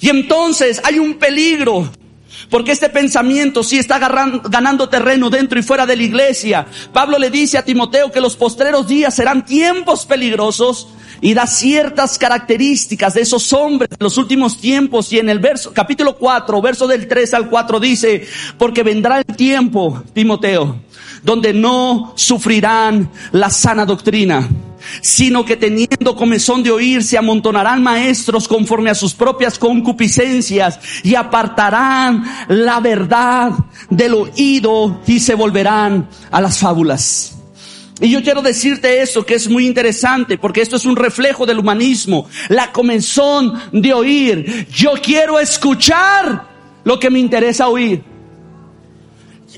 Y 0.00 0.10
entonces 0.10 0.80
hay 0.84 0.98
un 0.98 1.14
peligro. 1.14 1.90
Porque 2.50 2.72
este 2.72 2.90
pensamiento 2.90 3.62
sí 3.62 3.78
está 3.78 3.98
ganando 3.98 4.88
terreno 4.90 5.30
dentro 5.30 5.58
y 5.58 5.62
fuera 5.62 5.86
de 5.86 5.96
la 5.96 6.02
iglesia. 6.02 6.66
Pablo 6.92 7.18
le 7.18 7.30
dice 7.30 7.56
a 7.56 7.64
Timoteo 7.64 8.12
que 8.12 8.20
los 8.20 8.36
postreros 8.36 8.86
días 8.86 9.14
serán 9.14 9.46
tiempos 9.46 10.04
peligrosos 10.04 10.88
y 11.22 11.34
da 11.34 11.46
ciertas 11.46 12.18
características 12.18 13.14
de 13.14 13.22
esos 13.22 13.52
hombres 13.52 13.88
de 13.90 13.96
los 14.00 14.18
últimos 14.18 14.58
tiempos 14.58 15.10
y 15.12 15.20
en 15.20 15.30
el 15.30 15.38
verso, 15.38 15.72
capítulo 15.72 16.18
4, 16.18 16.60
verso 16.60 16.86
del 16.88 17.06
3 17.06 17.34
al 17.34 17.48
4 17.48 17.80
dice, 17.80 18.26
porque 18.58 18.82
vendrá 18.82 19.18
el 19.18 19.36
tiempo, 19.36 20.02
Timoteo, 20.12 20.80
donde 21.22 21.54
no 21.54 22.12
sufrirán 22.16 23.08
la 23.30 23.50
sana 23.50 23.86
doctrina, 23.86 24.48
sino 25.00 25.44
que 25.44 25.56
teniendo 25.56 26.16
comezón 26.16 26.64
de 26.64 26.72
oír 26.72 27.04
se 27.04 27.16
amontonarán 27.16 27.84
maestros 27.84 28.48
conforme 28.48 28.90
a 28.90 28.96
sus 28.96 29.14
propias 29.14 29.60
concupiscencias 29.60 30.80
y 31.04 31.14
apartarán 31.14 32.24
la 32.48 32.80
verdad 32.80 33.52
del 33.88 34.14
oído 34.14 35.00
y 35.06 35.20
se 35.20 35.36
volverán 35.36 36.08
a 36.32 36.40
las 36.40 36.58
fábulas. 36.58 37.36
Y 38.00 38.10
yo 38.10 38.22
quiero 38.22 38.42
decirte 38.42 39.02
eso 39.02 39.24
que 39.24 39.34
es 39.34 39.48
muy 39.48 39.66
interesante 39.66 40.38
porque 40.38 40.60
esto 40.60 40.76
es 40.76 40.84
un 40.84 40.96
reflejo 40.96 41.46
del 41.46 41.58
humanismo, 41.58 42.28
la 42.48 42.72
comenzón 42.72 43.60
de 43.70 43.92
oír. 43.92 44.66
Yo 44.70 44.92
quiero 45.02 45.38
escuchar 45.38 46.48
lo 46.84 46.98
que 46.98 47.10
me 47.10 47.18
interesa 47.18 47.68
oír. 47.68 48.02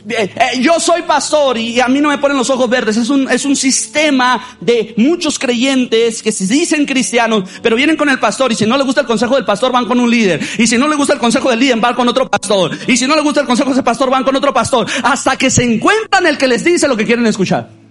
Eh, 0.06 0.34
eh, 0.34 0.60
yo 0.60 0.78
soy 0.80 1.02
pastor 1.02 1.56
y 1.56 1.80
a 1.80 1.88
mí 1.88 2.00
no 2.00 2.10
me 2.10 2.18
ponen 2.18 2.36
los 2.36 2.50
ojos 2.50 2.68
verdes. 2.68 2.96
Es 2.96 3.08
un, 3.08 3.30
es 3.30 3.44
un 3.44 3.56
sistema 3.56 4.44
de 4.60 4.94
muchos 4.96 5.38
creyentes 5.38 6.22
que 6.22 6.32
se 6.32 6.46
dicen 6.46 6.84
cristianos, 6.84 7.48
pero 7.62 7.76
vienen 7.76 7.96
con 7.96 8.08
el 8.08 8.18
pastor 8.18 8.52
y 8.52 8.54
si 8.54 8.66
no 8.66 8.76
le 8.76 8.84
gusta 8.84 9.02
el 9.02 9.06
consejo 9.06 9.36
del 9.36 9.44
pastor 9.44 9.72
van 9.72 9.86
con 9.86 9.98
un 10.00 10.10
líder. 10.10 10.40
Y 10.58 10.66
si 10.66 10.76
no 10.76 10.88
le 10.88 10.96
gusta 10.96 11.14
el 11.14 11.18
consejo 11.18 11.50
del 11.50 11.60
líder 11.60 11.78
van 11.78 11.94
con 11.94 12.08
otro 12.08 12.28
pastor. 12.28 12.76
Y 12.86 12.96
si 12.96 13.06
no 13.06 13.14
le 13.16 13.22
gusta 13.22 13.40
el 13.40 13.46
consejo 13.46 13.70
de 13.70 13.74
ese 13.74 13.82
pastor 13.82 14.10
van 14.10 14.24
con 14.24 14.36
otro 14.36 14.52
pastor. 14.52 14.86
Hasta 15.02 15.36
que 15.36 15.50
se 15.50 15.62
encuentran 15.62 16.26
el 16.26 16.36
que 16.36 16.48
les 16.48 16.64
dice 16.64 16.88
lo 16.88 16.96
que 16.96 17.06
quieren 17.06 17.26
escuchar. 17.26 17.83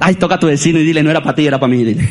Ay, 0.00 0.14
toca 0.14 0.36
a 0.36 0.38
tu 0.40 0.46
vecino 0.46 0.78
y 0.78 0.84
dile, 0.84 1.02
no 1.02 1.10
era 1.10 1.22
para 1.22 1.34
ti, 1.34 1.46
era 1.46 1.60
para 1.60 1.70
mí, 1.70 1.84
dile. 1.84 2.08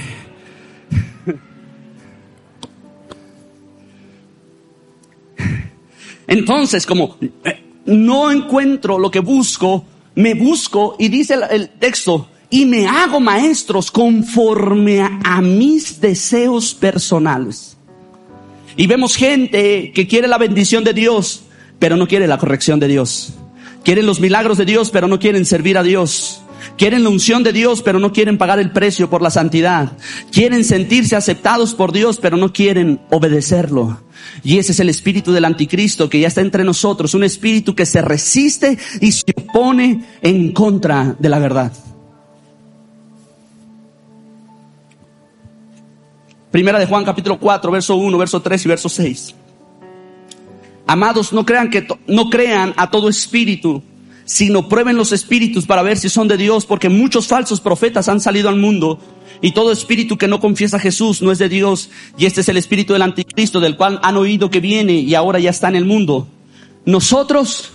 Entonces, 6.28 6.86
como 6.86 7.17
eh, 7.43 7.63
no 7.88 8.32
encuentro 8.32 8.99
lo 8.99 9.10
que 9.10 9.19
busco, 9.19 9.84
me 10.13 10.36
busco 10.36 10.95
y 10.99 11.08
dice 11.08 11.36
el, 11.49 11.69
texto, 11.69 12.30
y 12.52 12.67
me 12.67 12.88
hago 12.88 13.19
maestros 13.19 13.89
conforme 13.89 15.02
a, 15.02 15.41
mis 15.41 15.99
deseos 15.99 16.75
personales. 16.75 17.75
Y 18.78 18.86
vemos 18.86 19.15
gente 19.15 19.91
que 19.91 20.08
quiere 20.08 20.28
la 20.28 20.38
bendición 20.38 20.84
de 20.84 20.93
Dios, 20.93 21.45
pero 21.80 21.97
no 21.97 22.08
quiere 22.08 22.28
la 22.28 22.38
corrección 22.38 22.80
de 22.80 22.88
Dios. 22.88 23.34
Quieren 23.84 24.06
los 24.06 24.19
milagros 24.19 24.60
de 24.60 24.65
Dios, 24.65 24.91
pero 24.91 25.08
no 25.08 25.17
quieren 25.17 25.45
servir 25.45 25.80
a 25.80 25.84
Dios. 25.84 26.43
Quieren 26.78 27.04
la 27.04 27.10
unción 27.10 27.43
de 27.43 27.54
Dios, 27.54 27.82
pero 27.82 28.00
no 28.00 28.12
quieren 28.12 28.38
pagar 28.38 28.60
el 28.60 28.72
precio 28.72 29.10
por 29.10 29.22
la 29.22 29.30
santidad. 29.30 29.93
Quieren 30.32 30.63
sentirse 30.63 31.15
aceptados 31.15 31.74
por 31.74 31.91
Dios, 31.91 32.19
pero 32.22 32.38
no 32.38 32.54
quieren 32.54 33.00
obedecerlo. 33.10 34.02
Y 34.43 34.58
ese 34.58 34.72
es 34.72 34.80
el 34.80 34.89
espíritu 34.89 35.32
del 35.32 35.45
anticristo 35.45 36.10
que 36.10 36.19
ya 36.19 36.28
está 36.28 36.41
entre 36.41 36.63
nosotros, 36.63 37.13
un 37.13 37.24
espíritu 37.24 37.76
que 37.76 37.86
se 37.86 38.02
resiste 38.02 38.78
y 39.02 39.12
se 39.12 39.34
opone 39.36 40.06
en 40.22 40.52
contra 40.54 41.15
de 41.17 41.30
la 41.30 41.39
verdad. 41.39 41.72
Primera 46.52 46.80
de 46.80 46.88
Juan 46.88 47.06
capítulo 47.06 47.39
4, 47.39 47.72
verso 47.72 47.95
1, 47.95 48.17
verso 48.17 48.41
3 48.41 48.65
y 48.65 48.69
verso 48.69 48.89
6. 48.89 49.36
Amados, 50.88 51.32
no 51.32 51.45
crean 51.45 51.69
que 51.69 51.88
no 52.08 52.30
crean 52.32 52.74
a 52.76 52.89
todo 52.89 53.10
espíritu, 53.10 53.84
sino 54.30 54.70
prueben 54.70 54.96
los 54.96 55.12
espíritus 55.12 55.65
para 55.65 55.82
ver 55.82 55.98
si 55.98 56.08
son 56.08 56.28
de 56.28 56.38
Dios, 56.38 56.68
porque 56.68 56.88
muchos 56.88 57.26
falsos 57.26 57.62
profetas 57.62 58.10
han 58.10 58.22
salido 58.22 58.48
al 58.48 58.58
mundo 58.58 59.00
y 59.42 59.54
todo 59.54 59.72
espíritu 59.72 60.20
que 60.20 60.28
no 60.28 60.39
confiesa 60.39 60.78
a 60.78 60.80
Jesús 60.80 61.24
no 61.24 61.32
es 61.32 61.39
de 61.39 61.50
Dios 61.50 61.89
y 62.15 62.28
este 62.28 62.42
es 62.42 62.50
el 62.50 62.58
espíritu 62.58 62.94
del 62.94 63.02
anticristo 63.02 63.60
del 63.60 63.76
cual 63.76 64.00
han 64.04 64.18
oído 64.18 64.52
que 64.52 64.60
viene 64.60 64.94
y 64.94 65.15
ahora 65.15 65.39
ya 65.39 65.50
está 65.50 65.68
en 65.70 65.78
el 65.78 65.86
mundo. 65.86 66.28
Nosotros 66.86 67.72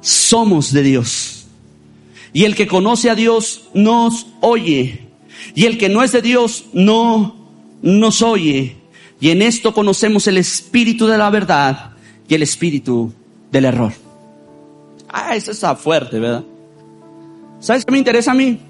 somos 0.00 0.72
de 0.72 0.82
Dios 0.82 1.44
y 2.32 2.44
el 2.44 2.54
que 2.54 2.66
conoce 2.66 3.10
a 3.10 3.14
Dios 3.14 3.64
nos 3.74 4.28
oye 4.40 5.08
y 5.54 5.66
el 5.66 5.76
que 5.76 5.90
no 5.90 6.02
es 6.02 6.12
de 6.12 6.22
Dios 6.22 6.64
no 6.72 7.36
nos 7.82 8.22
oye 8.22 8.78
y 9.20 9.28
en 9.28 9.42
esto 9.42 9.74
conocemos 9.74 10.26
el 10.26 10.38
espíritu 10.38 11.06
de 11.06 11.18
la 11.18 11.28
verdad 11.28 11.90
y 12.26 12.34
el 12.34 12.42
espíritu 12.42 13.12
del 13.52 13.66
error. 13.66 14.09
Ah, 15.12 15.34
eso 15.34 15.50
está 15.50 15.74
fuerte, 15.74 16.18
¿verdad? 16.18 16.44
¿Sabes 17.58 17.84
qué 17.84 17.92
me 17.92 17.98
interesa 17.98 18.30
a 18.30 18.34
mí? 18.34 18.60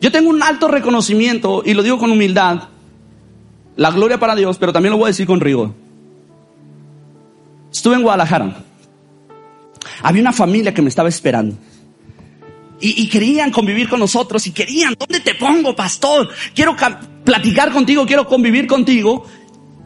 Yo 0.00 0.10
tengo 0.10 0.30
un 0.30 0.42
alto 0.42 0.68
reconocimiento 0.68 1.62
y 1.64 1.74
lo 1.74 1.82
digo 1.82 1.98
con 1.98 2.10
humildad. 2.10 2.68
La 3.76 3.90
gloria 3.90 4.18
para 4.18 4.34
Dios, 4.34 4.58
pero 4.58 4.72
también 4.72 4.92
lo 4.92 4.98
voy 4.98 5.06
a 5.06 5.08
decir 5.08 5.26
con 5.26 5.40
rigor. 5.40 5.72
Estuve 7.72 7.96
en 7.96 8.02
Guadalajara. 8.02 8.56
Había 10.02 10.22
una 10.22 10.32
familia 10.32 10.72
que 10.72 10.82
me 10.82 10.88
estaba 10.88 11.08
esperando. 11.08 11.56
Y, 12.80 13.02
y, 13.02 13.08
querían 13.08 13.50
convivir 13.50 13.88
con 13.88 14.00
nosotros 14.00 14.46
y 14.46 14.50
querían, 14.50 14.94
¿dónde 14.98 15.20
te 15.20 15.34
pongo, 15.34 15.74
pastor? 15.74 16.28
Quiero 16.54 16.76
platicar 17.24 17.72
contigo, 17.72 18.04
quiero 18.04 18.26
convivir 18.26 18.66
contigo. 18.66 19.24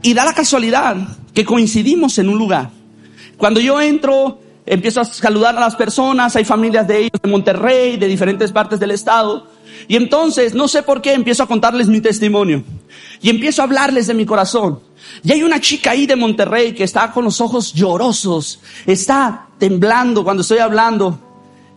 Y 0.02 0.14
da 0.14 0.24
la 0.24 0.32
casualidad 0.32 0.96
que 1.34 1.44
coincidimos 1.44 2.18
en 2.18 2.28
un 2.28 2.38
lugar. 2.38 2.70
Cuando 3.36 3.60
yo 3.60 3.80
entro, 3.80 4.40
empiezo 4.70 5.00
a 5.00 5.04
saludar 5.04 5.56
a 5.56 5.60
las 5.60 5.76
personas, 5.76 6.36
hay 6.36 6.44
familias 6.44 6.86
de 6.86 6.98
ellos 6.98 7.20
de 7.22 7.30
Monterrey, 7.30 7.96
de 7.96 8.06
diferentes 8.06 8.52
partes 8.52 8.78
del 8.78 8.90
estado, 8.90 9.46
y 9.86 9.96
entonces, 9.96 10.54
no 10.54 10.68
sé 10.68 10.82
por 10.82 11.00
qué, 11.00 11.12
empiezo 11.12 11.42
a 11.42 11.46
contarles 11.46 11.88
mi 11.88 12.00
testimonio. 12.00 12.64
Y 13.20 13.30
empiezo 13.30 13.62
a 13.62 13.64
hablarles 13.64 14.06
de 14.06 14.14
mi 14.14 14.26
corazón. 14.26 14.80
Y 15.22 15.32
hay 15.32 15.42
una 15.42 15.60
chica 15.60 15.92
ahí 15.92 16.06
de 16.06 16.16
Monterrey 16.16 16.74
que 16.74 16.84
está 16.84 17.12
con 17.12 17.24
los 17.24 17.40
ojos 17.40 17.72
llorosos, 17.72 18.60
está 18.86 19.46
temblando 19.58 20.24
cuando 20.24 20.42
estoy 20.42 20.58
hablando. 20.58 21.18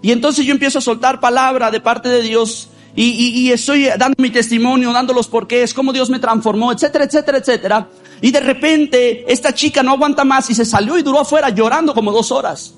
Y 0.02 0.12
entonces 0.12 0.46
yo 0.46 0.52
empiezo 0.52 0.80
a 0.80 0.82
soltar 0.82 1.20
palabra 1.20 1.72
de 1.72 1.80
parte 1.80 2.10
de 2.10 2.22
Dios 2.22 2.70
y, 2.96 3.52
estoy 3.52 3.86
dando 3.98 4.16
mi 4.18 4.30
testimonio, 4.30 4.92
dando 4.92 5.14
los 5.14 5.28
porqués, 5.28 5.74
cómo 5.74 5.94
Dios 5.94 6.10
me 6.10 6.20
transformó, 6.20 6.72
etcétera, 6.72 7.06
etcétera, 7.06 7.38
etcétera. 7.38 7.88
Y 8.22 8.32
de 8.32 8.39
repente 8.39 9.32
esta 9.32 9.54
chica 9.54 9.82
no 9.82 9.92
aguanta 9.92 10.24
más 10.24 10.50
y 10.50 10.56
se 10.56 10.66
salió 10.66 10.98
y 10.98 11.04
duró 11.04 11.20
afuera 11.20 11.50
llorando 11.50 11.94
como 11.94 12.12
dos 12.12 12.32
horas. 12.32 12.76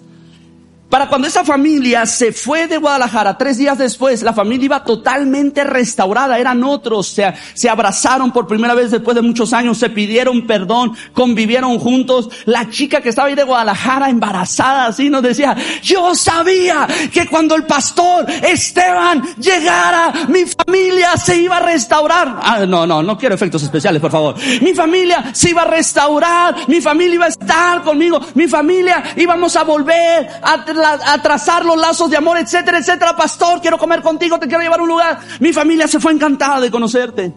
Para 0.93 1.07
cuando 1.07 1.27
esa 1.27 1.43
familia 1.43 2.05
se 2.05 2.31
fue 2.31 2.67
de 2.67 2.77
Guadalajara, 2.77 3.35
tres 3.35 3.57
días 3.57 3.79
después, 3.79 4.21
la 4.21 4.31
familia 4.31 4.65
iba 4.65 4.83
totalmente 4.83 5.63
restaurada, 5.63 6.37
eran 6.37 6.63
otros, 6.63 7.17
se, 7.55 7.67
abrazaron 7.67 8.31
por 8.31 8.45
primera 8.45 8.75
vez 8.75 8.91
después 8.91 9.15
de 9.15 9.23
muchos 9.23 9.53
años, 9.53 9.79
se 9.79 9.89
pidieron 9.89 10.45
perdón, 10.45 10.95
convivieron 11.13 11.79
juntos. 11.79 12.29
La 12.45 12.69
chica 12.69 13.01
que 13.01 13.09
estaba 13.09 13.27
ahí 13.27 13.33
de 13.33 13.43
Guadalajara, 13.43 14.07
embarazada, 14.07 14.85
así 14.85 15.09
nos 15.09 15.23
decía, 15.23 15.57
yo 15.81 16.13
sabía 16.13 16.87
que 17.11 17.25
cuando 17.25 17.55
el 17.55 17.63
pastor 17.63 18.29
Esteban 18.29 19.23
llegara, 19.39 20.13
mi 20.27 20.43
familia 20.45 21.17
se 21.17 21.41
iba 21.41 21.57
a 21.57 21.61
restaurar. 21.61 22.39
Ah, 22.39 22.67
no, 22.67 22.85
no, 22.85 23.01
no 23.01 23.17
quiero 23.17 23.33
efectos 23.33 23.63
especiales, 23.63 23.99
por 23.99 24.11
favor. 24.11 24.35
Mi 24.61 24.75
familia 24.75 25.31
se 25.33 25.49
iba 25.49 25.63
a 25.63 25.65
restaurar, 25.65 26.55
mi 26.67 26.81
familia 26.81 27.15
iba 27.15 27.25
a 27.25 27.29
estar 27.29 27.81
conmigo, 27.81 28.21
mi 28.35 28.47
familia 28.47 29.03
íbamos 29.15 29.55
a 29.55 29.63
volver 29.63 30.29
a 30.43 30.63
a 30.83 31.63
los 31.63 31.77
lazos 31.77 32.09
de 32.09 32.17
amor, 32.17 32.37
etcétera, 32.37 32.79
etcétera. 32.79 33.15
Pastor, 33.15 33.61
quiero 33.61 33.77
comer 33.77 34.01
contigo, 34.01 34.39
te 34.39 34.47
quiero 34.47 34.61
llevar 34.61 34.79
a 34.79 34.83
un 34.83 34.89
lugar. 34.89 35.19
Mi 35.39 35.53
familia 35.53 35.87
se 35.87 35.99
fue 35.99 36.11
encantada 36.11 36.59
de 36.59 36.71
conocerte. 36.71 37.33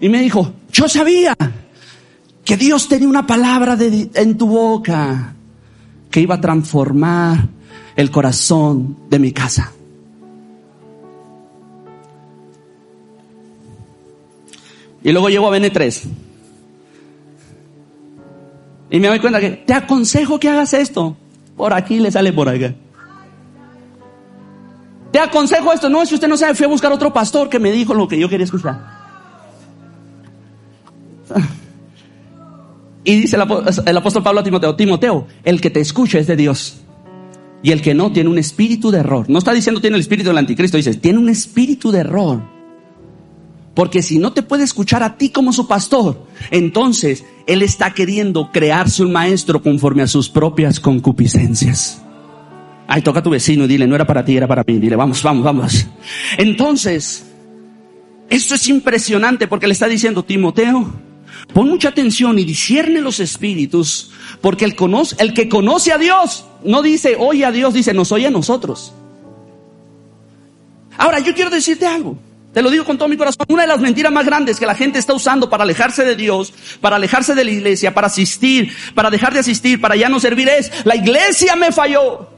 Y 0.00 0.08
me 0.08 0.20
dijo, 0.20 0.52
yo 0.72 0.88
sabía 0.88 1.36
que 2.44 2.56
Dios 2.56 2.88
tenía 2.88 3.08
una 3.08 3.26
palabra 3.26 3.76
en 3.78 4.36
tu 4.36 4.46
boca 4.46 5.34
que 6.10 6.20
iba 6.20 6.34
a 6.34 6.40
transformar 6.40 7.48
el 7.96 8.10
corazón 8.10 8.96
de 9.08 9.18
mi 9.18 9.32
casa. 9.32 9.72
Y 15.04 15.10
luego 15.10 15.28
llego 15.28 15.52
a 15.52 15.58
BN3. 15.58 16.02
Y 18.90 19.00
me 19.00 19.08
doy 19.08 19.20
cuenta 19.20 19.40
que 19.40 19.50
te 19.50 19.74
aconsejo 19.74 20.38
que 20.38 20.48
hagas 20.48 20.74
esto. 20.74 21.16
Por 21.56 21.72
aquí 21.72 21.98
le 21.98 22.10
sale 22.10 22.32
por 22.32 22.48
acá. 22.48 22.74
Te 25.10 25.18
aconsejo 25.18 25.72
esto. 25.72 25.88
No, 25.88 26.04
si 26.06 26.14
usted 26.14 26.28
no 26.28 26.36
sabe, 26.36 26.54
fui 26.54 26.64
a 26.64 26.68
buscar 26.68 26.90
otro 26.92 27.12
pastor 27.12 27.48
que 27.48 27.58
me 27.58 27.70
dijo 27.70 27.94
lo 27.94 28.08
que 28.08 28.18
yo 28.18 28.28
quería 28.28 28.44
escuchar. 28.44 29.02
Y 33.04 33.16
dice 33.22 33.36
el, 33.36 33.96
apóstol 33.96 34.22
Pablo 34.22 34.40
a 34.40 34.44
Timoteo, 34.44 34.76
Timoteo, 34.76 35.26
el 35.42 35.60
que 35.60 35.70
te 35.70 35.80
escucha 35.80 36.20
es 36.20 36.28
de 36.28 36.36
Dios. 36.36 36.82
Y 37.60 37.72
el 37.72 37.82
que 37.82 37.94
no 37.94 38.12
tiene 38.12 38.30
un 38.30 38.38
espíritu 38.38 38.92
de 38.92 38.98
error. 38.98 39.28
No 39.28 39.38
está 39.38 39.52
diciendo 39.52 39.80
tiene 39.80 39.96
el 39.96 40.02
espíritu 40.02 40.28
del 40.28 40.38
anticristo, 40.38 40.76
dice, 40.76 40.94
tiene 40.94 41.18
un 41.18 41.28
espíritu 41.28 41.90
de 41.90 41.98
error. 41.98 42.42
Porque 43.74 44.02
si 44.02 44.18
no 44.18 44.32
te 44.32 44.42
puede 44.42 44.64
escuchar 44.64 45.02
a 45.02 45.16
ti 45.16 45.30
como 45.30 45.52
su 45.52 45.66
pastor, 45.66 46.26
entonces 46.50 47.24
él 47.46 47.62
está 47.62 47.92
queriendo 47.92 48.50
crearse 48.52 49.02
un 49.02 49.12
maestro 49.12 49.62
conforme 49.62 50.02
a 50.02 50.06
sus 50.06 50.28
propias 50.28 50.80
concupiscencias. 50.80 52.02
Ay, 52.86 53.02
toca 53.02 53.20
a 53.20 53.22
tu 53.22 53.30
vecino 53.30 53.64
y 53.64 53.68
dile, 53.68 53.86
no 53.86 53.94
era 53.94 54.06
para 54.06 54.24
ti, 54.24 54.36
era 54.36 54.46
para 54.46 54.64
mí. 54.66 54.78
Dile, 54.78 54.96
vamos, 54.96 55.22
vamos, 55.22 55.44
vamos. 55.44 55.86
Entonces, 56.36 57.24
esto 58.28 58.54
es 58.54 58.68
impresionante 58.68 59.46
porque 59.46 59.66
le 59.66 59.72
está 59.72 59.86
diciendo 59.86 60.24
Timoteo, 60.24 60.92
pon 61.52 61.68
mucha 61.68 61.88
atención 61.88 62.38
y 62.38 62.44
discierne 62.44 63.00
los 63.00 63.20
espíritus, 63.20 64.10
porque 64.40 64.64
el, 64.64 64.74
conoce, 64.74 65.16
el 65.18 65.32
que 65.32 65.48
conoce 65.48 65.92
a 65.92 65.98
Dios 65.98 66.44
no 66.64 66.82
dice, 66.82 67.16
oye 67.18 67.44
a 67.44 67.52
Dios, 67.52 67.74
dice, 67.74 67.94
nos 67.94 68.12
oye 68.12 68.26
a 68.26 68.30
nosotros. 68.30 68.92
Ahora, 70.98 71.20
yo 71.20 71.34
quiero 71.34 71.50
decirte 71.50 71.86
algo. 71.86 72.18
Te 72.52 72.60
lo 72.60 72.70
digo 72.70 72.84
con 72.84 72.98
todo 72.98 73.08
mi 73.08 73.16
corazón. 73.16 73.46
Una 73.48 73.62
de 73.62 73.68
las 73.68 73.80
mentiras 73.80 74.12
más 74.12 74.26
grandes 74.26 74.60
que 74.60 74.66
la 74.66 74.74
gente 74.74 74.98
está 74.98 75.14
usando 75.14 75.48
para 75.48 75.64
alejarse 75.64 76.04
de 76.04 76.16
Dios, 76.16 76.52
para 76.80 76.96
alejarse 76.96 77.34
de 77.34 77.44
la 77.44 77.50
iglesia, 77.50 77.94
para 77.94 78.08
asistir, 78.08 78.74
para 78.94 79.10
dejar 79.10 79.32
de 79.32 79.40
asistir, 79.40 79.80
para 79.80 79.96
ya 79.96 80.08
no 80.08 80.20
servir 80.20 80.48
es, 80.48 80.70
la 80.84 80.94
iglesia 80.94 81.56
me 81.56 81.72
falló. 81.72 82.28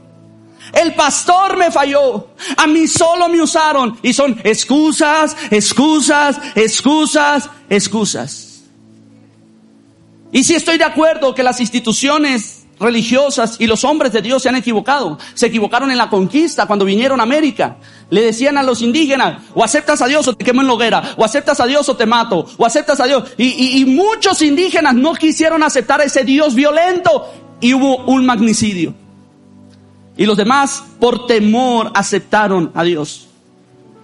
El 0.73 0.93
pastor 0.93 1.57
me 1.57 1.69
falló. 1.69 2.29
A 2.57 2.65
mí 2.67 2.87
solo 2.87 3.27
me 3.29 3.41
usaron. 3.41 3.97
Y 4.01 4.13
son 4.13 4.39
excusas, 4.43 5.35
excusas, 5.51 6.39
excusas, 6.55 7.49
excusas. 7.69 8.63
Y 10.31 10.43
si 10.43 10.55
estoy 10.55 10.77
de 10.77 10.83
acuerdo 10.83 11.35
que 11.35 11.43
las 11.43 11.59
instituciones 11.59 12.64
religiosas 12.79 13.55
y 13.59 13.67
los 13.67 13.83
hombres 13.83 14.11
de 14.11 14.21
Dios 14.21 14.43
se 14.43 14.49
han 14.49 14.55
equivocado. 14.55 15.17
Se 15.33 15.47
equivocaron 15.47 15.91
en 15.91 15.97
la 15.97 16.09
conquista 16.09 16.65
cuando 16.65 16.85
vinieron 16.85 17.19
a 17.19 17.23
América. 17.23 17.77
Le 18.09 18.21
decían 18.21 18.57
a 18.57 18.63
los 18.63 18.81
indígenas, 18.81 19.41
o 19.53 19.63
aceptas 19.63 20.01
a 20.01 20.07
Dios 20.07 20.27
o 20.27 20.35
te 20.35 20.43
quemo 20.43 20.61
en 20.61 20.67
la 20.67 20.73
hoguera, 20.73 21.15
o 21.17 21.25
aceptas 21.25 21.59
a 21.59 21.65
Dios 21.65 21.87
o 21.89 21.95
te 21.95 22.05
mato, 22.05 22.45
o 22.57 22.65
aceptas 22.65 22.99
a 22.99 23.05
Dios. 23.05 23.31
Y, 23.37 23.79
y 23.79 23.85
muchos 23.85 24.41
indígenas 24.41 24.93
no 24.93 25.13
quisieron 25.15 25.63
aceptar 25.63 26.01
a 26.01 26.03
ese 26.03 26.23
Dios 26.23 26.55
violento 26.55 27.27
y 27.61 27.73
hubo 27.73 27.97
un 28.05 28.25
magnicidio. 28.25 28.93
Y 30.17 30.25
los 30.25 30.37
demás, 30.37 30.83
por 30.99 31.27
temor, 31.27 31.91
aceptaron 31.93 32.71
a 32.73 32.83
Dios. 32.83 33.27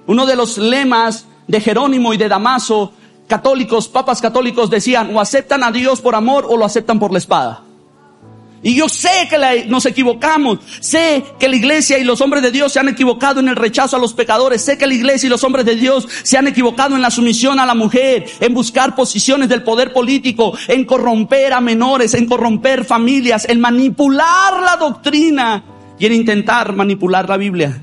Uno 0.08 0.26
de 0.26 0.36
los 0.36 0.58
lemas 0.58 1.26
de 1.48 1.62
Jerónimo 1.62 2.14
y 2.14 2.18
de 2.18 2.28
Damaso, 2.28 2.94
católicos, 3.28 3.88
papas 3.88 4.22
católicos 4.22 4.70
decían, 4.70 5.16
o 5.16 5.22
aceptan 5.22 5.64
a 5.64 5.72
Dios 5.72 6.02
por 6.02 6.16
amor 6.16 6.46
o 6.50 6.58
lo 6.58 6.66
aceptan 6.66 7.00
por 7.00 7.12
la 7.12 7.18
espada. 7.18 7.64
Y 8.64 8.76
yo 8.76 8.88
sé 8.88 9.28
que 9.30 9.66
nos 9.68 9.88
equivocamos, 9.88 10.60
sé 10.80 11.24
que 11.40 11.50
la 11.50 11.56
iglesia 11.56 11.98
y 11.98 12.04
los 12.04 12.22
hombres 12.22 12.44
de 12.44 12.52
Dios 12.52 12.72
se 12.72 12.80
han 12.80 12.90
equivocado 12.90 13.40
en 13.40 13.48
el 13.48 13.56
rechazo 13.56 13.96
a 13.96 14.00
los 14.00 14.14
pecadores, 14.14 14.62
sé 14.62 14.78
que 14.78 14.86
la 14.86 14.94
iglesia 14.94 15.28
y 15.28 15.30
los 15.32 15.44
hombres 15.44 15.66
de 15.66 15.76
Dios 15.76 16.08
se 16.22 16.38
han 16.38 16.48
equivocado 16.48 16.96
en 16.96 17.02
la 17.02 17.10
sumisión 17.10 17.60
a 17.60 17.66
la 17.66 17.74
mujer, 17.74 18.26
en 18.40 18.54
buscar 18.54 18.96
posiciones 18.96 19.50
del 19.50 19.64
poder 19.64 19.92
político, 19.92 20.56
en 20.68 20.86
corromper 20.86 21.54
a 21.54 21.62
menores, 21.62 22.14
en 22.14 22.28
corromper 22.28 22.86
familias, 22.86 23.48
en 23.50 23.60
manipular 23.60 24.62
la 24.62 24.78
doctrina 24.78 25.64
y 25.98 26.06
en 26.06 26.14
intentar 26.14 26.74
manipular 26.76 27.28
la 27.28 27.38
Biblia. 27.38 27.82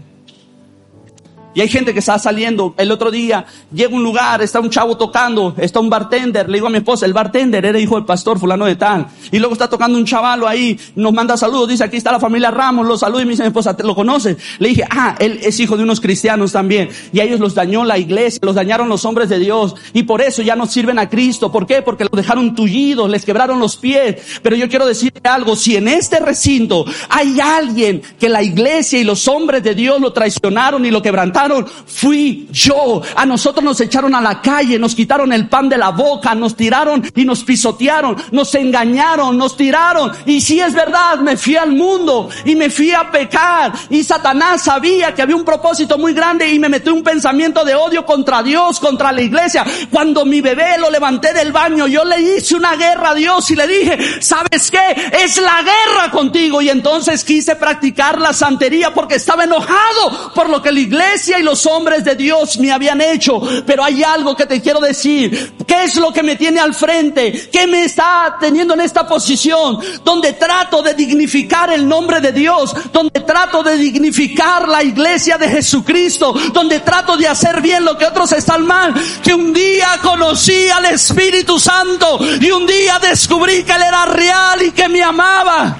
Y 1.54 1.60
hay 1.60 1.68
gente 1.68 1.92
que 1.92 2.00
está 2.00 2.18
saliendo. 2.18 2.74
El 2.76 2.92
otro 2.92 3.10
día 3.10 3.46
llega 3.72 3.94
un 3.94 4.02
lugar, 4.02 4.42
está 4.42 4.60
un 4.60 4.70
chavo 4.70 4.96
tocando, 4.96 5.54
está 5.56 5.80
un 5.80 5.88
bartender. 5.88 6.48
Le 6.48 6.58
digo 6.58 6.66
a 6.66 6.70
mi 6.70 6.78
esposa, 6.78 7.06
el 7.06 7.12
bartender 7.12 7.64
era 7.64 7.78
hijo 7.78 7.96
del 7.96 8.04
pastor 8.04 8.38
fulano 8.38 8.66
de 8.66 8.76
tal. 8.76 9.06
Y 9.32 9.38
luego 9.38 9.54
está 9.54 9.68
tocando 9.68 9.98
un 9.98 10.04
chavalo 10.04 10.46
ahí, 10.46 10.78
nos 10.94 11.12
manda 11.12 11.36
saludos, 11.36 11.68
dice, 11.68 11.84
aquí 11.84 11.96
está 11.96 12.12
la 12.12 12.20
familia 12.20 12.50
Ramos, 12.50 12.86
lo 12.86 12.98
saluda 12.98 13.22
y 13.22 13.24
me 13.24 13.30
dice 13.32 13.42
mi 13.42 13.48
esposa, 13.48 13.76
¿te 13.76 13.82
lo 13.82 13.94
conoces? 13.94 14.36
Le 14.58 14.68
dije, 14.68 14.84
ah, 14.90 15.16
él 15.18 15.40
es 15.42 15.58
hijo 15.58 15.76
de 15.76 15.82
unos 15.82 16.00
cristianos 16.00 16.52
también. 16.52 16.90
Y 17.12 17.20
a 17.20 17.24
ellos 17.24 17.40
los 17.40 17.54
dañó 17.54 17.84
la 17.84 17.98
iglesia, 17.98 18.40
los 18.42 18.54
dañaron 18.54 18.88
los 18.88 19.04
hombres 19.04 19.28
de 19.28 19.38
Dios. 19.38 19.74
Y 19.94 20.02
por 20.02 20.20
eso 20.20 20.42
ya 20.42 20.54
no 20.54 20.66
sirven 20.66 20.98
a 20.98 21.08
Cristo. 21.08 21.50
¿Por 21.50 21.66
qué? 21.66 21.82
Porque 21.82 22.04
los 22.04 22.12
dejaron 22.12 22.54
tullidos, 22.54 23.08
les 23.10 23.24
quebraron 23.24 23.58
los 23.58 23.76
pies. 23.76 24.40
Pero 24.42 24.54
yo 24.54 24.68
quiero 24.68 24.86
decirte 24.86 25.26
algo, 25.28 25.56
si 25.56 25.76
en 25.76 25.88
este 25.88 26.20
recinto 26.20 26.84
hay 27.08 27.40
alguien 27.40 28.02
que 28.20 28.28
la 28.28 28.42
iglesia 28.42 28.98
y 28.98 29.04
los 29.04 29.26
hombres 29.28 29.62
de 29.62 29.74
Dios 29.74 30.00
lo 30.00 30.12
traicionaron 30.12 30.84
y 30.84 30.90
lo 30.90 31.02
quebrantaron, 31.02 31.37
fui 31.86 32.48
yo. 32.50 33.02
A 33.14 33.26
nosotros 33.26 33.64
nos 33.64 33.80
echaron 33.80 34.14
a 34.14 34.20
la 34.20 34.40
calle, 34.40 34.78
nos 34.78 34.94
quitaron 34.94 35.32
el 35.32 35.48
pan 35.48 35.68
de 35.68 35.78
la 35.78 35.90
boca, 35.90 36.34
nos 36.34 36.56
tiraron 36.56 37.04
y 37.14 37.24
nos 37.24 37.44
pisotearon, 37.44 38.16
nos 38.32 38.54
engañaron, 38.54 39.36
nos 39.36 39.56
tiraron. 39.56 40.12
Y 40.26 40.40
si 40.40 40.60
es 40.60 40.74
verdad, 40.74 41.18
me 41.20 41.36
fui 41.36 41.56
al 41.56 41.72
mundo 41.72 42.28
y 42.44 42.56
me 42.56 42.70
fui 42.70 42.92
a 42.92 43.10
pecar. 43.10 43.72
Y 43.90 44.02
Satanás 44.02 44.62
sabía 44.62 45.14
que 45.14 45.22
había 45.22 45.36
un 45.36 45.44
propósito 45.44 45.98
muy 45.98 46.12
grande 46.12 46.48
y 46.48 46.58
me 46.58 46.68
metió 46.68 46.94
un 46.94 47.02
pensamiento 47.02 47.64
de 47.64 47.74
odio 47.74 48.04
contra 48.04 48.42
Dios, 48.42 48.80
contra 48.80 49.12
la 49.12 49.22
iglesia. 49.22 49.64
Cuando 49.90 50.24
mi 50.24 50.40
bebé 50.40 50.78
lo 50.78 50.90
levanté 50.90 51.32
del 51.32 51.52
baño, 51.52 51.86
yo 51.86 52.04
le 52.04 52.20
hice 52.20 52.56
una 52.56 52.76
guerra 52.76 53.10
a 53.10 53.14
Dios 53.14 53.50
y 53.50 53.56
le 53.56 53.66
dije, 53.66 54.22
¿sabes 54.22 54.70
qué? 54.70 55.10
Es 55.22 55.36
la 55.40 55.62
guerra 55.62 56.10
contigo. 56.10 56.60
Y 56.62 56.68
entonces 56.68 57.24
quise 57.24 57.56
practicar 57.56 58.18
la 58.20 58.32
santería 58.32 58.92
porque 58.92 59.16
estaba 59.16 59.44
enojado 59.44 60.32
por 60.34 60.48
lo 60.48 60.62
que 60.62 60.72
la 60.72 60.80
iglesia 60.80 61.27
iglesia 61.28 61.38
y 61.38 61.42
los 61.42 61.66
hombres 61.66 62.04
de 62.04 62.14
Dios 62.14 62.58
me 62.58 62.72
habían 62.72 63.00
hecho. 63.00 63.40
Pero 63.66 63.84
hay 63.84 64.02
algo 64.02 64.34
que 64.34 64.46
te 64.46 64.60
quiero 64.60 64.80
decir. 64.80 65.54
¿Qué 65.66 65.84
es 65.84 65.96
lo 65.96 66.12
que 66.12 66.22
me 66.22 66.36
tiene 66.36 66.60
al 66.60 66.74
frente? 66.74 67.48
¿Qué 67.52 67.66
me 67.66 67.84
está 67.84 68.36
teniendo 68.40 68.74
en 68.74 68.80
esta 68.80 69.06
posición? 69.06 69.78
Donde 70.04 70.32
trato 70.34 70.82
de 70.82 70.94
dignificar 70.94 71.72
el 71.72 71.86
nombre 71.86 72.20
de 72.20 72.32
Dios. 72.32 72.74
Donde 72.92 73.20
trato 73.20 73.62
de 73.62 73.76
dignificar 73.76 74.68
la 74.68 74.82
iglesia 74.82 75.36
de 75.38 75.48
Jesucristo. 75.48 76.34
Donde 76.52 76.80
trato 76.80 77.16
de 77.16 77.28
hacer 77.28 77.60
bien 77.60 77.84
lo 77.84 77.96
que 77.96 78.06
otros 78.06 78.32
están 78.32 78.64
mal. 78.66 78.94
Que 79.22 79.34
un 79.34 79.52
día 79.52 79.98
conocí 80.02 80.68
al 80.68 80.86
Espíritu 80.86 81.58
Santo 81.58 82.18
y 82.40 82.50
un 82.50 82.66
día 82.66 82.98
descubrí 82.98 83.62
que 83.62 83.72
Él 83.72 83.82
era 83.82 84.06
real 84.06 84.62
y 84.62 84.70
que 84.70 84.88
me 84.88 85.02
amaba. 85.02 85.76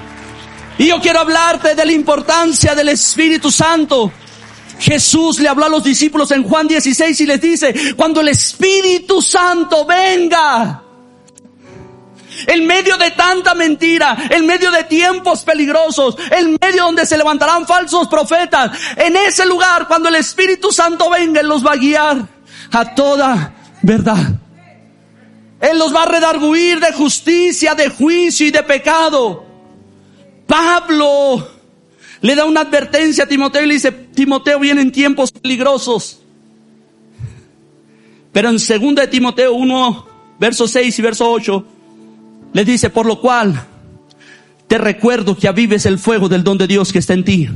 Y 0.78 0.86
yo 0.86 1.00
quiero 1.00 1.20
hablarte 1.20 1.74
de 1.74 1.84
la 1.84 1.92
importancia 1.92 2.74
del 2.74 2.90
Espíritu 2.90 3.50
Santo. 3.50 4.12
Jesús 4.78 5.40
le 5.40 5.48
habló 5.48 5.66
a 5.66 5.68
los 5.68 5.82
discípulos 5.82 6.30
en 6.30 6.44
Juan 6.44 6.68
16 6.68 7.20
y 7.20 7.26
les 7.26 7.40
dice, 7.40 7.94
cuando 7.96 8.20
el 8.20 8.28
Espíritu 8.28 9.20
Santo 9.20 9.84
venga, 9.84 10.82
en 12.46 12.66
medio 12.66 12.96
de 12.96 13.10
tanta 13.12 13.54
mentira, 13.54 14.16
en 14.30 14.46
medio 14.46 14.70
de 14.70 14.84
tiempos 14.84 15.42
peligrosos, 15.42 16.16
en 16.30 16.56
medio 16.60 16.84
donde 16.84 17.06
se 17.06 17.18
levantarán 17.18 17.66
falsos 17.66 18.06
profetas, 18.08 18.70
en 18.96 19.16
ese 19.16 19.44
lugar, 19.46 19.88
cuando 19.88 20.08
el 20.08 20.14
Espíritu 20.14 20.70
Santo 20.70 21.10
venga, 21.10 21.40
Él 21.40 21.48
los 21.48 21.66
va 21.66 21.72
a 21.72 21.76
guiar 21.76 22.28
a 22.70 22.94
toda 22.94 23.54
verdad. 23.82 24.34
Él 25.60 25.78
los 25.78 25.92
va 25.94 26.04
a 26.04 26.06
redarguir 26.06 26.78
de 26.78 26.92
justicia, 26.92 27.74
de 27.74 27.88
juicio 27.88 28.46
y 28.46 28.50
de 28.52 28.62
pecado. 28.62 29.44
Pablo 30.46 31.57
le 32.20 32.34
da 32.34 32.44
una 32.44 32.62
advertencia 32.62 33.24
a 33.24 33.28
Timoteo 33.28 33.62
y 33.62 33.66
le 33.66 33.74
dice, 33.74 33.92
Timoteo 33.92 34.58
vienen 34.58 34.90
tiempos 34.92 35.30
peligrosos. 35.30 36.20
Pero 38.32 38.50
en 38.50 38.56
2 38.56 38.94
de 38.94 39.06
Timoteo 39.08 39.54
1, 39.54 40.06
verso 40.38 40.68
6 40.68 40.98
y 40.98 41.02
verso 41.02 41.30
8, 41.30 41.66
le 42.52 42.64
dice, 42.64 42.90
por 42.90 43.06
lo 43.06 43.20
cual 43.20 43.66
te 44.68 44.76
recuerdo 44.76 45.34
que 45.34 45.48
avives 45.48 45.86
el 45.86 45.98
fuego 45.98 46.28
del 46.28 46.44
don 46.44 46.58
de 46.58 46.66
Dios 46.66 46.92
que 46.92 46.98
está 46.98 47.14
en 47.14 47.24
ti 47.24 47.48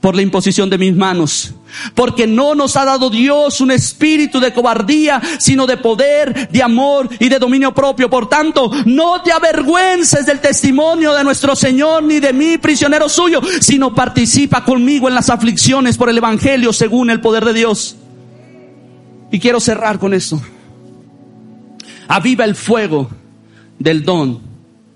por 0.00 0.16
la 0.16 0.22
imposición 0.22 0.68
de 0.68 0.76
mis 0.76 0.94
manos. 0.94 1.54
Porque 1.94 2.26
no 2.26 2.56
nos 2.56 2.76
ha 2.76 2.84
dado 2.84 3.10
Dios 3.10 3.60
un 3.60 3.70
espíritu 3.70 4.40
de 4.40 4.52
cobardía, 4.52 5.22
sino 5.38 5.66
de 5.66 5.76
poder, 5.76 6.48
de 6.50 6.62
amor 6.62 7.08
y 7.20 7.28
de 7.28 7.38
dominio 7.38 7.72
propio. 7.72 8.10
Por 8.10 8.28
tanto, 8.28 8.72
no 8.86 9.22
te 9.22 9.30
avergüences 9.30 10.26
del 10.26 10.40
testimonio 10.40 11.14
de 11.14 11.22
nuestro 11.22 11.54
Señor 11.54 12.02
ni 12.02 12.18
de 12.18 12.32
mí, 12.32 12.58
prisionero 12.58 13.08
suyo, 13.08 13.40
sino 13.60 13.94
participa 13.94 14.64
conmigo 14.64 15.08
en 15.08 15.14
las 15.14 15.30
aflicciones 15.30 15.96
por 15.96 16.08
el 16.08 16.18
Evangelio 16.18 16.72
según 16.72 17.10
el 17.10 17.20
poder 17.20 17.44
de 17.44 17.54
Dios. 17.54 17.96
Y 19.30 19.38
quiero 19.38 19.60
cerrar 19.60 20.00
con 20.00 20.12
esto. 20.12 20.40
Aviva 22.08 22.44
el 22.44 22.56
fuego 22.56 23.10
del 23.78 24.02
don 24.02 24.40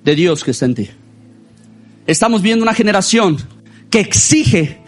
de 0.02 0.16
Dios 0.16 0.42
que 0.42 0.50
está 0.50 0.64
en 0.64 0.74
ti. 0.74 0.90
Estamos 2.06 2.42
viendo 2.42 2.62
una 2.62 2.74
generación 2.74 3.38
que 3.90 4.00
exige 4.00 4.82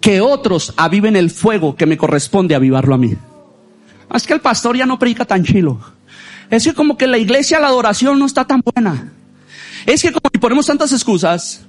que 0.00 0.20
otros 0.20 0.72
aviven 0.76 1.16
el 1.16 1.30
fuego 1.30 1.76
que 1.76 1.86
me 1.86 1.96
corresponde 1.96 2.54
avivarlo 2.54 2.94
a 2.94 2.98
mí. 2.98 3.16
Es 4.14 4.26
que 4.26 4.34
el 4.34 4.40
pastor 4.40 4.76
ya 4.76 4.86
no 4.86 4.98
predica 4.98 5.24
tan 5.24 5.44
chilo. 5.44 5.80
Es 6.48 6.64
que 6.64 6.74
como 6.74 6.96
que 6.96 7.06
la 7.06 7.18
iglesia, 7.18 7.60
la 7.60 7.68
adoración 7.68 8.18
no 8.18 8.26
está 8.26 8.44
tan 8.44 8.60
buena. 8.64 9.12
Es 9.86 10.02
que 10.02 10.12
como 10.12 10.30
ponemos 10.40 10.66
tantas 10.66 10.92
excusas, 10.92 11.62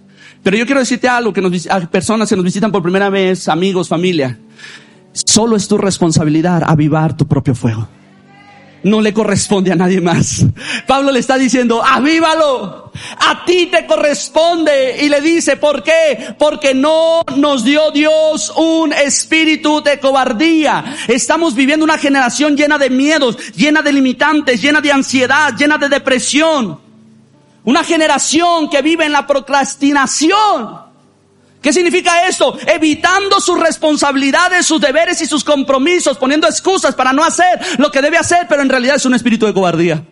pero 0.44 0.58
yo 0.58 0.66
quiero 0.66 0.80
decirte 0.80 1.08
algo 1.08 1.34
que 1.34 1.42
nos, 1.42 1.68
a 1.68 1.80
personas 1.82 2.30
que 2.30 2.36
nos 2.36 2.46
visitan 2.46 2.72
por 2.72 2.82
primera 2.82 3.10
vez, 3.10 3.48
amigos, 3.48 3.88
familia. 3.88 4.40
Solo 5.14 5.56
es 5.56 5.68
tu 5.68 5.78
responsabilidad 5.78 6.64
avivar 6.66 7.16
tu 7.16 7.28
propio 7.28 7.54
fuego 7.54 7.88
no 8.84 9.02
le 9.02 9.14
corresponde 9.14 9.72
a 9.72 9.76
nadie 9.76 10.02
más. 10.02 10.46
Pablo 10.88 11.12
le 11.12 11.20
está 11.20 11.38
diciendo, 11.38 11.84
avívalo, 11.84 12.92
a 13.20 13.46
ti 13.46 13.68
te 13.68 13.86
corresponde. 13.86 15.04
Y 15.04 15.10
le 15.10 15.22
dice, 15.22 15.58
¿por 15.58 15.84
qué? 15.84 16.36
Porque 16.38 16.74
no 16.74 17.22
nos 17.36 17.64
dio 17.64 17.92
Dios 17.92 18.52
un 18.56 18.94
espíritu 18.94 19.82
de 19.82 20.00
cobardía. 20.00 20.98
Estamos 21.08 21.56
viviendo 21.56 21.84
una 21.84 21.98
generación 21.98 22.56
llena 22.56 22.78
de 22.78 22.90
miedos, 22.90 23.38
llena 23.54 23.82
de 23.82 23.94
limitantes, 23.94 24.62
llena 24.62 24.82
de 24.82 24.92
ansiedad, 24.92 25.54
llena 25.58 25.78
de 25.78 25.90
depresión. 25.90 26.80
Una 27.64 27.84
generación 27.84 28.70
que 28.70 28.82
vive 28.82 29.06
en 29.06 29.12
la 29.12 29.28
procrastinación. 29.28 30.91
¿Qué 31.62 31.72
significa 31.72 32.28
esto? 32.28 32.58
Evitando 32.66 33.40
sus 33.40 33.60
responsabilidades, 33.60 34.66
sus 34.66 34.82
deberes 34.82 35.22
y 35.22 35.28
sus 35.28 35.44
compromisos, 35.44 36.18
poniendo 36.18 36.48
excusas 36.48 36.96
para 36.96 37.14
no 37.14 37.24
hacer 37.24 37.60
lo 37.78 37.92
que 37.92 38.02
debe 38.02 38.18
hacer, 38.18 38.48
pero 38.50 38.64
en 38.64 38.70
realidad 38.70 38.96
es 38.96 39.06
un 39.06 39.14
espíritu 39.14 39.46
de 39.46 39.54
cobardía. 39.54 40.04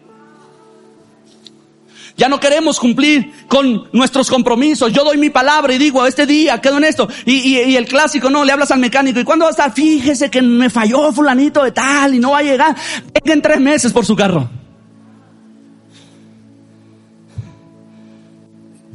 Ya 2.20 2.28
no 2.28 2.40
queremos 2.40 2.80
cumplir 2.80 3.32
con 3.48 3.88
nuestros 3.94 4.30
compromisos. 4.30 4.92
Yo 4.92 5.06
doy 5.06 5.18
mi 5.18 5.30
palabra 5.30 5.74
y 5.74 5.78
digo, 5.78 6.06
este 6.06 6.26
día 6.26 6.60
quedo 6.60 6.78
en 6.78 6.84
esto. 6.84 7.08
Y, 7.26 7.56
el 7.56 7.86
clásico, 7.86 8.30
no, 8.30 8.44
le 8.44 8.52
hablas 8.52 8.72
al 8.72 8.80
mecánico. 8.80 9.22
¿Y 9.22 9.24
cuándo 9.24 9.46
va 9.46 9.50
a 9.50 9.52
estar? 9.52 9.74
Fíjese 9.74 10.30
que 10.30 10.42
me 10.42 10.70
falló 10.70 11.14
fulanito 11.14 11.64
de 11.64 11.72
tal 11.72 12.14
y 12.14 12.20
no 12.20 12.32
va 12.32 12.40
a 12.40 12.44
llegar. 12.44 12.76
Venga 13.14 13.34
en 13.34 13.42
tres 13.42 13.62
meses 13.62 13.94
por 13.94 14.06
su 14.06 14.18
carro. 14.18 14.50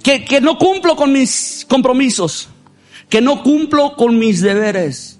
Que, 0.05 0.41
no 0.43 0.59
cumplo 0.59 0.95
con 0.95 1.13
mis 1.13 1.67
compromisos, 1.69 2.49
que 3.09 3.23
no 3.23 3.43
cumplo 3.43 3.97
con 3.97 4.19
mis 4.19 4.43
deberes. 4.43 5.19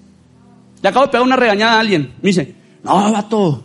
Le 0.81 0.89
acabo 0.89 1.07
de 1.07 1.11
pegar 1.11 1.25
una 1.25 1.35
regañada 1.35 1.73
a 1.73 1.79
alguien. 1.79 2.13
Me 2.21 2.29
dice, 2.29 2.53
no, 2.83 3.11
vato, 3.11 3.63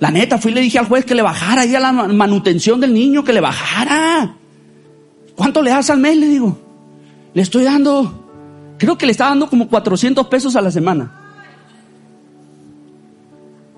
la 0.00 0.10
neta, 0.10 0.38
fui 0.38 0.50
y 0.50 0.54
le 0.54 0.60
dije 0.60 0.80
al 0.80 0.86
juez 0.86 1.04
que 1.04 1.14
le 1.14 1.22
bajara 1.22 1.62
ahí 1.62 1.74
a 1.76 1.80
la 1.80 1.92
manutención 1.92 2.80
del 2.80 2.92
niño, 2.92 3.22
que 3.22 3.32
le 3.32 3.40
bajara. 3.40 4.34
¿Cuánto 5.36 5.62
le 5.62 5.70
das 5.70 5.90
al 5.90 5.98
mes? 5.98 6.16
Le 6.16 6.26
digo, 6.26 6.58
le 7.34 7.42
estoy 7.42 7.62
dando, 7.62 8.74
creo 8.78 8.98
que 8.98 9.06
le 9.06 9.12
está 9.12 9.26
dando 9.26 9.48
como 9.48 9.68
400 9.68 10.26
pesos 10.26 10.56
a 10.56 10.60
la 10.60 10.72
semana. 10.72 11.20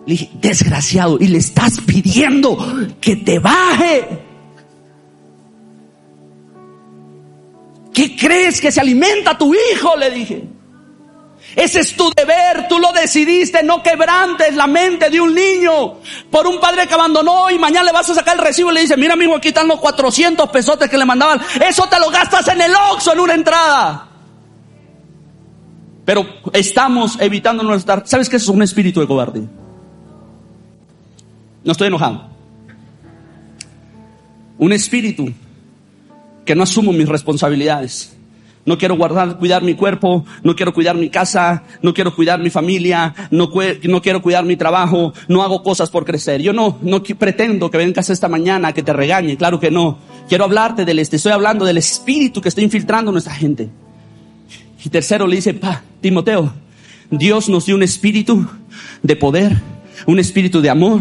Le 0.07 0.15
dije, 0.15 0.31
desgraciado, 0.41 1.19
y 1.21 1.29
le 1.29 1.39
estás 1.39 1.79
pidiendo 1.83 2.57
que 3.03 3.17
te 3.17 3.39
baje. 3.39 4.34
¿Qué 7.95 8.17
crees 8.17 8.61
que 8.61 8.73
se 8.73 8.81
alimenta 8.81 9.39
tu 9.39 9.55
hijo? 9.55 9.97
Le 9.97 10.11
dije. 10.11 10.43
Ese 11.55 11.81
es 11.81 11.95
tu 11.95 12.11
deber, 12.17 12.67
tú 12.69 12.81
lo 12.81 12.93
decidiste, 12.93 13.63
no 13.63 13.81
quebrantes 13.81 14.57
la 14.57 14.67
mente 14.67 15.09
de 15.09 15.21
un 15.21 15.33
niño 15.33 15.99
por 16.29 16.49
un 16.49 16.59
padre 16.59 16.89
que 16.89 16.95
abandonó 16.95 17.49
y 17.49 17.59
mañana 17.61 17.85
le 17.85 17.93
vas 17.93 18.11
a 18.11 18.15
sacar 18.15 18.37
el 18.37 18.43
recibo 18.43 18.73
y 18.73 18.75
le 18.75 18.81
dice, 18.81 18.97
mira 18.97 19.13
amigo, 19.15 19.37
aquí 19.37 19.49
están 19.49 19.69
los 19.69 19.79
400 19.79 20.51
pesotes 20.51 20.91
que 20.91 20.99
le 20.99 21.05
mandaban, 21.05 21.41
eso 21.65 21.87
te 21.87 22.01
lo 22.01 22.11
gastas 22.11 22.49
en 22.49 22.61
el 22.61 22.73
Oxxo 22.91 23.13
en 23.13 23.21
una 23.21 23.35
entrada. 23.35 24.09
Pero 26.05 26.27
estamos 26.53 27.17
evitando 27.21 27.63
no 27.63 27.75
estar, 27.75 28.03
¿sabes 28.05 28.29
qué 28.29 28.37
es 28.37 28.49
un 28.49 28.63
espíritu 28.63 28.99
de 29.01 29.07
cobarde? 29.07 29.47
No 31.63 31.71
estoy 31.71 31.87
enojado. 31.87 32.31
Un 34.59 34.73
espíritu 34.73 35.33
que 36.45 36.55
no 36.55 36.63
asumo 36.63 36.93
mis 36.93 37.09
responsabilidades. 37.09 38.17
No 38.67 38.79
quiero 38.79 38.97
guardar, 38.97 39.39
cuidar 39.39 39.63
mi 39.63 39.75
cuerpo, 39.75 40.25
no 40.43 40.57
quiero 40.57 40.73
cuidar 40.73 40.97
mi 40.97 41.11
casa, 41.11 41.65
no 41.83 41.93
quiero 41.93 42.15
cuidar 42.15 42.41
mi 42.41 42.49
familia, 42.49 43.15
no, 43.31 43.51
no 43.83 44.03
quiero 44.03 44.23
cuidar 44.23 44.45
mi 44.45 44.57
trabajo, 44.57 45.13
no 45.29 45.43
hago 45.43 45.63
cosas 45.63 45.91
por 45.91 46.07
crecer. 46.07 46.41
Yo 46.41 46.55
no, 46.55 46.79
no 46.81 47.03
pretendo 47.03 47.71
que 47.71 47.77
vengas 47.77 48.09
esta 48.09 48.29
mañana 48.29 48.73
que 48.73 48.83
te 48.83 48.95
regañe, 48.95 49.37
claro 49.37 49.61
que 49.61 49.71
no. 49.71 49.99
Quiero 50.29 50.45
hablarte 50.45 50.87
del 50.87 50.99
este, 50.99 51.17
estoy 51.17 51.33
hablando 51.33 51.67
del 51.67 51.77
espíritu 51.77 52.41
que 52.41 52.49
está 52.49 52.63
infiltrando 52.63 53.13
nuestra 53.13 53.35
gente. 53.35 53.69
Y 54.83 54.89
tercero 54.89 55.27
le 55.27 55.37
dice, 55.37 55.53
pa, 55.53 55.83
Timoteo, 56.01 56.55
Dios 57.11 57.51
nos 57.51 57.67
dio 57.67 57.75
un 57.75 57.83
espíritu 57.83 58.47
de 59.03 59.17
poder, 59.17 59.61
un 60.07 60.19
espíritu 60.19 60.61
de 60.61 60.71
amor 60.71 61.01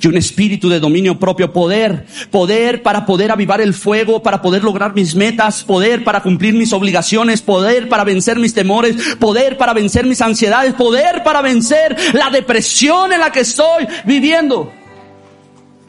y 0.00 0.06
un 0.06 0.16
espíritu 0.16 0.68
de 0.68 0.80
dominio 0.80 1.18
propio, 1.18 1.52
poder, 1.52 2.06
poder 2.30 2.82
para 2.82 3.06
poder 3.06 3.30
avivar 3.30 3.60
el 3.60 3.74
fuego, 3.74 4.22
para 4.22 4.42
poder 4.42 4.64
lograr 4.64 4.94
mis 4.94 5.14
metas, 5.14 5.64
poder 5.64 6.04
para 6.04 6.22
cumplir 6.22 6.54
mis 6.54 6.72
obligaciones, 6.72 7.42
poder 7.42 7.88
para 7.88 8.04
vencer 8.04 8.38
mis 8.38 8.54
temores, 8.54 8.96
poder 9.18 9.56
para 9.56 9.72
vencer 9.72 10.06
mis 10.06 10.20
ansiedades, 10.20 10.74
poder 10.74 11.22
para 11.22 11.42
vencer 11.42 11.96
la 12.12 12.30
depresión 12.30 13.12
en 13.12 13.20
la 13.20 13.30
que 13.30 13.40
estoy 13.40 13.86
viviendo. 14.04 14.72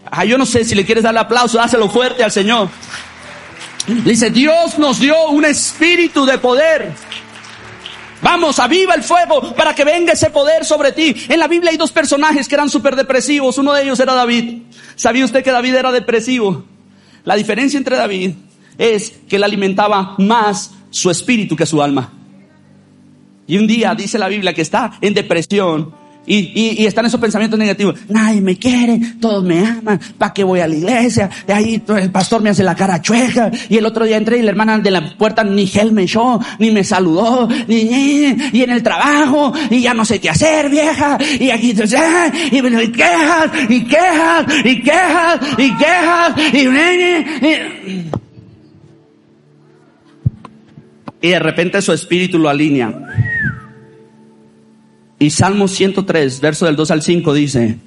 Ah, 0.10 0.26
yo 0.26 0.38
no 0.38 0.46
sé 0.46 0.64
si 0.64 0.76
le 0.76 0.86
quieres 0.86 1.04
dar 1.04 1.14
el 1.14 1.18
aplauso, 1.20 1.58
dáselo 1.58 1.90
fuerte 1.90 2.24
al 2.24 2.32
Señor. 2.32 2.70
dice, 3.88 4.30
Dios 4.30 4.78
nos 4.78 5.00
dio 5.00 5.30
un 5.30 5.46
espíritu 5.46 6.26
de 6.26 6.38
poder. 6.38 6.94
Vamos, 8.26 8.58
aviva 8.58 8.96
el 8.96 9.04
fuego 9.04 9.54
para 9.54 9.76
que 9.76 9.86
venga 9.86 10.14
ese 10.14 10.32
poder 10.32 10.66
sobre 10.66 10.92
ti. 10.92 11.16
En 11.30 11.40
la 11.40 11.48
Biblia 11.48 11.70
hay 11.70 11.78
dos 11.78 11.92
personajes 11.92 12.48
que 12.48 12.56
eran 12.56 12.72
súper 12.72 12.96
depresivos. 12.96 13.60
Uno 13.60 13.72
de 13.72 13.84
ellos 13.84 14.00
era 14.00 14.16
David. 14.16 14.64
¿Sabía 14.96 15.26
usted 15.26 15.44
que 15.44 15.52
David 15.52 15.76
era 15.76 15.92
depresivo? 15.92 16.66
La 17.24 17.36
diferencia 17.36 17.78
entre 17.78 17.96
David 17.96 18.32
es 18.80 19.14
que 19.30 19.36
él 19.36 19.44
alimentaba 19.44 20.16
más 20.18 20.72
su 20.90 21.12
espíritu 21.12 21.56
que 21.56 21.68
su 21.68 21.84
alma. 21.84 22.14
Y 23.46 23.60
un 23.60 23.68
día 23.68 23.94
dice 23.94 24.18
la 24.18 24.28
Biblia 24.28 24.56
que 24.56 24.64
está 24.64 24.98
en 25.02 25.14
depresión 25.14 25.94
y, 26.28 26.38
y, 26.38 26.82
y, 26.82 26.86
están 26.86 27.06
esos 27.06 27.20
pensamientos 27.20 27.58
negativos. 27.60 27.96
Nadie 28.10 28.42
me 28.42 28.58
quiere, 28.58 29.00
todos 29.20 29.44
me 29.44 29.60
aman, 29.60 30.00
¿para 30.18 30.34
qué 30.34 30.44
voy 30.44 30.60
a 30.60 30.68
la 30.68 30.76
iglesia? 30.76 31.30
De 31.46 31.54
ahí 31.54 31.82
el 31.88 32.12
pastor 32.12 32.42
me 32.42 32.50
hace 32.50 32.64
la 32.64 32.76
cara 32.76 33.02
chueca. 33.02 33.52
Y 33.70 33.78
el 33.78 33.86
otro 33.86 34.06
día 34.06 34.18
entré 34.18 34.38
y 34.38 34.42
la 34.42 34.52
hermana 34.52 34.80
de 34.80 34.92
la 34.92 35.18
puerta 35.18 35.44
ni 35.44 35.68
gel 35.68 35.92
me 35.92 36.04
echó, 36.04 36.40
ni 36.60 36.72
me 36.72 36.84
saludó, 36.84 37.48
ni, 37.68 37.84
ni, 37.86 38.36
y 38.54 38.64
en 38.64 38.72
el 38.72 38.82
trabajo, 38.84 39.54
y 39.70 39.82
ya 39.82 39.94
no 39.94 40.06
sé 40.06 40.20
qué 40.20 40.30
hacer, 40.30 40.70
vieja. 40.70 41.18
Y 41.40 41.50
aquí, 41.50 41.68
y, 41.68 41.72
y 41.72 42.92
quejas, 42.92 43.52
y 43.70 43.86
quejas, 43.86 44.46
y 44.64 44.82
quejas, 44.82 45.40
y 45.58 45.78
quejas, 45.78 46.34
y, 46.54 46.58
y, 47.46 48.10
y 51.22 51.30
de 51.30 51.40
repente 51.40 51.82
su 51.82 51.92
espíritu 51.92 52.38
lo 52.38 52.50
alinea. 52.50 52.94
Y 55.20 55.30
Salmo 55.30 55.68
103, 55.68 56.42
verso 56.42 56.66
del 56.66 56.76
2 56.76 56.92
al 56.92 57.02
5 57.02 57.34
dice, 57.34 57.64
eh, 57.68 57.78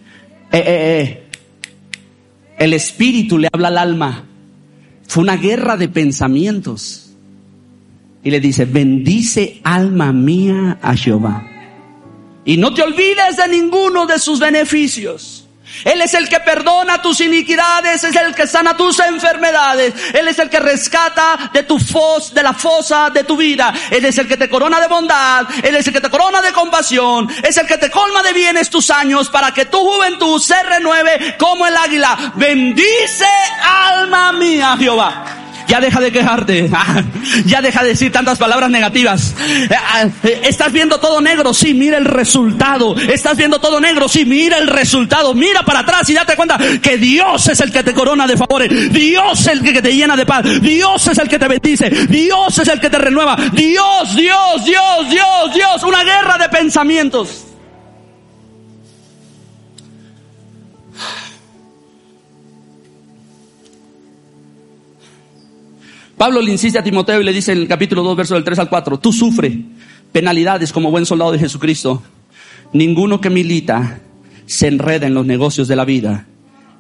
eh, 0.52 0.62
eh, 0.62 1.22
el 2.58 2.72
espíritu 2.72 3.38
le 3.38 3.48
habla 3.52 3.68
al 3.68 3.78
alma. 3.78 4.24
Fue 5.06 5.22
una 5.22 5.36
guerra 5.36 5.76
de 5.76 5.88
pensamientos. 5.88 7.10
Y 8.22 8.30
le 8.30 8.40
dice, 8.40 8.64
bendice 8.64 9.60
alma 9.62 10.12
mía 10.12 10.78
a 10.82 10.96
Jehová. 10.96 11.46
Y 12.44 12.56
no 12.56 12.72
te 12.74 12.82
olvides 12.82 13.36
de 13.36 13.48
ninguno 13.48 14.06
de 14.06 14.18
sus 14.18 14.40
beneficios. 14.40 15.47
Él 15.84 16.00
es 16.00 16.14
el 16.14 16.28
que 16.28 16.40
perdona 16.40 17.00
tus 17.00 17.20
iniquidades, 17.20 18.04
es 18.04 18.16
el 18.16 18.34
que 18.34 18.46
sana 18.46 18.76
tus 18.76 18.98
enfermedades. 19.00 19.94
Él 20.14 20.28
es 20.28 20.38
el 20.38 20.50
que 20.50 20.60
rescata 20.60 21.50
de 21.52 21.62
tu 21.62 21.78
fos, 21.78 22.34
de 22.34 22.42
la 22.42 22.52
fosa 22.52 23.10
de 23.10 23.24
tu 23.24 23.36
vida. 23.36 23.72
Él 23.90 24.04
es 24.04 24.18
el 24.18 24.26
que 24.26 24.36
te 24.36 24.48
corona 24.48 24.80
de 24.80 24.88
bondad. 24.88 25.46
Él 25.62 25.76
es 25.76 25.86
el 25.86 25.92
que 25.92 26.00
te 26.00 26.10
corona 26.10 26.40
de 26.40 26.52
compasión. 26.52 27.28
Es 27.42 27.56
el 27.56 27.66
que 27.66 27.78
te 27.78 27.90
colma 27.90 28.22
de 28.22 28.32
bienes 28.32 28.70
tus 28.70 28.90
años 28.90 29.28
para 29.28 29.52
que 29.52 29.66
tu 29.66 29.78
juventud 29.78 30.40
se 30.40 30.62
renueve 30.62 31.36
como 31.38 31.66
el 31.66 31.76
águila. 31.76 32.32
Bendice 32.34 33.26
alma 33.62 34.32
mía, 34.32 34.76
Jehová. 34.78 35.47
Ya 35.68 35.80
deja 35.80 36.00
de 36.00 36.10
quejarte. 36.10 36.70
Ya 37.44 37.60
deja 37.60 37.82
de 37.82 37.90
decir 37.90 38.10
tantas 38.10 38.38
palabras 38.38 38.70
negativas. 38.70 39.34
Estás 40.42 40.72
viendo 40.72 40.98
todo 40.98 41.20
negro. 41.20 41.52
Sí, 41.52 41.74
mira 41.74 41.98
el 41.98 42.04
resultado. 42.04 42.96
Estás 42.96 43.36
viendo 43.36 43.60
todo 43.60 43.80
negro. 43.80 44.08
Sí, 44.08 44.24
mira 44.24 44.58
el 44.58 44.66
resultado. 44.66 45.34
Mira 45.34 45.62
para 45.62 45.80
atrás 45.80 46.08
y 46.10 46.14
date 46.14 46.36
cuenta 46.36 46.58
que 46.82 46.96
Dios 46.96 47.48
es 47.48 47.60
el 47.60 47.70
que 47.70 47.82
te 47.82 47.92
corona 47.92 48.26
de 48.26 48.36
favores. 48.36 48.92
Dios 48.92 49.40
es 49.40 49.46
el 49.46 49.62
que 49.62 49.82
te 49.82 49.94
llena 49.94 50.16
de 50.16 50.26
paz. 50.26 50.44
Dios 50.60 51.06
es 51.06 51.18
el 51.18 51.28
que 51.28 51.38
te 51.38 51.48
bendice. 51.48 51.90
Dios 51.90 52.58
es 52.58 52.68
el 52.68 52.80
que 52.80 52.90
te 52.90 52.98
renueva. 52.98 53.36
Dios, 53.52 54.16
Dios, 54.16 54.64
Dios, 54.64 55.10
Dios, 55.10 55.54
Dios. 55.54 55.82
Una 55.82 56.02
guerra 56.02 56.38
de 56.38 56.48
pensamientos. 56.48 57.47
Pablo 66.18 66.42
le 66.42 66.50
insiste 66.50 66.76
a 66.76 66.82
Timoteo 66.82 67.20
y 67.20 67.24
le 67.24 67.32
dice 67.32 67.52
en 67.52 67.58
el 67.58 67.68
capítulo 67.68 68.02
2, 68.02 68.16
verso 68.16 68.34
del 68.34 68.42
3 68.42 68.58
al 68.58 68.68
4, 68.68 68.98
tú 68.98 69.12
sufre 69.12 69.62
penalidades 70.10 70.72
como 70.72 70.90
buen 70.90 71.06
soldado 71.06 71.30
de 71.30 71.38
Jesucristo. 71.38 72.02
Ninguno 72.72 73.20
que 73.20 73.30
milita 73.30 74.00
se 74.44 74.66
enreda 74.66 75.06
en 75.06 75.14
los 75.14 75.24
negocios 75.24 75.68
de 75.68 75.76
la 75.76 75.84
vida 75.84 76.26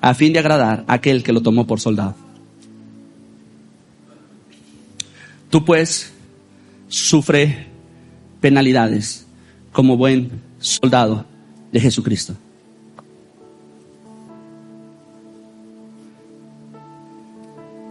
a 0.00 0.14
fin 0.14 0.32
de 0.32 0.40
agradar 0.40 0.84
a 0.88 0.94
aquel 0.94 1.22
que 1.22 1.32
lo 1.32 1.40
tomó 1.40 1.68
por 1.68 1.78
soldado. 1.78 2.16
Tú 5.50 5.64
pues 5.64 6.12
sufre 6.88 7.68
penalidades 8.40 9.24
como 9.70 9.96
buen 9.96 10.42
soldado 10.58 11.24
de 11.70 11.80
Jesucristo. 11.80 12.34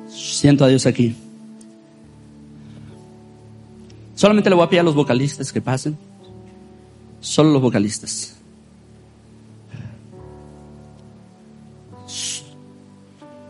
Siento 0.09 0.65
a 0.65 0.67
Dios 0.67 0.85
aquí. 0.85 1.15
Solamente 4.17 4.49
le 4.49 4.55
voy 4.55 4.65
a 4.65 4.69
pedir 4.69 4.79
a 4.79 4.83
los 4.83 4.95
vocalistas 4.95 5.53
que 5.53 5.61
pasen. 5.61 5.95
Solo 7.19 7.51
los 7.51 7.61
vocalistas. 7.61 8.35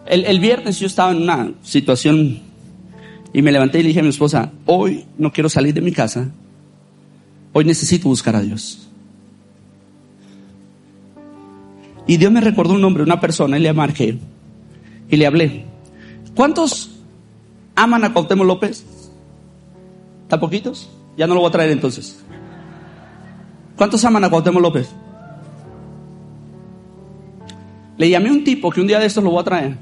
El, 0.05 0.25
el, 0.25 0.39
viernes 0.41 0.77
yo 0.77 0.87
estaba 0.87 1.11
en 1.11 1.21
una 1.21 1.53
situación 1.63 2.41
y 3.31 3.41
me 3.41 3.53
levanté 3.53 3.79
y 3.79 3.83
le 3.83 3.87
dije 3.89 4.01
a 4.01 4.03
mi 4.03 4.09
esposa, 4.09 4.51
hoy 4.65 5.05
no 5.17 5.31
quiero 5.31 5.47
salir 5.47 5.73
de 5.73 5.81
mi 5.81 5.93
casa, 5.93 6.29
hoy 7.53 7.63
necesito 7.63 8.09
buscar 8.09 8.35
a 8.35 8.41
Dios. 8.41 8.89
Y 12.07 12.17
Dios 12.17 12.31
me 12.31 12.41
recordó 12.41 12.73
un 12.73 12.81
nombre, 12.81 13.03
una 13.03 13.21
persona, 13.21 13.57
y 13.57 13.61
le 13.61 13.71
marqué 13.71 14.17
y 15.09 15.15
le 15.15 15.27
hablé. 15.27 15.65
¿Cuántos 16.35 16.91
aman 17.75 18.03
a 18.03 18.11
Cuauhtémoc 18.11 18.47
López? 18.47 18.85
¿Está 20.27 20.37
poquitos? 20.41 20.89
Ya 21.15 21.25
no 21.25 21.35
lo 21.35 21.39
voy 21.39 21.47
a 21.47 21.51
traer 21.53 21.71
entonces. 21.71 22.21
¿Cuántos 23.77 24.03
aman 24.03 24.25
a 24.25 24.29
Cuauhtémoc 24.29 24.61
López? 24.61 24.89
Le 27.95 28.09
llamé 28.09 28.27
a 28.27 28.33
un 28.33 28.43
tipo 28.43 28.69
que 28.69 28.81
un 28.81 28.87
día 28.87 28.99
de 28.99 29.05
estos 29.05 29.23
lo 29.23 29.29
voy 29.29 29.39
a 29.39 29.45
traer, 29.45 29.77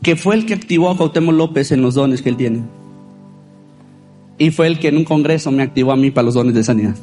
que 0.00 0.16
fue 0.16 0.36
el 0.36 0.46
que 0.46 0.54
activó 0.54 0.88
a 0.88 0.96
Cuauhtémoc 0.96 1.34
López 1.34 1.70
en 1.70 1.82
los 1.82 1.96
dones 1.96 2.22
que 2.22 2.30
él 2.30 2.38
tiene. 2.38 2.62
Y 4.38 4.52
fue 4.52 4.68
el 4.68 4.78
que 4.78 4.88
en 4.88 4.96
un 4.96 5.04
congreso 5.04 5.50
me 5.50 5.62
activó 5.62 5.92
a 5.92 5.96
mí 5.96 6.10
para 6.10 6.24
los 6.24 6.32
dones 6.32 6.54
de 6.54 6.64
sanidad. 6.64 6.96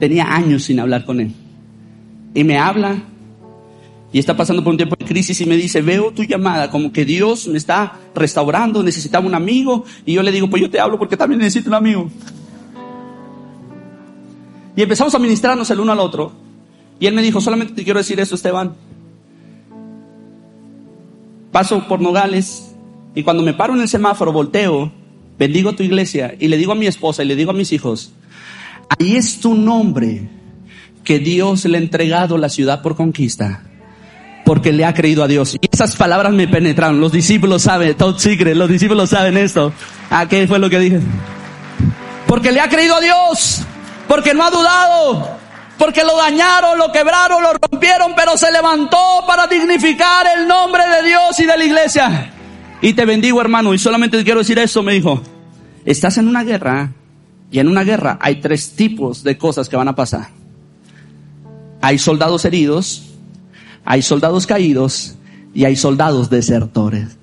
Tenía 0.00 0.24
años 0.34 0.64
sin 0.64 0.80
hablar 0.80 1.04
con 1.04 1.20
él. 1.20 1.32
Y 2.34 2.42
me 2.42 2.58
habla 2.58 2.96
y 4.10 4.18
está 4.18 4.36
pasando 4.36 4.64
por 4.64 4.70
un 4.70 4.78
tiempo 4.78 4.96
de 4.98 5.04
crisis 5.04 5.38
y 5.40 5.46
me 5.46 5.56
dice, 5.56 5.82
veo 5.82 6.12
tu 6.12 6.22
llamada, 6.22 6.70
como 6.70 6.92
que 6.92 7.04
Dios 7.04 7.46
me 7.46 7.58
está 7.58 7.98
restaurando, 8.14 8.82
necesitaba 8.82 9.26
un 9.26 9.34
amigo. 9.34 9.84
Y 10.06 10.14
yo 10.14 10.22
le 10.22 10.32
digo, 10.32 10.48
pues 10.48 10.62
yo 10.62 10.70
te 10.70 10.80
hablo 10.80 10.98
porque 10.98 11.16
también 11.16 11.40
necesito 11.40 11.68
un 11.68 11.74
amigo. 11.74 12.10
Y 14.74 14.82
empezamos 14.82 15.14
a 15.14 15.18
ministrarnos 15.18 15.70
el 15.70 15.80
uno 15.80 15.92
al 15.92 16.00
otro. 16.00 16.32
Y 16.98 17.06
él 17.06 17.14
me 17.14 17.20
dijo, 17.20 17.40
solamente 17.40 17.74
te 17.74 17.84
quiero 17.84 17.98
decir 17.98 18.18
esto, 18.18 18.34
Esteban. 18.34 18.74
Paso 21.52 21.86
por 21.86 22.00
Nogales 22.00 22.74
y 23.14 23.22
cuando 23.22 23.42
me 23.42 23.52
paro 23.52 23.74
en 23.74 23.82
el 23.82 23.88
semáforo, 23.88 24.32
volteo, 24.32 24.90
bendigo 25.38 25.74
tu 25.74 25.82
iglesia 25.82 26.34
y 26.38 26.48
le 26.48 26.56
digo 26.56 26.72
a 26.72 26.76
mi 26.76 26.86
esposa 26.86 27.24
y 27.24 27.26
le 27.26 27.36
digo 27.36 27.50
a 27.50 27.54
mis 27.54 27.72
hijos, 27.72 28.12
ahí 28.88 29.16
es 29.16 29.40
tu 29.40 29.54
nombre 29.54 30.28
que 31.04 31.18
Dios 31.18 31.64
le 31.66 31.76
ha 31.76 31.80
entregado 31.80 32.38
la 32.38 32.48
ciudad 32.48 32.80
por 32.82 32.96
conquista 32.96 33.67
porque 34.48 34.72
le 34.72 34.86
ha 34.86 34.94
creído 34.94 35.22
a 35.22 35.28
Dios. 35.28 35.56
Y 35.60 35.68
esas 35.70 35.94
palabras 35.94 36.32
me 36.32 36.48
penetraron. 36.48 37.02
Los 37.02 37.12
discípulos 37.12 37.60
saben, 37.60 37.94
todo 37.94 38.18
secret, 38.18 38.56
los 38.56 38.70
discípulos 38.70 39.10
saben 39.10 39.36
esto. 39.36 39.74
¿A 40.08 40.26
qué 40.26 40.48
fue 40.48 40.58
lo 40.58 40.70
que 40.70 40.78
dije? 40.78 41.00
Porque 42.26 42.50
le 42.50 42.58
ha 42.58 42.68
creído 42.70 42.94
a 42.94 43.00
Dios, 43.02 43.60
porque 44.08 44.32
no 44.32 44.44
ha 44.44 44.50
dudado, 44.50 45.36
porque 45.76 46.02
lo 46.02 46.16
dañaron, 46.16 46.78
lo 46.78 46.90
quebraron, 46.90 47.42
lo 47.42 47.50
rompieron, 47.60 48.14
pero 48.16 48.38
se 48.38 48.50
levantó 48.50 49.22
para 49.26 49.46
dignificar 49.46 50.26
el 50.38 50.48
nombre 50.48 50.82
de 50.96 51.06
Dios 51.06 51.38
y 51.40 51.44
de 51.44 51.58
la 51.58 51.64
iglesia. 51.66 52.32
Y 52.80 52.94
te 52.94 53.04
bendigo, 53.04 53.42
hermano, 53.42 53.74
y 53.74 53.78
solamente 53.78 54.16
te 54.16 54.24
quiero 54.24 54.38
decir 54.38 54.58
esto, 54.58 54.82
me 54.82 54.94
dijo. 54.94 55.20
Estás 55.84 56.16
en 56.16 56.26
una 56.26 56.42
guerra, 56.42 56.92
y 57.50 57.58
en 57.58 57.68
una 57.68 57.84
guerra 57.84 58.16
hay 58.18 58.36
tres 58.36 58.72
tipos 58.74 59.22
de 59.22 59.36
cosas 59.36 59.68
que 59.68 59.76
van 59.76 59.88
a 59.88 59.94
pasar. 59.94 60.28
Hay 61.82 61.98
soldados 61.98 62.46
heridos, 62.46 63.07
hay 63.90 64.02
soldados 64.02 64.46
caídos 64.46 65.14
y 65.54 65.64
hay 65.64 65.74
soldados 65.74 66.28
desertores. 66.28 67.16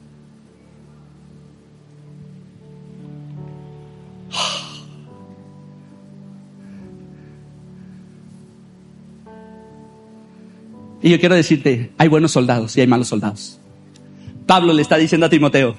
Y 11.03 11.11
yo 11.11 11.20
quiero 11.20 11.36
decirte, 11.36 11.91
hay 11.99 12.07
buenos 12.07 12.32
soldados 12.32 12.76
y 12.76 12.82
hay 12.82 12.88
malos 12.88 13.09
soldados. 13.09 13.59
Pablo 14.47 14.74
le 14.74 14.82
está 14.82 14.97
diciendo 14.97 15.28
a 15.28 15.30
Timoteo, 15.30 15.76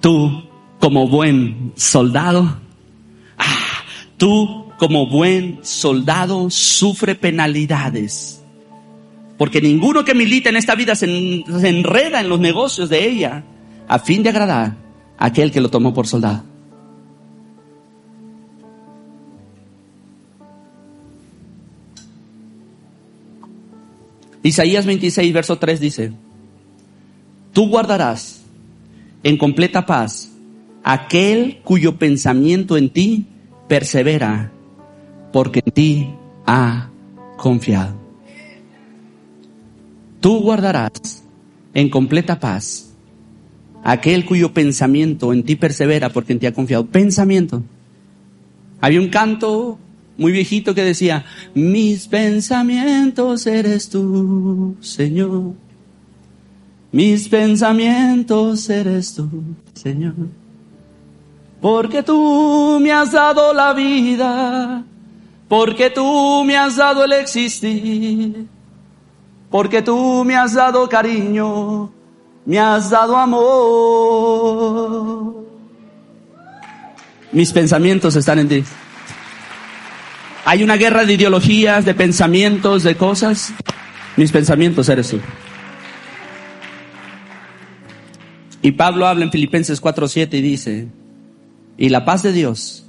tú 0.00 0.42
como 0.80 1.06
buen 1.06 1.74
soldado, 1.76 2.56
ah, 3.36 3.84
tú 4.16 4.72
como 4.78 5.06
buen 5.06 5.58
soldado 5.62 6.48
sufre 6.48 7.14
penalidades 7.14 8.41
porque 9.42 9.60
ninguno 9.60 10.04
que 10.04 10.14
milita 10.14 10.50
en 10.50 10.56
esta 10.56 10.76
vida 10.76 10.94
se, 10.94 11.06
enreda 11.06 12.20
en 12.20 12.28
los 12.28 12.38
negocios 12.38 12.88
de 12.88 13.08
ella 13.08 13.42
a 13.88 13.98
fin 13.98 14.22
de 14.22 14.28
agradar 14.28 14.76
a 15.18 15.26
aquel 15.26 15.50
que 15.50 15.60
lo 15.60 15.68
tomó 15.68 15.92
por 15.92 16.06
soldado. 16.06 16.44
Isaías 24.44 24.86
26, 24.86 25.32
verso 25.32 25.58
3 25.58 25.80
dice, 25.80 26.12
tú 27.52 27.68
guardarás 27.68 28.44
en 29.24 29.36
completa 29.36 29.84
paz 29.84 30.30
aquel 30.84 31.58
cuyo 31.64 31.98
pensamiento 31.98 32.76
en 32.76 32.90
ti 32.90 33.26
persevera, 33.66 34.52
porque 35.32 35.62
en 35.66 35.72
ti 35.72 36.10
ha 36.46 36.90
confiado. 37.36 38.01
Tú 40.22 40.38
guardarás 40.38 41.24
en 41.74 41.90
completa 41.90 42.38
paz 42.38 42.94
aquel 43.82 44.24
cuyo 44.24 44.54
pensamiento 44.54 45.32
en 45.32 45.42
ti 45.42 45.56
persevera 45.56 46.10
porque 46.10 46.32
en 46.32 46.38
ti 46.38 46.46
ha 46.46 46.54
confiado. 46.54 46.86
Pensamiento. 46.86 47.64
Había 48.80 49.00
un 49.00 49.08
canto 49.08 49.78
muy 50.16 50.30
viejito 50.30 50.76
que 50.76 50.84
decía, 50.84 51.24
mis 51.54 52.06
pensamientos 52.06 53.48
eres 53.48 53.88
tú, 53.88 54.76
Señor. 54.80 55.54
Mis 56.92 57.28
pensamientos 57.28 58.70
eres 58.70 59.14
tú, 59.14 59.28
Señor. 59.72 60.14
Porque 61.60 62.04
tú 62.04 62.78
me 62.80 62.92
has 62.92 63.10
dado 63.10 63.52
la 63.52 63.72
vida, 63.72 64.84
porque 65.48 65.90
tú 65.90 66.44
me 66.44 66.56
has 66.56 66.76
dado 66.76 67.04
el 67.04 67.12
existir, 67.14 68.46
porque 69.52 69.82
tú 69.82 70.24
me 70.24 70.34
has 70.34 70.54
dado 70.54 70.88
cariño, 70.88 71.92
me 72.46 72.58
has 72.58 72.88
dado 72.88 73.18
amor. 73.18 73.44
Mis 77.30 77.52
pensamientos 77.52 78.16
están 78.16 78.38
en 78.38 78.48
ti. 78.48 78.64
Hay 80.46 80.64
una 80.64 80.76
guerra 80.76 81.04
de 81.04 81.12
ideologías, 81.12 81.84
de 81.84 81.94
pensamientos, 81.94 82.82
de 82.82 82.96
cosas. 82.96 83.52
Mis 84.16 84.32
pensamientos 84.32 84.88
eres 84.88 85.10
tú. 85.10 85.20
Y 88.62 88.72
Pablo 88.72 89.06
habla 89.06 89.24
en 89.24 89.30
Filipenses 89.30 89.82
4:7 89.82 90.38
y 90.38 90.42
dice, 90.42 90.88
y 91.76 91.90
la 91.90 92.06
paz 92.06 92.22
de 92.22 92.32
Dios, 92.32 92.86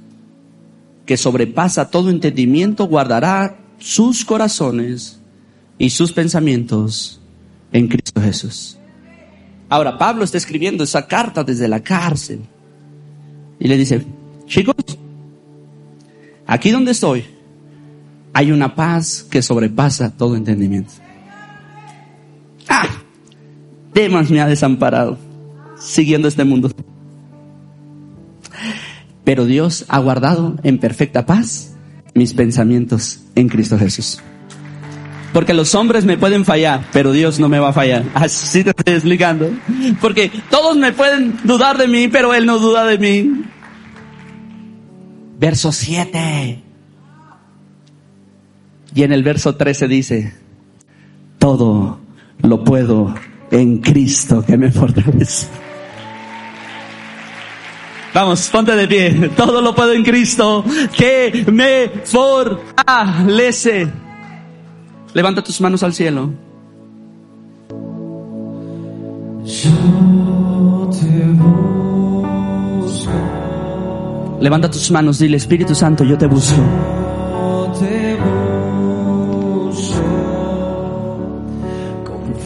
que 1.04 1.18
sobrepasa 1.18 1.90
todo 1.90 2.08
entendimiento, 2.08 2.86
guardará 2.86 3.58
sus 3.78 4.24
corazones 4.24 5.20
y 5.78 5.90
sus 5.90 6.12
pensamientos 6.12 7.20
en 7.72 7.88
Cristo 7.88 8.20
Jesús. 8.20 8.78
Ahora, 9.68 9.98
Pablo 9.98 10.24
está 10.24 10.38
escribiendo 10.38 10.84
esa 10.84 11.06
carta 11.06 11.42
desde 11.42 11.68
la 11.68 11.80
cárcel 11.80 12.40
y 13.58 13.68
le 13.68 13.76
dice, 13.76 14.04
chicos, 14.46 14.76
aquí 16.46 16.70
donde 16.70 16.92
estoy, 16.92 17.24
hay 18.32 18.52
una 18.52 18.74
paz 18.74 19.26
que 19.28 19.42
sobrepasa 19.42 20.10
todo 20.16 20.36
entendimiento. 20.36 20.92
Ah, 22.68 22.88
Demas 23.92 24.30
me 24.30 24.40
ha 24.40 24.46
desamparado 24.46 25.18
siguiendo 25.78 26.28
este 26.28 26.44
mundo. 26.44 26.70
Pero 29.24 29.46
Dios 29.46 29.86
ha 29.88 29.98
guardado 29.98 30.56
en 30.62 30.78
perfecta 30.78 31.26
paz 31.26 31.74
mis 32.14 32.34
pensamientos 32.34 33.20
en 33.34 33.48
Cristo 33.48 33.78
Jesús. 33.78 34.20
Porque 35.34 35.52
los 35.52 35.74
hombres 35.74 36.04
me 36.04 36.16
pueden 36.16 36.44
fallar, 36.44 36.84
pero 36.92 37.10
Dios 37.10 37.40
no 37.40 37.48
me 37.48 37.58
va 37.58 37.70
a 37.70 37.72
fallar. 37.72 38.04
Así 38.14 38.62
te 38.62 38.70
estoy 38.70 38.94
explicando. 38.94 39.50
Porque 40.00 40.30
todos 40.48 40.76
me 40.76 40.92
pueden 40.92 41.36
dudar 41.42 41.76
de 41.76 41.88
mí, 41.88 42.06
pero 42.06 42.32
Él 42.32 42.46
no 42.46 42.60
duda 42.60 42.86
de 42.86 42.98
mí. 42.98 43.42
Verso 45.36 45.72
7. 45.72 46.62
Y 48.94 49.02
en 49.02 49.12
el 49.12 49.24
verso 49.24 49.56
13 49.56 49.88
dice, 49.88 50.34
todo 51.40 51.98
lo 52.38 52.62
puedo 52.62 53.12
en 53.50 53.78
Cristo 53.78 54.44
que 54.46 54.56
me 54.56 54.70
fortalece. 54.70 55.48
Vamos, 58.14 58.48
ponte 58.50 58.76
de 58.76 58.86
pie. 58.86 59.30
Todo 59.36 59.60
lo 59.60 59.74
puedo 59.74 59.94
en 59.94 60.04
Cristo 60.04 60.64
que 60.96 61.44
me 61.50 61.90
fortalece. 62.04 64.03
Levanta 65.14 65.42
tus 65.42 65.60
manos 65.60 65.82
al 65.84 65.94
cielo. 65.94 66.30
Levanta 74.40 74.68
tus 74.68 74.90
manos, 74.90 75.20
dile 75.20 75.36
Espíritu 75.36 75.74
Santo, 75.74 76.02
yo 76.02 76.18
te 76.18 76.26
busco. 76.26 76.60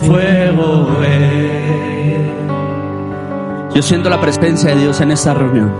Fuego, 0.02 0.88
yo 3.74 3.82
siento 3.82 4.10
la 4.10 4.20
presencia 4.20 4.74
de 4.74 4.82
Dios 4.82 5.00
en 5.00 5.10
esta 5.10 5.32
reunión. 5.32 5.72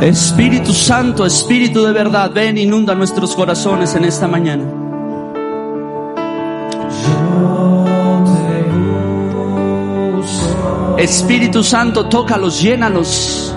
Espíritu 0.00 0.72
Santo, 0.72 1.26
Espíritu 1.26 1.84
de 1.84 1.92
verdad, 1.92 2.30
ven, 2.32 2.58
inunda 2.58 2.94
nuestros 2.94 3.34
corazones 3.34 3.94
en 3.96 4.04
esta 4.04 4.28
mañana. 4.28 4.83
Espíritu 10.98 11.62
Santo, 11.62 12.06
tócalos, 12.06 12.60
llénalos. 12.62 13.54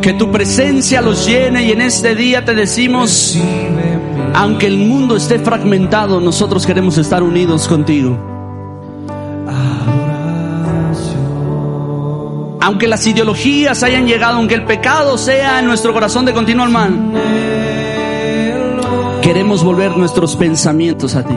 Que 0.00 0.12
tu 0.14 0.30
presencia 0.30 1.02
los 1.02 1.26
llene 1.26 1.66
y 1.66 1.72
en 1.72 1.82
este 1.82 2.14
día 2.14 2.44
te 2.44 2.54
decimos, 2.54 3.36
aunque 4.34 4.66
el 4.68 4.78
mundo 4.78 5.16
esté 5.16 5.38
fragmentado, 5.38 6.20
nosotros 6.20 6.64
queremos 6.64 6.96
estar 6.98 7.22
unidos 7.22 7.68
contigo. 7.68 8.16
Aunque 12.60 12.88
las 12.88 13.06
ideologías 13.06 13.82
hayan 13.82 14.06
llegado, 14.06 14.38
aunque 14.38 14.54
el 14.54 14.64
pecado 14.64 15.18
sea 15.18 15.60
en 15.60 15.66
nuestro 15.66 15.92
corazón 15.92 16.24
de 16.24 16.32
continuo 16.32 16.66
mal, 16.66 17.12
queremos 19.26 19.64
volver 19.64 19.96
nuestros 19.96 20.36
pensamientos 20.36 21.16
a 21.16 21.24
ti. 21.24 21.34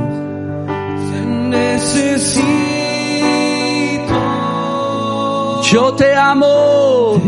Yo 5.72 5.94
te 5.96 6.14
amo. 6.14 7.20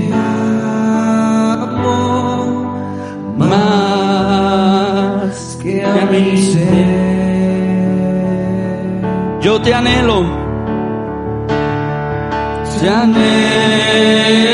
Más 3.38 3.58
que 5.64 5.84
a 5.84 6.06
mí. 6.12 6.54
Yo 9.42 9.60
te 9.64 9.74
anhelo. 9.74 10.26
Te 12.80 12.88
anhelo. 12.88 14.51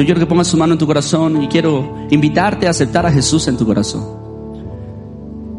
Yo 0.00 0.06
quiero 0.06 0.18
que 0.18 0.24
pongas 0.24 0.48
su 0.48 0.56
mano 0.56 0.72
en 0.72 0.78
tu 0.78 0.86
corazón 0.86 1.42
y 1.42 1.48
quiero 1.48 2.06
invitarte 2.08 2.66
a 2.66 2.70
aceptar 2.70 3.04
a 3.04 3.12
Jesús 3.12 3.46
en 3.48 3.58
tu 3.58 3.66
corazón. 3.66 4.02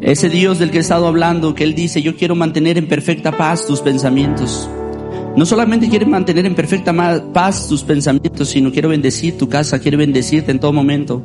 Ese 0.02 0.30
Dios 0.30 0.58
del 0.58 0.72
que 0.72 0.80
he 0.80 0.82
estado 0.82 1.06
hablando, 1.06 1.54
que 1.54 1.64
Él 1.64 1.76
dice, 1.76 2.02
yo 2.02 2.16
quiero 2.16 2.34
mantener 2.34 2.80
en 2.80 2.88
perfecta 2.88 3.38
paz 3.38 3.68
tus 3.68 3.82
pensamientos. 3.82 4.68
No 5.36 5.46
solamente 5.46 5.90
quiere 5.90 6.08
mantener 6.08 6.48
en 6.48 6.56
perfecta 6.56 6.92
paz 7.32 7.68
tus 7.68 7.84
pensamientos, 7.84 8.50
sino 8.50 8.72
quiero 8.72 8.90
bendecir 8.90 9.38
tu 9.38 9.48
casa, 9.48 9.78
quiere 9.78 9.98
bendecirte 9.98 10.50
en 10.50 10.60
todo 10.60 10.74
momento. 10.74 11.22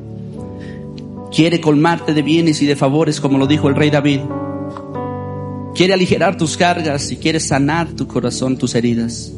Quiere 1.33 1.59
colmarte 1.59 2.13
de 2.13 2.21
bienes 2.21 2.61
y 2.61 2.67
de 2.67 2.77
favores, 2.77 3.19
como 3.19 3.39
lo 3.39 3.47
dijo 3.47 3.71
el 3.71 3.77
rey 3.77 3.89
David. 3.89 4.21
Quiere 5.75 5.95
aligerar 5.95 6.37
tus 6.37 6.59
cargas 6.59 7.11
y 7.13 7.17
quiere 7.17 7.41
sanar 7.41 7.89
tu 7.89 8.07
corazón, 8.07 8.59
tus 8.59 8.75
heridas. 8.75 9.33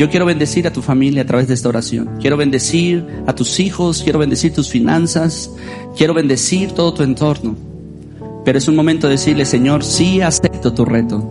Yo 0.00 0.08
quiero 0.08 0.24
bendecir 0.24 0.66
a 0.66 0.72
tu 0.72 0.80
familia 0.80 1.20
a 1.20 1.26
través 1.26 1.46
de 1.46 1.52
esta 1.52 1.68
oración. 1.68 2.08
Quiero 2.22 2.38
bendecir 2.38 3.04
a 3.26 3.34
tus 3.34 3.60
hijos, 3.60 4.00
quiero 4.02 4.18
bendecir 4.18 4.50
tus 4.54 4.70
finanzas, 4.70 5.50
quiero 5.94 6.14
bendecir 6.14 6.72
todo 6.72 6.94
tu 6.94 7.02
entorno. 7.02 7.54
Pero 8.42 8.56
es 8.56 8.66
un 8.66 8.76
momento 8.76 9.08
de 9.08 9.16
decirle, 9.16 9.44
Señor, 9.44 9.84
sí 9.84 10.22
acepto 10.22 10.72
tu 10.72 10.86
reto. 10.86 11.22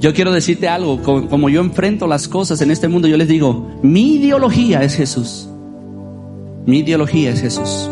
Yo 0.00 0.14
quiero 0.14 0.32
decirte 0.32 0.68
algo, 0.68 1.02
co- 1.02 1.28
como 1.28 1.50
yo 1.50 1.60
enfrento 1.60 2.06
las 2.06 2.28
cosas 2.28 2.62
en 2.62 2.70
este 2.70 2.88
mundo, 2.88 3.08
yo 3.08 3.18
les 3.18 3.28
digo, 3.28 3.68
mi 3.82 4.14
ideología 4.14 4.82
es 4.82 4.94
Jesús. 4.94 5.46
Mi 6.64 6.78
ideología 6.78 7.28
es 7.28 7.42
Jesús. 7.42 7.90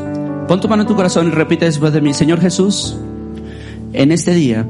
Pon 0.48 0.62
tu 0.62 0.68
mano 0.68 0.84
en 0.84 0.88
tu 0.88 0.96
corazón 0.96 1.26
y 1.28 1.30
repite 1.30 1.66
después 1.66 1.92
de 1.92 2.00
mí, 2.00 2.14
Señor 2.14 2.40
Jesús, 2.40 2.96
en 3.92 4.12
este 4.12 4.32
día 4.32 4.66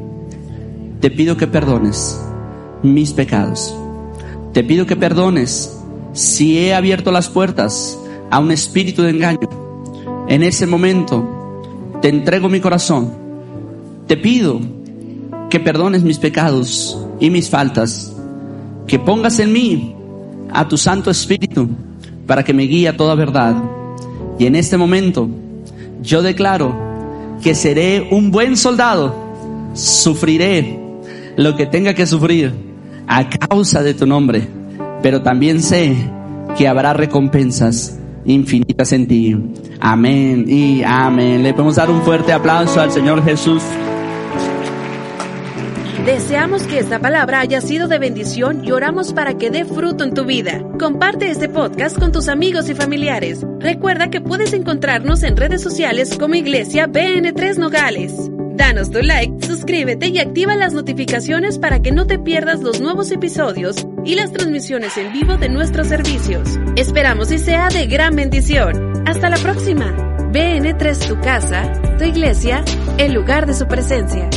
te 0.99 1.09
pido 1.13 1.37
que 1.37 1.47
perdones 1.47 2.21
mis 2.83 3.13
pecados. 3.13 3.78
Te 4.59 4.65
pido 4.65 4.87
que 4.87 4.97
perdones 4.97 5.73
si 6.15 6.59
he 6.59 6.75
abierto 6.75 7.13
las 7.13 7.29
puertas 7.29 7.97
a 8.29 8.41
un 8.41 8.51
espíritu 8.51 9.03
de 9.03 9.11
engaño. 9.11 9.49
En 10.27 10.43
ese 10.43 10.67
momento 10.67 11.63
te 12.03 12.09
entrego 12.09 12.49
mi 12.49 12.59
corazón. 12.59 13.09
Te 14.09 14.17
pido 14.17 14.59
que 15.49 15.61
perdones 15.61 16.03
mis 16.03 16.19
pecados 16.19 16.99
y 17.21 17.31
mis 17.31 17.49
faltas. 17.49 18.13
que 18.89 18.99
pongas 18.99 19.39
en 19.39 19.53
mí 19.53 19.95
a 20.51 20.67
tu 20.67 20.77
Santo 20.77 21.09
Espíritu 21.09 21.69
para 22.27 22.43
que 22.43 22.53
me 22.53 22.65
guíe 22.65 22.89
a 22.89 22.97
toda 22.97 23.15
verdad. 23.15 23.55
Y 24.41 24.47
en 24.47 24.57
este 24.57 24.77
momento 24.77 25.29
yo 26.03 26.21
declaro 26.21 26.75
que 27.45 27.55
seré 27.55 28.09
un 28.11 28.33
buen 28.33 28.57
soldado, 28.57 29.15
sufriré 29.75 30.81
lo 31.37 31.55
que 31.55 31.67
tenga 31.67 31.95
que 31.95 32.09
sufrir 32.09 32.68
a 33.09 33.29
causa 33.29 33.83
de 33.83 33.95
tu 33.95 34.07
nombre, 34.07 34.47
pero 35.03 35.23
también 35.23 35.63
sé 35.63 35.97
que 36.57 36.69
habrá 36.69 36.93
recompensas 36.93 37.99
infinitas 38.25 38.93
en 38.93 39.09
ti. 39.09 39.37
Amén 39.81 40.45
y 40.47 40.83
amén. 40.85 41.43
Le 41.43 41.53
podemos 41.53 41.77
dar 41.77 41.91
un 41.91 42.03
fuerte 42.03 42.33
aplauso 42.33 42.81
al 42.81 42.93
Señor 42.93 43.25
Jesús. 43.25 43.63
Deseamos 46.05 46.63
que 46.63 46.79
esta 46.79 47.01
palabra 47.01 47.41
haya 47.41 47.61
sido 47.61 47.87
de 47.87 47.99
bendición 47.99 48.65
y 48.65 48.71
oramos 48.71 49.13
para 49.13 49.37
que 49.37 49.51
dé 49.51 49.65
fruto 49.65 50.05
en 50.05 50.15
tu 50.15 50.25
vida. 50.25 50.63
Comparte 50.79 51.31
este 51.31 51.49
podcast 51.49 51.99
con 51.99 52.13
tus 52.13 52.29
amigos 52.29 52.69
y 52.71 52.75
familiares. 52.75 53.45
Recuerda 53.61 54.09
que 54.09 54.21
puedes 54.21 54.53
encontrarnos 54.55 55.23
en 55.23 55.37
redes 55.37 55.61
sociales 55.61 56.17
como 56.19 56.35
Iglesia 56.35 56.87
BN3 56.87 57.59
Nogales. 57.59 58.31
Danos 58.59 58.91
tu 58.91 59.01
like, 59.01 59.47
suscríbete 59.47 60.09
y 60.09 60.19
activa 60.19 60.57
las 60.57 60.75
notificaciones 60.75 61.61
para 61.61 61.81
que 61.81 61.93
no 61.93 62.09
te 62.09 62.19
pierdas 62.19 62.61
los 62.61 62.81
nuevos 62.81 63.13
episodios 63.13 63.87
y 64.05 64.17
las 64.17 64.33
transmisiones 64.33 64.97
en 64.97 65.13
vivo 65.13 65.37
de 65.37 65.49
nuestros 65.49 65.87
servicios. 65.87 66.59
Esperamos 66.75 67.31
y 67.31 67.39
sea 67.39 67.69
de 67.69 67.87
gran 67.87 68.17
bendición. 68.17 69.07
Hasta 69.07 69.31
la 69.31 69.37
próxima. 69.37 69.97
BN3 70.33 71.07
tu 71.07 71.21
casa, 71.21 71.73
tu 71.99 72.05
iglesia, 72.05 72.65
el 72.99 73.13
lugar 73.13 73.47
de 73.47 73.55
su 73.55 73.69
presencia. 73.69 74.29